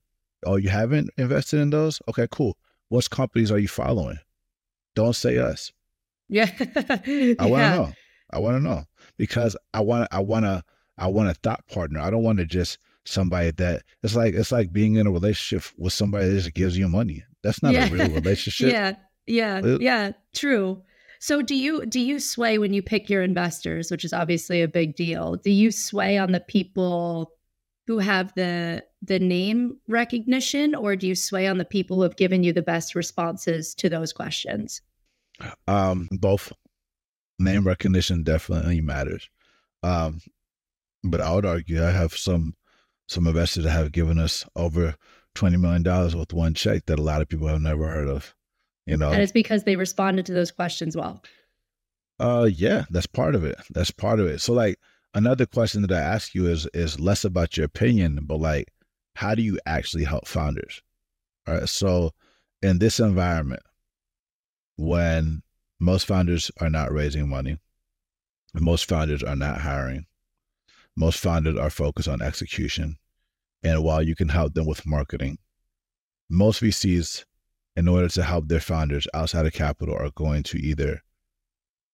Oh, 0.45 0.55
you 0.55 0.69
haven't 0.69 1.09
invested 1.17 1.59
in 1.59 1.69
those? 1.69 2.01
Okay, 2.07 2.27
cool. 2.31 2.57
What 2.89 3.09
companies 3.09 3.51
are 3.51 3.57
you 3.57 3.67
following? 3.67 4.19
Don't 4.95 5.15
say 5.15 5.35
mm. 5.35 5.43
us. 5.43 5.71
Yeah. 6.29 6.49
I 6.59 6.65
want 6.65 7.37
to 7.37 7.47
yeah. 7.49 7.75
know. 7.75 7.91
I 8.31 8.39
want 8.39 8.57
to 8.57 8.63
know 8.63 8.83
because 9.17 9.55
I 9.73 9.81
want 9.81 10.07
I 10.11 10.19
want 10.19 10.45
to 10.45 10.63
I 10.97 11.07
want 11.07 11.29
a 11.29 11.33
thought 11.33 11.67
partner. 11.67 11.99
I 11.99 12.09
don't 12.09 12.23
want 12.23 12.39
to 12.39 12.45
just 12.45 12.77
somebody 13.05 13.51
that 13.51 13.83
it's 14.03 14.15
like 14.15 14.33
it's 14.33 14.51
like 14.51 14.71
being 14.71 14.95
in 14.95 15.07
a 15.07 15.11
relationship 15.11 15.71
with 15.77 15.93
somebody 15.93 16.27
that 16.27 16.35
just 16.35 16.53
gives 16.53 16.77
you 16.77 16.87
money. 16.87 17.23
That's 17.43 17.61
not 17.61 17.73
yeah. 17.73 17.87
a 17.87 17.91
real 17.91 18.09
relationship. 18.21 18.71
yeah. 18.71 18.95
Yeah. 19.25 19.61
It, 19.63 19.81
yeah, 19.81 20.11
true. 20.33 20.81
So 21.23 21.41
do 21.41 21.55
you 21.55 21.85
do 21.85 22.01
you 22.01 22.19
sway 22.19 22.57
when 22.57 22.73
you 22.73 22.81
pick 22.81 23.09
your 23.09 23.23
investors, 23.23 23.89
which 23.89 24.03
is 24.03 24.11
obviously 24.11 24.61
a 24.61 24.67
big 24.67 24.93
deal? 24.97 25.37
Do 25.37 25.51
you 25.51 25.71
sway 25.71 26.17
on 26.17 26.33
the 26.33 26.41
people 26.41 27.31
who 27.87 27.99
have 27.99 28.33
the 28.35 28.83
the 29.01 29.19
name 29.19 29.77
recognition 29.87 30.75
or 30.75 30.97
do 30.97 31.07
you 31.07 31.15
sway 31.15 31.47
on 31.47 31.59
the 31.59 31.63
people 31.63 31.95
who 31.95 32.01
have 32.01 32.17
given 32.17 32.43
you 32.43 32.51
the 32.51 32.61
best 32.61 32.93
responses 32.93 33.73
to 33.75 33.87
those 33.87 34.11
questions? 34.11 34.81
Um 35.65 36.09
both. 36.11 36.51
Name 37.39 37.65
recognition 37.65 38.23
definitely 38.23 38.81
matters. 38.81 39.29
Um 39.81 40.19
but 41.05 41.21
i 41.21 41.33
would 41.33 41.45
argue 41.45 41.85
i 41.85 41.91
have 41.91 42.17
some 42.17 42.53
some 43.07 43.27
investors 43.27 43.63
that 43.63 43.71
have 43.71 43.93
given 43.93 44.19
us 44.19 44.45
over 44.57 44.95
20 45.35 45.55
million 45.55 45.83
dollars 45.83 46.17
with 46.17 46.33
one 46.33 46.53
check 46.53 46.85
that 46.87 46.99
a 46.99 47.01
lot 47.01 47.21
of 47.21 47.29
people 47.29 47.47
have 47.47 47.61
never 47.61 47.87
heard 47.87 48.09
of 48.09 48.35
you 48.85 48.97
know 48.97 49.11
and 49.11 49.21
it's 49.21 49.31
because 49.31 49.63
they 49.63 49.75
responded 49.75 50.25
to 50.25 50.33
those 50.33 50.51
questions 50.51 50.95
well 50.95 51.21
uh 52.19 52.47
yeah 52.51 52.83
that's 52.89 53.07
part 53.07 53.35
of 53.35 53.43
it 53.43 53.55
that's 53.71 53.91
part 53.91 54.19
of 54.19 54.27
it 54.27 54.39
so 54.39 54.53
like 54.53 54.77
another 55.13 55.45
question 55.45 55.81
that 55.83 55.91
I 55.91 55.99
ask 55.99 56.33
you 56.33 56.47
is 56.47 56.67
is 56.73 56.99
less 56.99 57.23
about 57.23 57.57
your 57.57 57.65
opinion, 57.65 58.19
but 58.23 58.39
like 58.39 58.71
how 59.15 59.35
do 59.35 59.41
you 59.41 59.59
actually 59.65 60.05
help 60.05 60.27
founders? 60.27 60.81
All 61.47 61.55
right. 61.55 61.69
So 61.69 62.11
in 62.61 62.79
this 62.79 62.99
environment, 62.99 63.61
when 64.75 65.43
most 65.79 66.07
founders 66.07 66.49
are 66.59 66.69
not 66.69 66.91
raising 66.91 67.29
money, 67.29 67.59
most 68.55 68.87
founders 68.87 69.23
are 69.23 69.35
not 69.35 69.61
hiring, 69.61 70.05
most 70.95 71.19
founders 71.19 71.57
are 71.57 71.69
focused 71.69 72.07
on 72.07 72.21
execution. 72.21 72.97
And 73.63 73.83
while 73.83 74.03
you 74.03 74.15
can 74.15 74.29
help 74.29 74.53
them 74.53 74.65
with 74.65 74.85
marketing, 74.85 75.37
most 76.29 76.61
VCs, 76.61 77.23
in 77.75 77.87
order 77.87 78.07
to 78.07 78.23
help 78.23 78.47
their 78.47 78.59
founders 78.59 79.07
outside 79.13 79.45
of 79.45 79.53
capital, 79.53 79.95
are 79.95 80.11
going 80.11 80.43
to 80.43 80.57
either 80.57 81.01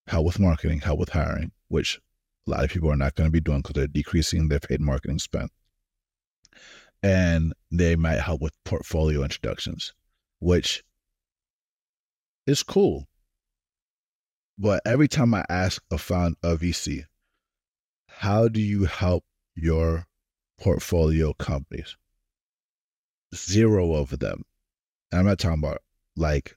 help 0.07 0.25
with 0.25 0.39
marketing, 0.39 0.80
help 0.80 0.99
with 0.99 1.09
hiring, 1.09 1.51
which 1.67 1.99
a 2.47 2.51
lot 2.51 2.63
of 2.63 2.69
people 2.69 2.91
are 2.91 2.97
not 2.97 3.15
going 3.15 3.27
to 3.27 3.32
be 3.32 3.39
doing 3.39 3.59
because 3.59 3.73
they're 3.75 3.88
decreasing 3.88 4.47
their 4.47 4.59
paid 4.59 4.82
marketing 4.82 5.19
spend. 5.19 5.49
And 7.01 7.53
they 7.71 7.95
might 7.95 8.19
help 8.19 8.41
with 8.41 8.53
portfolio 8.65 9.23
introductions, 9.23 9.93
which 10.39 10.84
is 12.45 12.63
cool. 12.63 13.07
But 14.57 14.82
every 14.86 15.07
time 15.07 15.34
I 15.34 15.45
ask 15.47 15.82
a 15.89 15.97
found 15.97 16.36
a 16.43 16.57
VC, 16.57 17.05
how 18.07 18.49
do 18.49 18.59
you 18.59 18.84
help 18.86 19.23
your 19.55 20.07
portfolio 20.59 21.34
companies? 21.34 21.95
Zero 23.34 23.93
of 23.93 24.19
them. 24.19 24.43
And 25.12 25.20
I'm 25.20 25.26
not 25.26 25.39
talking 25.39 25.60
about 25.60 25.82
like 26.16 26.55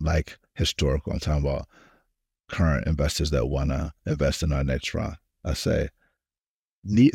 like 0.00 0.38
historical. 0.54 1.12
I'm 1.12 1.20
talking 1.20 1.46
about 1.46 1.66
current 2.48 2.86
investors 2.86 3.30
that 3.30 3.46
want 3.46 3.70
to 3.70 3.92
invest 4.06 4.42
in 4.42 4.52
our 4.52 4.64
next 4.64 4.94
round. 4.94 5.16
I 5.44 5.54
say, 5.54 5.88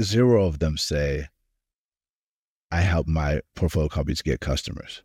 zero 0.02 0.46
of 0.46 0.60
them 0.60 0.78
say, 0.78 1.28
I 2.72 2.82
help 2.82 3.08
my 3.08 3.42
portfolio 3.56 3.88
companies 3.88 4.22
get 4.22 4.40
customers. 4.42 5.04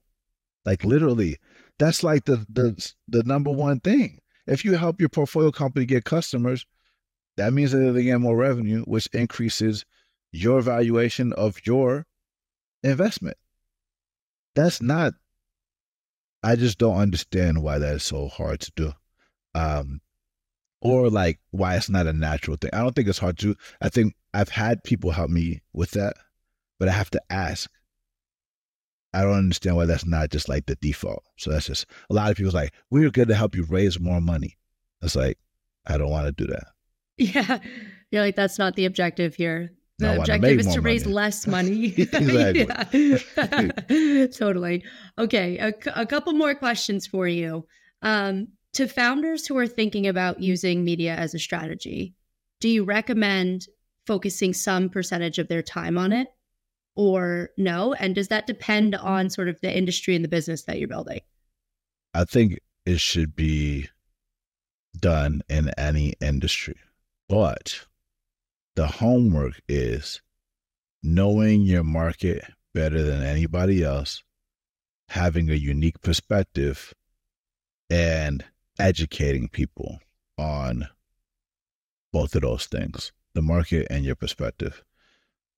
Like 0.65 0.85
literally, 0.85 1.39
that's 1.79 2.03
like 2.03 2.25
the 2.25 2.45
the 2.49 2.93
the 3.09 3.23
number 3.25 3.51
one 3.51 3.81
thing. 3.81 4.19
If 4.47 4.65
you 4.65 4.75
help 4.75 5.01
your 5.01 5.09
portfolio 5.09 5.53
company 5.53 5.87
get 5.87 6.05
customers, 6.05 6.67
that 7.37 7.53
means 7.53 7.73
that 7.73 7.79
they 7.79 8.05
get 8.05 8.21
more 8.21 8.37
revenue, 8.37 8.83
which 8.85 9.07
increases 9.13 9.85
your 10.33 10.61
valuation 10.61 11.33
of 11.35 11.65
your 11.65 12.07
investment. 12.83 13.37
That's 14.55 14.83
not. 14.83 15.15
I 16.43 16.57
just 16.57 16.79
don't 16.79 16.97
understand 16.97 17.63
why 17.63 17.79
that 17.79 17.95
is 17.97 18.03
so 18.03 18.29
hard 18.29 18.61
to 18.61 18.73
do. 18.75 18.93
Um, 19.55 20.01
or 20.81 21.09
like 21.09 21.39
why 21.51 21.77
it's 21.77 21.89
not 21.89 22.07
a 22.07 22.13
natural 22.13 22.57
thing. 22.57 22.71
I 22.73 22.79
don't 22.79 22.95
think 22.95 23.09
it's 23.09 23.19
hard 23.19 23.39
to. 23.39 23.57
I 23.81 23.89
think 23.89 24.15
I've 24.35 24.49
had 24.49 24.83
people 24.83 25.13
help 25.13 25.31
me 25.31 25.63
with 25.73 25.93
that, 25.93 26.15
but 26.79 26.89
I 26.89 26.93
have 26.93 27.11
to 27.11 27.23
ask. 27.31 27.71
I 29.15 29.23
don't 29.23 29.35
understand 29.35 29.77
why 29.77 29.85
that's 29.85 30.07
not 30.07 30.31
just 30.31 30.49
like 30.49 30.67
the 30.67 30.75
default. 30.77 31.23
So 31.37 31.51
that's 31.51 31.67
just 31.67 31.87
a 32.09 32.15
lot 32.15 32.31
of 32.31 32.37
people's 32.37 32.55
like, 32.55 32.73
we're 32.91 33.11
good 33.11 33.29
to 33.29 33.35
help 33.35 33.55
you 33.55 33.65
raise 33.65 34.01
more 34.01 34.23
money. 34.23 34.57
It's 35.03 35.15
like, 35.15 35.39
I 35.87 35.99
don't 35.99 36.11
want 36.11 36.27
to 36.27 36.33
do 36.33 36.51
that. 36.53 36.65
Yeah. 37.19 37.59
You're 38.11 38.23
like, 38.23 38.37
that's 38.37 38.59
not 38.59 38.75
the 38.75 38.87
objective 38.87 39.35
here. 39.35 39.71
The 39.99 40.19
objective 40.19 40.61
is 40.61 40.75
to 40.75 40.81
raise 40.81 41.05
money. 41.05 41.15
less 41.15 41.47
money. 41.47 41.91
totally. 44.37 44.85
Okay. 45.19 45.59
A, 45.59 45.73
a 45.95 46.07
couple 46.07 46.33
more 46.33 46.55
questions 46.55 47.07
for 47.07 47.29
you. 47.29 47.67
Um, 48.03 48.49
to 48.73 48.89
founders 48.89 49.47
who 49.47 49.57
are 49.59 49.67
thinking 49.67 50.07
about 50.07 50.41
using 50.41 50.85
media 50.85 51.15
as 51.15 51.35
a 51.35 51.39
strategy, 51.39 52.15
do 52.61 52.69
you 52.69 52.85
recommend 52.85 53.67
focusing 54.07 54.55
some 54.55 54.89
percentage 54.89 55.39
of 55.39 55.49
their 55.49 55.63
time 55.63 55.99
on 55.99 56.13
it 56.13 56.29
or 56.97 57.51
no? 57.57 57.93
And 57.95 58.15
does 58.15 58.29
that 58.29 58.47
depend 58.47 58.95
on 58.95 59.31
sort 59.31 59.49
of 59.49 59.61
the 59.61 59.77
industry 59.77 60.17
and 60.17 60.25
the 60.25 60.29
business 60.29 60.65
that 60.65 60.79
you're 60.79 60.89
building? 60.89 61.21
I 62.15 62.25
think 62.25 62.59
it 62.87 63.01
should 63.01 63.37
be 63.37 63.89
done 64.99 65.43
in 65.49 65.71
any 65.79 66.15
industry. 66.21 66.77
But 67.29 67.87
the 68.77 68.87
homework 68.87 69.61
is 69.69 70.21
knowing 71.03 71.63
your 71.63 71.85
market 71.85 72.45
better 72.75 73.03
than 73.03 73.23
anybody 73.23 73.83
else, 73.83 74.23
having 75.09 75.51
a 75.51 75.55
unique 75.55 76.01
perspective, 76.01 76.95
and 77.91 78.45
educating 78.79 79.49
people 79.49 79.99
on 80.39 80.89
both 82.13 82.35
of 82.35 82.43
those 82.43 82.67
things 82.67 83.13
the 83.35 83.43
market 83.43 83.87
and 83.91 84.05
your 84.05 84.15
perspective 84.15 84.85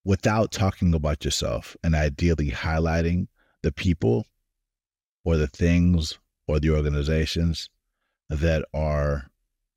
without 0.05 0.51
talking 0.53 0.95
about 0.95 1.25
yourself 1.25 1.77
and 1.83 1.95
ideally 1.95 2.51
highlighting 2.51 3.27
the 3.63 3.73
people 3.73 4.27
or 5.25 5.37
the 5.37 5.47
things 5.47 6.19
or 6.47 6.61
the 6.61 6.71
organizations 6.71 7.71
that 8.29 8.65
are 8.75 9.31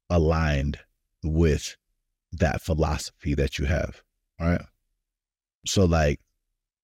aligned 0.10 0.80
with 1.24 1.78
that 2.34 2.62
philosophy 2.62 3.34
that 3.36 3.58
you 3.58 3.66
have. 3.66 4.02
Right. 4.40 4.62
So, 5.66 5.86
like, 5.86 6.20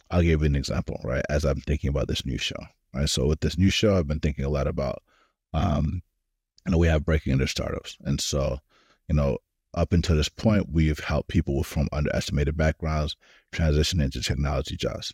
I'll 0.09 0.21
give 0.21 0.41
you 0.41 0.47
an 0.47 0.55
example, 0.55 0.99
right? 1.03 1.23
As 1.29 1.45
I'm 1.45 1.61
thinking 1.61 1.89
about 1.89 2.07
this 2.07 2.25
new 2.25 2.37
show, 2.37 2.55
right? 2.93 3.09
So, 3.09 3.27
with 3.27 3.41
this 3.41 3.57
new 3.57 3.69
show, 3.69 3.97
I've 3.97 4.07
been 4.07 4.19
thinking 4.19 4.45
a 4.45 4.49
lot 4.49 4.67
about, 4.67 5.03
um, 5.53 6.01
you 6.65 6.71
know, 6.71 6.77
we 6.77 6.87
have 6.87 7.05
breaking 7.05 7.33
into 7.33 7.47
startups. 7.47 7.97
And 8.01 8.19
so, 8.19 8.59
you 9.07 9.15
know, 9.15 9.37
up 9.73 9.91
until 9.93 10.15
this 10.15 10.29
point, 10.29 10.69
we've 10.71 10.99
helped 10.99 11.29
people 11.29 11.63
from 11.63 11.89
underestimated 11.91 12.55
backgrounds 12.55 13.15
transition 13.51 14.01
into 14.01 14.21
technology 14.21 14.75
jobs. 14.75 15.13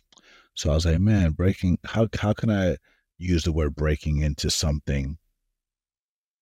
So 0.54 0.70
I 0.70 0.74
was 0.74 0.86
like, 0.86 1.00
man, 1.00 1.32
breaking, 1.32 1.78
how, 1.84 2.08
how 2.18 2.32
can 2.32 2.50
I 2.50 2.76
use 3.18 3.44
the 3.44 3.52
word 3.52 3.74
breaking 3.74 4.18
into 4.18 4.50
something 4.50 5.18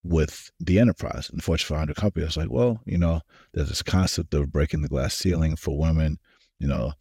with 0.09 0.51
the 0.59 0.79
enterprise 0.79 1.29
and 1.31 1.45
Fortune 1.45 1.67
500 1.69 1.95
company. 1.97 2.25
I 2.25 2.29
was 2.29 2.37
like, 2.39 2.51
well, 2.51 2.81
you 2.87 2.97
know, 2.97 3.21
there's 3.53 3.69
this 3.69 3.83
concept 3.83 4.33
of 4.33 4.51
breaking 4.51 4.81
the 4.81 4.89
glass 4.89 5.15
ceiling 5.15 5.55
for 5.55 5.79
women, 5.79 6.19
you 6.59 6.67
know, 6.67 6.95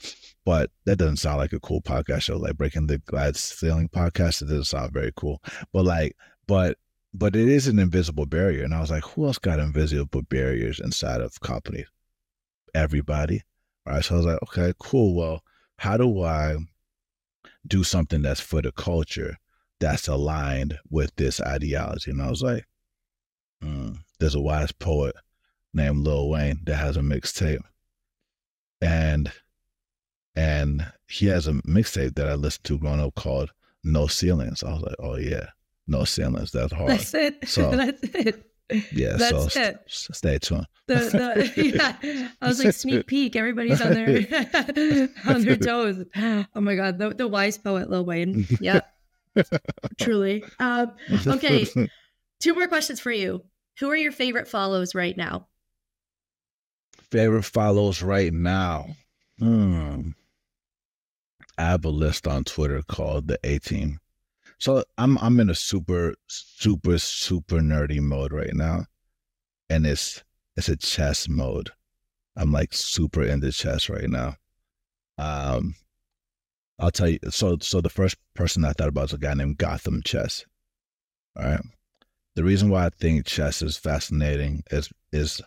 but 0.43 0.71
that 0.85 0.97
doesn't 0.97 1.17
sound 1.17 1.37
like 1.37 1.53
a 1.53 1.59
cool 1.59 1.81
podcast 1.81 2.23
show. 2.23 2.37
Like 2.37 2.57
breaking 2.57 2.87
the 2.87 2.97
glass 2.97 3.39
ceiling 3.39 3.87
podcast, 3.87 4.41
it 4.41 4.45
doesn't 4.45 4.65
sound 4.65 4.91
very 4.91 5.13
cool. 5.15 5.41
But 5.71 5.85
like, 5.85 6.17
but 6.47 6.77
but 7.13 7.35
it 7.35 7.47
is 7.47 7.67
an 7.67 7.79
invisible 7.79 8.25
barrier. 8.25 8.65
And 8.65 8.73
I 8.73 8.81
was 8.81 8.91
like, 8.91 9.03
who 9.03 9.25
else 9.25 9.39
got 9.39 9.59
invisible 9.59 10.23
barriers 10.23 10.81
inside 10.81 11.21
of 11.21 11.39
companies? 11.39 11.87
Everybody. 12.75 13.41
Right. 13.85 14.03
So 14.03 14.15
I 14.15 14.17
was 14.17 14.25
like, 14.25 14.43
okay, 14.43 14.73
cool. 14.79 15.15
Well, 15.15 15.43
how 15.77 15.95
do 15.95 16.23
I 16.23 16.57
do 17.65 17.85
something 17.85 18.21
that's 18.21 18.41
for 18.41 18.61
the 18.61 18.73
culture 18.73 19.37
that's 19.79 20.09
aligned 20.09 20.77
with 20.89 21.15
this 21.15 21.39
ideology? 21.39 22.11
And 22.11 22.21
I 22.21 22.29
was 22.29 22.41
like, 22.41 22.65
Mm. 23.63 23.97
There's 24.19 24.35
a 24.35 24.39
wise 24.41 24.71
poet 24.71 25.15
named 25.73 25.99
Lil 26.05 26.29
Wayne 26.29 26.59
that 26.65 26.75
has 26.75 26.97
a 26.97 27.01
mixtape, 27.01 27.61
and 28.81 29.31
and 30.35 30.91
he 31.07 31.27
has 31.27 31.47
a 31.47 31.53
mixtape 31.53 32.15
that 32.15 32.27
I 32.29 32.35
listened 32.35 32.65
to 32.65 32.77
growing 32.77 32.99
up 32.99 33.15
called 33.15 33.51
No 33.83 34.07
Ceilings. 34.07 34.63
I 34.63 34.73
was 34.73 34.81
like, 34.81 34.95
oh 34.99 35.15
yeah, 35.17 35.47
No 35.87 36.03
Ceilings. 36.03 36.51
That's 36.51 36.73
hard. 36.73 36.91
That's 36.91 37.13
it. 37.13 37.37
So 37.47 37.71
that's 37.71 38.03
it. 38.03 38.43
Yeah, 38.91 39.13
That's 39.15 39.53
so 39.53 39.61
it. 39.61 39.79
st- 39.87 40.15
stay 40.15 40.37
tuned. 40.39 40.67
The, 40.87 40.95
the, 41.55 41.97
yeah, 42.03 42.29
I 42.41 42.47
was 42.49 42.61
like 42.61 42.73
sneak 42.73 43.07
peek. 43.07 43.37
Everybody's 43.37 43.79
on 43.81 43.93
their 43.93 44.07
on 45.25 45.41
their 45.43 45.55
toes. 45.55 46.03
Oh 46.13 46.59
my 46.59 46.75
god, 46.75 46.97
the, 46.97 47.11
the 47.11 47.27
wise 47.29 47.57
poet 47.57 47.89
Lil 47.89 48.03
Wayne. 48.03 48.45
Yeah, 48.59 48.81
truly. 49.97 50.43
Um, 50.59 50.91
okay, 51.27 51.65
Two 52.39 52.53
more 52.53 52.67
questions 52.67 52.99
for 52.99 53.11
you. 53.11 53.43
Who 53.79 53.89
are 53.89 53.95
your 53.95 54.11
favorite 54.11 54.47
follows 54.47 54.95
right 54.95 55.15
now? 55.15 55.47
Favorite 57.11 57.43
follows 57.43 58.01
right 58.01 58.33
now. 58.33 58.95
Hmm. 59.39 60.09
I 61.57 61.63
have 61.63 61.85
a 61.85 61.89
list 61.89 62.27
on 62.27 62.43
Twitter 62.43 62.81
called 62.83 63.27
the 63.27 63.39
A 63.43 63.59
Team. 63.59 63.99
So 64.59 64.83
I'm 64.97 65.17
I'm 65.19 65.39
in 65.39 65.49
a 65.49 65.55
super 65.55 66.15
super 66.27 66.97
super 66.97 67.57
nerdy 67.57 67.99
mode 67.99 68.33
right 68.33 68.53
now, 68.53 68.85
and 69.69 69.85
it's 69.85 70.23
it's 70.55 70.69
a 70.69 70.75
chess 70.75 71.29
mode. 71.29 71.69
I'm 72.35 72.51
like 72.51 72.73
super 72.73 73.23
into 73.23 73.51
chess 73.51 73.89
right 73.89 74.09
now. 74.09 74.35
Um, 75.17 75.75
I'll 76.79 76.91
tell 76.91 77.09
you. 77.09 77.19
So 77.29 77.57
so 77.61 77.81
the 77.81 77.89
first 77.89 78.17
person 78.33 78.65
I 78.65 78.73
thought 78.73 78.89
about 78.89 79.03
was 79.03 79.13
a 79.13 79.17
guy 79.19 79.33
named 79.35 79.57
Gotham 79.57 80.01
Chess. 80.03 80.45
All 81.35 81.45
right, 81.45 81.61
the 82.37 82.43
reason 82.43 82.69
why 82.69 82.85
I 82.85 82.89
think 82.89 83.25
chess 83.25 83.63
is 83.63 83.77
fascinating 83.77 84.63
is 84.69 84.91
is 85.11 85.41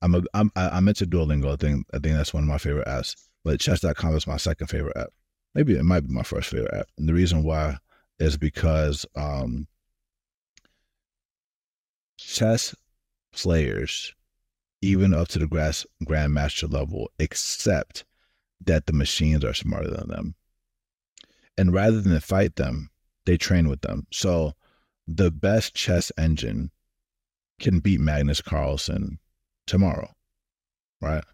I'm 0.00 0.14
a, 0.14 0.22
I'm 0.32 0.52
I'm 0.54 0.86
into 0.86 1.04
Duolingo. 1.04 1.52
I 1.52 1.56
think 1.56 1.84
I 1.92 1.98
think 1.98 2.16
that's 2.16 2.32
one 2.32 2.44
of 2.44 2.48
my 2.48 2.56
favorite 2.56 2.86
apps. 2.86 3.16
But 3.42 3.58
chess.com 3.58 4.14
is 4.14 4.28
my 4.28 4.36
second 4.36 4.68
favorite 4.68 4.96
app. 4.96 5.08
Maybe 5.56 5.74
it 5.74 5.82
might 5.82 6.06
be 6.06 6.14
my 6.14 6.22
first 6.22 6.50
favorite 6.50 6.72
app. 6.72 6.86
And 6.98 7.08
the 7.08 7.14
reason 7.14 7.42
why 7.42 7.78
is 8.20 8.36
because 8.36 9.04
um, 9.16 9.66
chess 12.16 12.76
players, 13.32 14.14
even 14.82 15.14
up 15.14 15.26
to 15.28 15.40
the 15.40 15.48
grass 15.48 15.84
grandmaster 16.04 16.72
level, 16.72 17.10
accept 17.18 18.04
that 18.64 18.86
the 18.86 18.92
machines 18.92 19.44
are 19.44 19.54
smarter 19.54 19.90
than 19.90 20.08
them. 20.10 20.36
And 21.58 21.72
rather 21.72 22.00
than 22.00 22.20
fight 22.20 22.54
them, 22.54 22.90
they 23.24 23.36
train 23.36 23.68
with 23.68 23.80
them. 23.80 24.06
So 24.12 24.52
the 25.06 25.30
best 25.30 25.74
chess 25.74 26.10
engine 26.18 26.70
can 27.60 27.78
beat 27.78 28.00
Magnus 28.00 28.40
Carlsen 28.40 29.18
tomorrow, 29.66 30.10
right? 31.00 31.24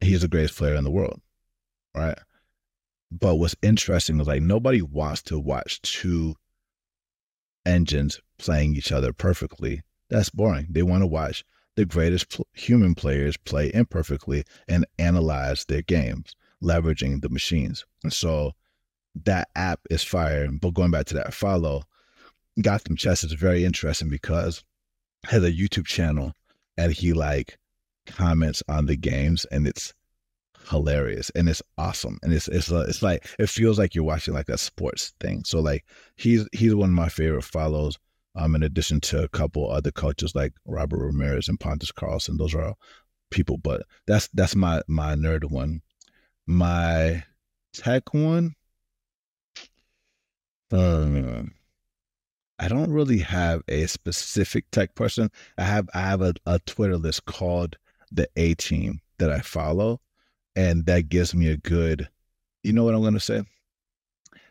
He's 0.00 0.22
the 0.22 0.28
greatest 0.28 0.56
player 0.56 0.74
in 0.74 0.84
the 0.84 0.90
world, 0.90 1.20
right? 1.94 2.18
But 3.10 3.36
what's 3.36 3.56
interesting 3.62 4.20
is 4.20 4.26
like 4.26 4.42
nobody 4.42 4.82
wants 4.82 5.22
to 5.22 5.38
watch 5.38 5.80
two 5.82 6.34
engines 7.64 8.20
playing 8.38 8.76
each 8.76 8.92
other 8.92 9.12
perfectly. 9.12 9.82
That's 10.10 10.30
boring. 10.30 10.66
They 10.70 10.82
want 10.82 11.02
to 11.02 11.06
watch 11.06 11.44
the 11.76 11.84
greatest 11.84 12.30
pl- 12.30 12.46
human 12.52 12.94
players 12.94 13.36
play 13.36 13.70
imperfectly 13.72 14.44
and 14.66 14.86
analyze 14.98 15.64
their 15.64 15.82
games, 15.82 16.34
leveraging 16.62 17.22
the 17.22 17.28
machines. 17.28 17.84
And 18.02 18.12
so 18.12 18.52
that 19.24 19.48
app 19.54 19.80
is 19.90 20.02
fire. 20.02 20.48
But 20.50 20.74
going 20.74 20.90
back 20.90 21.06
to 21.06 21.14
that 21.14 21.34
follow, 21.34 21.82
Gotham 22.60 22.96
Chess 22.96 23.24
is 23.24 23.32
very 23.32 23.64
interesting 23.64 24.08
because 24.08 24.64
has 25.24 25.44
a 25.44 25.52
YouTube 25.52 25.86
channel 25.86 26.32
and 26.76 26.92
he 26.92 27.12
like 27.12 27.58
comments 28.06 28.62
on 28.68 28.86
the 28.86 28.96
games 28.96 29.44
and 29.46 29.66
it's 29.66 29.92
hilarious 30.68 31.30
and 31.30 31.48
it's 31.48 31.62
awesome 31.78 32.18
and 32.22 32.32
it's 32.32 32.48
it's 32.48 32.70
uh, 32.70 32.84
it's 32.88 33.02
like 33.02 33.26
it 33.38 33.48
feels 33.48 33.78
like 33.78 33.94
you're 33.94 34.04
watching 34.04 34.34
like 34.34 34.48
a 34.48 34.58
sports 34.58 35.12
thing. 35.20 35.42
So 35.44 35.60
like 35.60 35.84
he's 36.16 36.48
he's 36.52 36.74
one 36.74 36.90
of 36.90 36.94
my 36.94 37.08
favorite 37.08 37.44
follows. 37.44 37.98
Um, 38.36 38.54
in 38.54 38.62
addition 38.62 39.00
to 39.00 39.24
a 39.24 39.28
couple 39.28 39.68
other 39.68 39.90
coaches 39.90 40.34
like 40.34 40.52
Robert 40.64 40.98
Ramirez 40.98 41.48
and 41.48 41.58
Pontus 41.58 41.90
Carlsson, 41.90 42.38
those 42.38 42.54
are 42.54 42.62
all 42.62 42.78
people. 43.30 43.56
But 43.56 43.82
that's 44.06 44.28
that's 44.28 44.54
my 44.54 44.82
my 44.86 45.14
nerd 45.14 45.50
one. 45.50 45.82
My 46.46 47.24
tech 47.72 48.14
one. 48.14 48.54
Uh, 50.70 51.44
I 52.58 52.68
don't 52.68 52.90
really 52.90 53.18
have 53.18 53.62
a 53.68 53.86
specific 53.86 54.70
tech 54.70 54.94
person. 54.94 55.30
I 55.56 55.64
have 55.64 55.88
I 55.94 56.00
have 56.00 56.22
a, 56.22 56.34
a 56.44 56.58
Twitter 56.60 56.96
list 56.96 57.24
called 57.24 57.76
the 58.10 58.28
A 58.36 58.54
Team 58.54 59.00
that 59.18 59.30
I 59.30 59.40
follow, 59.40 60.00
and 60.56 60.84
that 60.86 61.08
gives 61.08 61.34
me 61.34 61.48
a 61.48 61.56
good. 61.56 62.08
You 62.64 62.72
know 62.72 62.84
what 62.84 62.94
I'm 62.94 63.02
going 63.02 63.14
to 63.14 63.20
say? 63.20 63.44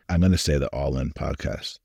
I'm 0.08 0.20
going 0.20 0.32
to 0.32 0.38
say 0.38 0.56
the 0.56 0.68
All 0.68 0.96
In 0.96 1.10
podcast. 1.12 1.78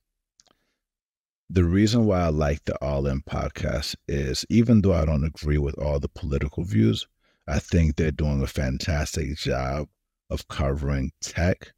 The 1.50 1.66
reason 1.66 2.06
why 2.06 2.22
I 2.22 2.30
like 2.30 2.64
the 2.64 2.82
All 2.82 3.06
In 3.06 3.22
podcast 3.22 3.96
is 4.08 4.46
even 4.50 4.82
though 4.82 4.94
I 4.94 5.06
don't 5.06 5.26
agree 5.26 5.58
with 5.58 5.78
all 5.78 6.00
the 6.00 6.08
political 6.08 6.64
views, 6.64 7.06
I 7.48 7.60
think 7.60 7.96
they're 7.98 8.12
doing 8.12 8.42
a 8.42 8.48
fantastic 8.48 9.36
job 9.36 9.90
of 10.30 10.48
covering 10.48 11.12
tech 11.22 11.74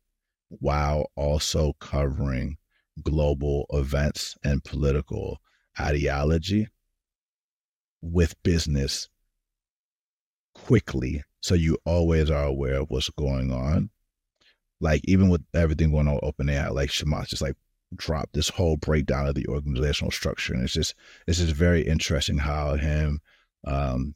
while 0.50 1.12
also 1.16 1.74
covering 1.80 2.58
global 3.04 3.66
events 3.72 4.36
and 4.44 4.64
political 4.64 5.42
ideology 5.80 6.68
with 8.02 8.42
business 8.44 9.10
quickly 10.54 11.24
so 11.42 11.54
you 11.54 11.78
always 11.86 12.32
are 12.32 12.46
aware 12.46 12.76
of 12.76 12.90
what's 12.90 13.10
going 13.10 13.52
on 13.52 13.90
like 14.80 15.02
even 15.06 15.30
with 15.30 15.44
everything 15.54 15.92
going 15.92 16.08
on 16.08 16.16
with 16.16 16.36
OpenAI, 16.38 16.72
like 16.72 16.90
Chamath 16.90 17.28
just 17.28 17.42
like 17.42 17.56
drop 17.96 18.30
this 18.34 18.50
whole 18.50 18.78
breakdown 18.78 19.28
of 19.28 19.36
the 19.36 19.48
organizational 19.48 20.12
structure. 20.12 20.54
And 20.54 20.64
it's 20.64 20.74
just 20.74 20.96
it's 21.28 21.40
just 21.40 21.54
very 21.54 21.82
interesting 21.82 22.38
how 22.38 22.76
him, 22.76 23.20
um, 23.66 24.16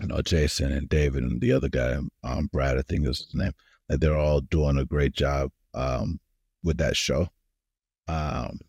you 0.00 0.08
know, 0.08 0.20
Jason 0.22 0.72
and 0.72 0.88
David 0.88 1.22
and 1.22 1.40
the 1.40 1.52
other 1.52 1.68
guy, 1.68 1.98
um, 2.24 2.48
Brad, 2.52 2.78
I 2.78 2.82
think 2.82 3.06
is 3.06 3.18
his 3.18 3.34
name, 3.34 3.52
that 3.88 4.00
they're 4.00 4.16
all 4.16 4.40
doing 4.40 4.76
a 4.76 4.84
great 4.84 5.12
job 5.12 5.50
um, 5.74 6.20
with 6.62 6.78
that 6.78 6.96
show. 6.96 7.28
Um, 8.08 8.60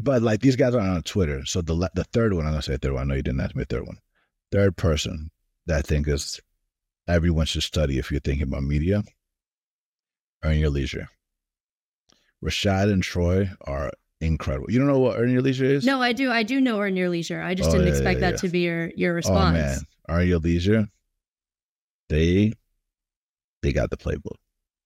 but 0.00 0.22
like 0.22 0.40
these 0.40 0.56
guys 0.56 0.74
are 0.74 0.80
on 0.80 1.02
Twitter. 1.02 1.44
So 1.44 1.62
the 1.62 1.90
the 1.94 2.04
third 2.04 2.34
one, 2.34 2.46
I'm 2.46 2.52
gonna 2.52 2.62
say 2.62 2.76
third 2.76 2.92
one. 2.92 3.02
I 3.02 3.04
know 3.04 3.14
you 3.14 3.22
didn't 3.22 3.40
ask 3.40 3.54
me 3.54 3.62
a 3.62 3.66
third 3.66 3.86
one. 3.86 3.98
Third 4.50 4.76
person 4.76 5.30
that 5.66 5.78
I 5.78 5.82
think 5.82 6.08
is 6.08 6.40
everyone 7.06 7.46
should 7.46 7.62
study 7.62 7.98
if 7.98 8.10
you're 8.10 8.20
thinking 8.20 8.48
about 8.48 8.62
media. 8.62 9.02
Earn 10.42 10.58
your 10.58 10.70
leisure. 10.70 11.08
Rashad 12.44 12.92
and 12.92 13.02
Troy 13.02 13.50
are 13.62 13.90
incredible. 14.20 14.70
You 14.70 14.78
don't 14.78 14.88
know 14.88 14.98
what 14.98 15.18
Earn 15.18 15.30
Your 15.30 15.42
Leisure 15.42 15.64
is? 15.64 15.84
No, 15.84 16.00
I 16.00 16.12
do. 16.12 16.30
I 16.30 16.42
do 16.42 16.60
know 16.60 16.80
Earn 16.80 16.96
Your 16.96 17.08
Leisure. 17.08 17.42
I 17.42 17.54
just 17.54 17.70
oh, 17.70 17.72
didn't 17.72 17.86
yeah, 17.86 17.92
expect 17.92 18.20
yeah, 18.20 18.30
that 18.30 18.32
yeah. 18.32 18.40
to 18.40 18.48
be 18.48 18.60
your 18.60 18.90
your 18.96 19.14
response. 19.14 19.56
Oh 19.56 19.60
man, 19.60 19.78
Earn 20.08 20.28
Your 20.28 20.38
Leisure. 20.38 20.88
They 22.08 22.52
they 23.62 23.72
got 23.72 23.90
the 23.90 23.96
playbook. 23.96 24.36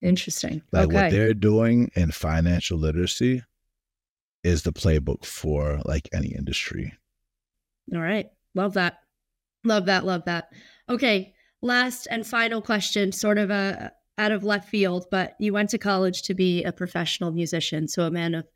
Interesting. 0.03 0.63
Like 0.73 0.87
okay. 0.87 0.95
what 0.95 1.11
they're 1.11 1.35
doing 1.35 1.91
in 1.95 2.13
financial 2.13 2.79
literacy 2.79 3.43
is 4.45 4.63
the 4.63 4.73
playbook 4.73 5.25
for 5.25 5.81
like 5.85 6.09
any 6.13 6.29
industry. 6.29 6.95
All 7.93 8.01
right. 8.01 8.27
Love 8.55 8.75
that. 8.75 9.01
Love 9.65 9.87
that. 9.87 10.05
Love 10.05 10.25
that. 10.27 10.51
Okay. 10.89 11.35
Last 11.61 12.07
and 12.11 12.27
final 12.27 12.63
question, 12.63 13.11
sort 13.11 13.39
of 13.39 13.51
a 13.51 13.93
out 14.17 14.33
of 14.33 14.45
left 14.45 14.69
field, 14.69 15.07
but 15.11 15.35
you 15.39 15.53
went 15.53 15.71
to 15.71 15.79
college 15.79 16.23
to 16.23 16.35
be 16.35 16.65
a 16.65 16.73
professional 16.73 17.31
musician, 17.31 17.87
so 17.87 18.03
a 18.03 18.11
man 18.11 18.35
of 18.35 18.47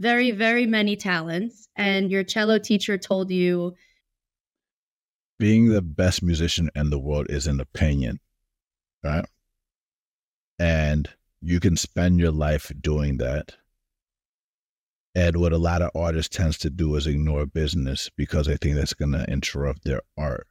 very, 0.00 0.32
very 0.32 0.66
many 0.66 0.96
talents. 0.96 1.68
And 1.76 2.10
your 2.10 2.24
cello 2.24 2.58
teacher 2.58 2.98
told 2.98 3.30
you 3.30 3.74
being 5.38 5.68
the 5.68 5.82
best 5.82 6.22
musician 6.22 6.70
in 6.74 6.90
the 6.90 6.98
world 6.98 7.26
is 7.28 7.46
an 7.46 7.60
opinion, 7.60 8.20
right? 9.02 9.24
And 10.58 11.08
you 11.40 11.60
can 11.60 11.76
spend 11.76 12.20
your 12.20 12.30
life 12.30 12.72
doing 12.80 13.18
that. 13.18 13.56
And 15.14 15.36
what 15.36 15.52
a 15.52 15.58
lot 15.58 15.82
of 15.82 15.90
artists 15.94 16.36
tends 16.36 16.58
to 16.58 16.70
do 16.70 16.96
is 16.96 17.06
ignore 17.06 17.46
business 17.46 18.10
because 18.16 18.46
they 18.46 18.56
think 18.56 18.76
that's 18.76 18.94
going 18.94 19.12
to 19.12 19.30
interrupt 19.30 19.84
their 19.84 20.00
art. 20.16 20.48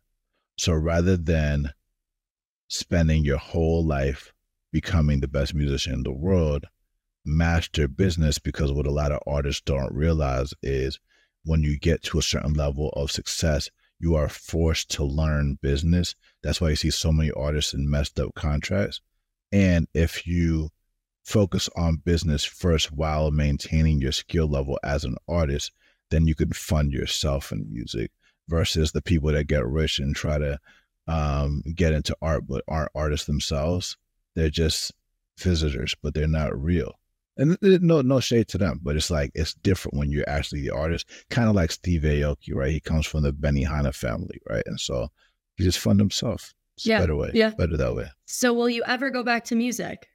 So 0.57 0.73
rather 0.73 1.17
than 1.17 1.73
spending 2.67 3.23
your 3.23 3.37
whole 3.37 3.85
life 3.85 4.33
becoming 4.71 5.19
the 5.19 5.27
best 5.27 5.53
musician 5.53 5.93
in 5.93 6.03
the 6.03 6.13
world, 6.13 6.65
master 7.25 7.87
business 7.87 8.39
because 8.39 8.71
what 8.71 8.87
a 8.87 8.91
lot 8.91 9.11
of 9.11 9.19
artists 9.25 9.61
don't 9.61 9.93
realize 9.93 10.53
is 10.61 10.99
when 11.43 11.61
you 11.61 11.77
get 11.77 12.03
to 12.03 12.19
a 12.19 12.23
certain 12.23 12.53
level 12.53 12.89
of 12.89 13.11
success, 13.11 13.69
you 13.99 14.15
are 14.15 14.29
forced 14.29 14.89
to 14.91 15.03
learn 15.03 15.59
business. 15.61 16.15
That's 16.41 16.61
why 16.61 16.69
you 16.69 16.75
see 16.75 16.89
so 16.89 17.11
many 17.11 17.31
artists 17.31 17.73
in 17.73 17.89
messed 17.89 18.19
up 18.19 18.33
contracts. 18.35 19.01
And 19.53 19.87
if 19.93 20.25
you 20.25 20.69
focus 21.23 21.69
on 21.77 22.01
business 22.03 22.43
first 22.43 22.91
while 22.91 23.29
maintaining 23.29 24.01
your 24.01 24.11
skill 24.11 24.47
level 24.47 24.79
as 24.83 25.05
an 25.05 25.15
artist, 25.29 25.71
then 26.09 26.25
you 26.25 26.33
can 26.33 26.51
fund 26.51 26.91
yourself 26.91 27.51
in 27.51 27.71
music 27.71 28.11
versus 28.49 28.91
the 28.91 29.01
people 29.01 29.31
that 29.31 29.45
get 29.45 29.65
rich 29.65 29.99
and 29.99 30.15
try 30.15 30.39
to 30.39 30.59
um, 31.07 31.61
get 31.75 31.93
into 31.93 32.17
art 32.21 32.47
but 32.47 32.63
aren't 32.67 32.91
artists 32.95 33.27
themselves. 33.27 33.95
They're 34.35 34.49
just 34.49 34.91
visitors, 35.37 35.95
but 36.01 36.15
they're 36.15 36.27
not 36.27 36.59
real. 36.59 36.99
And 37.37 37.57
no, 37.61 38.01
no 38.01 38.19
shade 38.19 38.47
to 38.49 38.57
them, 38.57 38.79
but 38.83 38.95
it's 38.95 39.11
like 39.11 39.31
it's 39.35 39.53
different 39.53 39.97
when 39.97 40.11
you're 40.11 40.29
actually 40.29 40.61
the 40.61 40.71
artist. 40.71 41.07
Kind 41.29 41.47
of 41.47 41.55
like 41.55 41.71
Steve 41.71 42.01
Aoki, 42.01 42.53
right? 42.53 42.71
He 42.71 42.79
comes 42.79 43.05
from 43.05 43.21
the 43.21 43.31
Benny 43.31 43.65
Benihana 43.65 43.93
family, 43.93 44.39
right? 44.49 44.63
And 44.65 44.79
so 44.79 45.09
he 45.55 45.63
just 45.63 45.79
fund 45.79 45.99
himself. 45.99 46.53
It's 46.75 46.85
yeah, 46.85 46.99
better 46.99 47.15
way. 47.15 47.31
Yeah, 47.33 47.49
better 47.51 47.77
that 47.77 47.95
way. 47.95 48.07
So, 48.25 48.53
will 48.53 48.69
you 48.69 48.83
ever 48.85 49.09
go 49.09 49.23
back 49.23 49.45
to 49.45 49.55
music? 49.55 50.07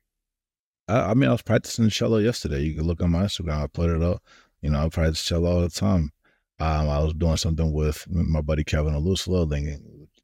I, 0.88 1.10
I 1.10 1.14
mean, 1.14 1.28
I 1.28 1.32
was 1.32 1.42
practicing 1.42 1.88
cello 1.88 2.18
yesterday. 2.18 2.62
You 2.62 2.74
can 2.74 2.86
look 2.86 3.02
on 3.02 3.12
my 3.12 3.24
Instagram. 3.24 3.62
I 3.62 3.66
put 3.66 3.90
it 3.90 4.02
up. 4.02 4.22
You 4.62 4.70
know, 4.70 4.84
I 4.84 4.88
practice 4.88 5.22
cello 5.22 5.50
all 5.50 5.60
the 5.60 5.70
time. 5.70 6.12
Um, 6.60 6.88
I 6.88 6.98
was 6.98 7.14
doing 7.14 7.36
something 7.36 7.72
with 7.72 8.06
my 8.10 8.40
buddy 8.40 8.64
Kevin 8.64 8.94
Olusola, 8.94 9.48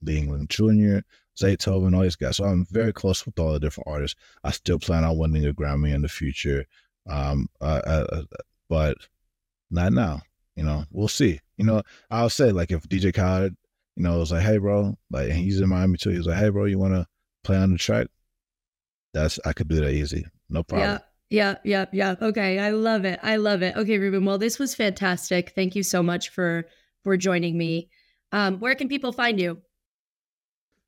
Lee 0.02 0.18
England 0.18 0.50
Jr., 0.50 0.98
Zaytoven, 1.38 1.94
all 1.94 2.02
these 2.02 2.16
guys. 2.16 2.38
So 2.38 2.44
I'm 2.44 2.66
very 2.70 2.92
close 2.92 3.24
with 3.24 3.38
all 3.38 3.52
the 3.52 3.60
different 3.60 3.88
artists. 3.88 4.18
I 4.42 4.50
still 4.50 4.78
plan 4.78 5.04
on 5.04 5.16
winning 5.16 5.46
a 5.46 5.52
Grammy 5.52 5.94
in 5.94 6.02
the 6.02 6.08
future, 6.08 6.64
um, 7.08 7.48
uh, 7.60 7.80
uh, 7.86 8.06
uh 8.12 8.22
but 8.68 8.96
not 9.70 9.92
now. 9.92 10.22
You 10.56 10.64
know, 10.64 10.84
we'll 10.90 11.08
see. 11.08 11.40
You 11.56 11.66
know, 11.66 11.82
I'll 12.10 12.30
say 12.30 12.50
like 12.50 12.70
if 12.72 12.88
DJ 12.88 13.14
Khaled, 13.14 13.56
you 13.96 14.02
know, 14.02 14.18
was 14.18 14.32
like, 14.32 14.42
"Hey, 14.42 14.58
bro," 14.58 14.96
like 15.10 15.30
he's 15.30 15.60
in 15.60 15.68
Miami 15.68 15.98
too. 15.98 16.10
He 16.10 16.18
was 16.18 16.26
like, 16.26 16.38
"Hey, 16.38 16.48
bro, 16.48 16.64
you 16.64 16.78
want 16.78 16.94
to 16.94 17.06
play 17.42 17.56
on 17.56 17.72
the 17.72 17.78
track?" 17.78 18.08
That's 19.12 19.38
I 19.44 19.52
could 19.52 19.68
do 19.68 19.76
that 19.76 19.92
easy, 19.92 20.24
no 20.48 20.62
problem. 20.62 20.90
Yeah. 20.90 20.98
Yeah, 21.30 21.56
yeah, 21.64 21.86
yeah. 21.92 22.14
Okay, 22.20 22.60
I 22.60 22.70
love 22.70 23.04
it. 23.04 23.18
I 23.22 23.36
love 23.36 23.62
it. 23.62 23.74
Okay, 23.76 23.98
Ruben. 23.98 24.24
Well, 24.24 24.38
this 24.38 24.58
was 24.58 24.74
fantastic. 24.74 25.52
Thank 25.56 25.74
you 25.74 25.82
so 25.82 26.00
much 26.00 26.28
for 26.28 26.66
for 27.02 27.16
joining 27.16 27.58
me. 27.58 27.90
Um, 28.30 28.60
where 28.60 28.74
can 28.74 28.88
people 28.88 29.12
find 29.12 29.40
you? 29.40 29.58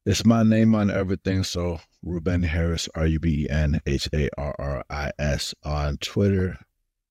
It's 0.04 0.24
my 0.24 0.44
name 0.44 0.74
on 0.76 0.88
everything. 0.88 1.42
So 1.42 1.80
Ruben 2.02 2.44
Harris, 2.44 2.88
R 2.94 3.06
U 3.06 3.18
B 3.18 3.44
E 3.44 3.50
N 3.50 3.80
H 3.86 4.08
A 4.14 4.28
R 4.38 4.54
R 4.58 4.84
I 4.88 5.10
S 5.18 5.52
on 5.64 5.96
Twitter, 5.96 6.58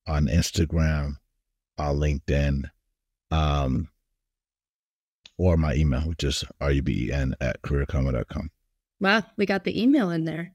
on 0.08 0.28
Instagram, 0.28 1.16
on 1.78 1.96
LinkedIn, 1.98 2.70
um, 3.32 3.90
or 5.38 5.58
my 5.58 5.76
email, 5.76 6.02
which 6.02 6.24
is 6.24 6.44
R 6.62 6.72
U 6.72 6.82
B 6.82 7.08
E 7.08 7.12
N 7.12 7.36
at 7.42 7.62
careerkarma.com. 7.62 8.50
Wow, 9.00 9.24
we 9.38 9.46
got 9.46 9.64
the 9.64 9.82
email 9.82 10.10
in 10.10 10.26
there. 10.26 10.54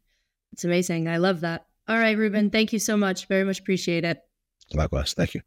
It's 0.52 0.64
amazing. 0.64 1.08
I 1.08 1.18
love 1.18 1.40
that. 1.40 1.66
All 1.88 1.98
right, 1.98 2.16
Ruben, 2.16 2.50
thank 2.50 2.72
you 2.72 2.78
so 2.78 2.96
much. 2.96 3.26
Very 3.26 3.44
much 3.44 3.60
appreciate 3.60 4.04
it. 4.04 4.20
Likewise. 4.72 5.14
Thank 5.14 5.34
you. 5.34 5.42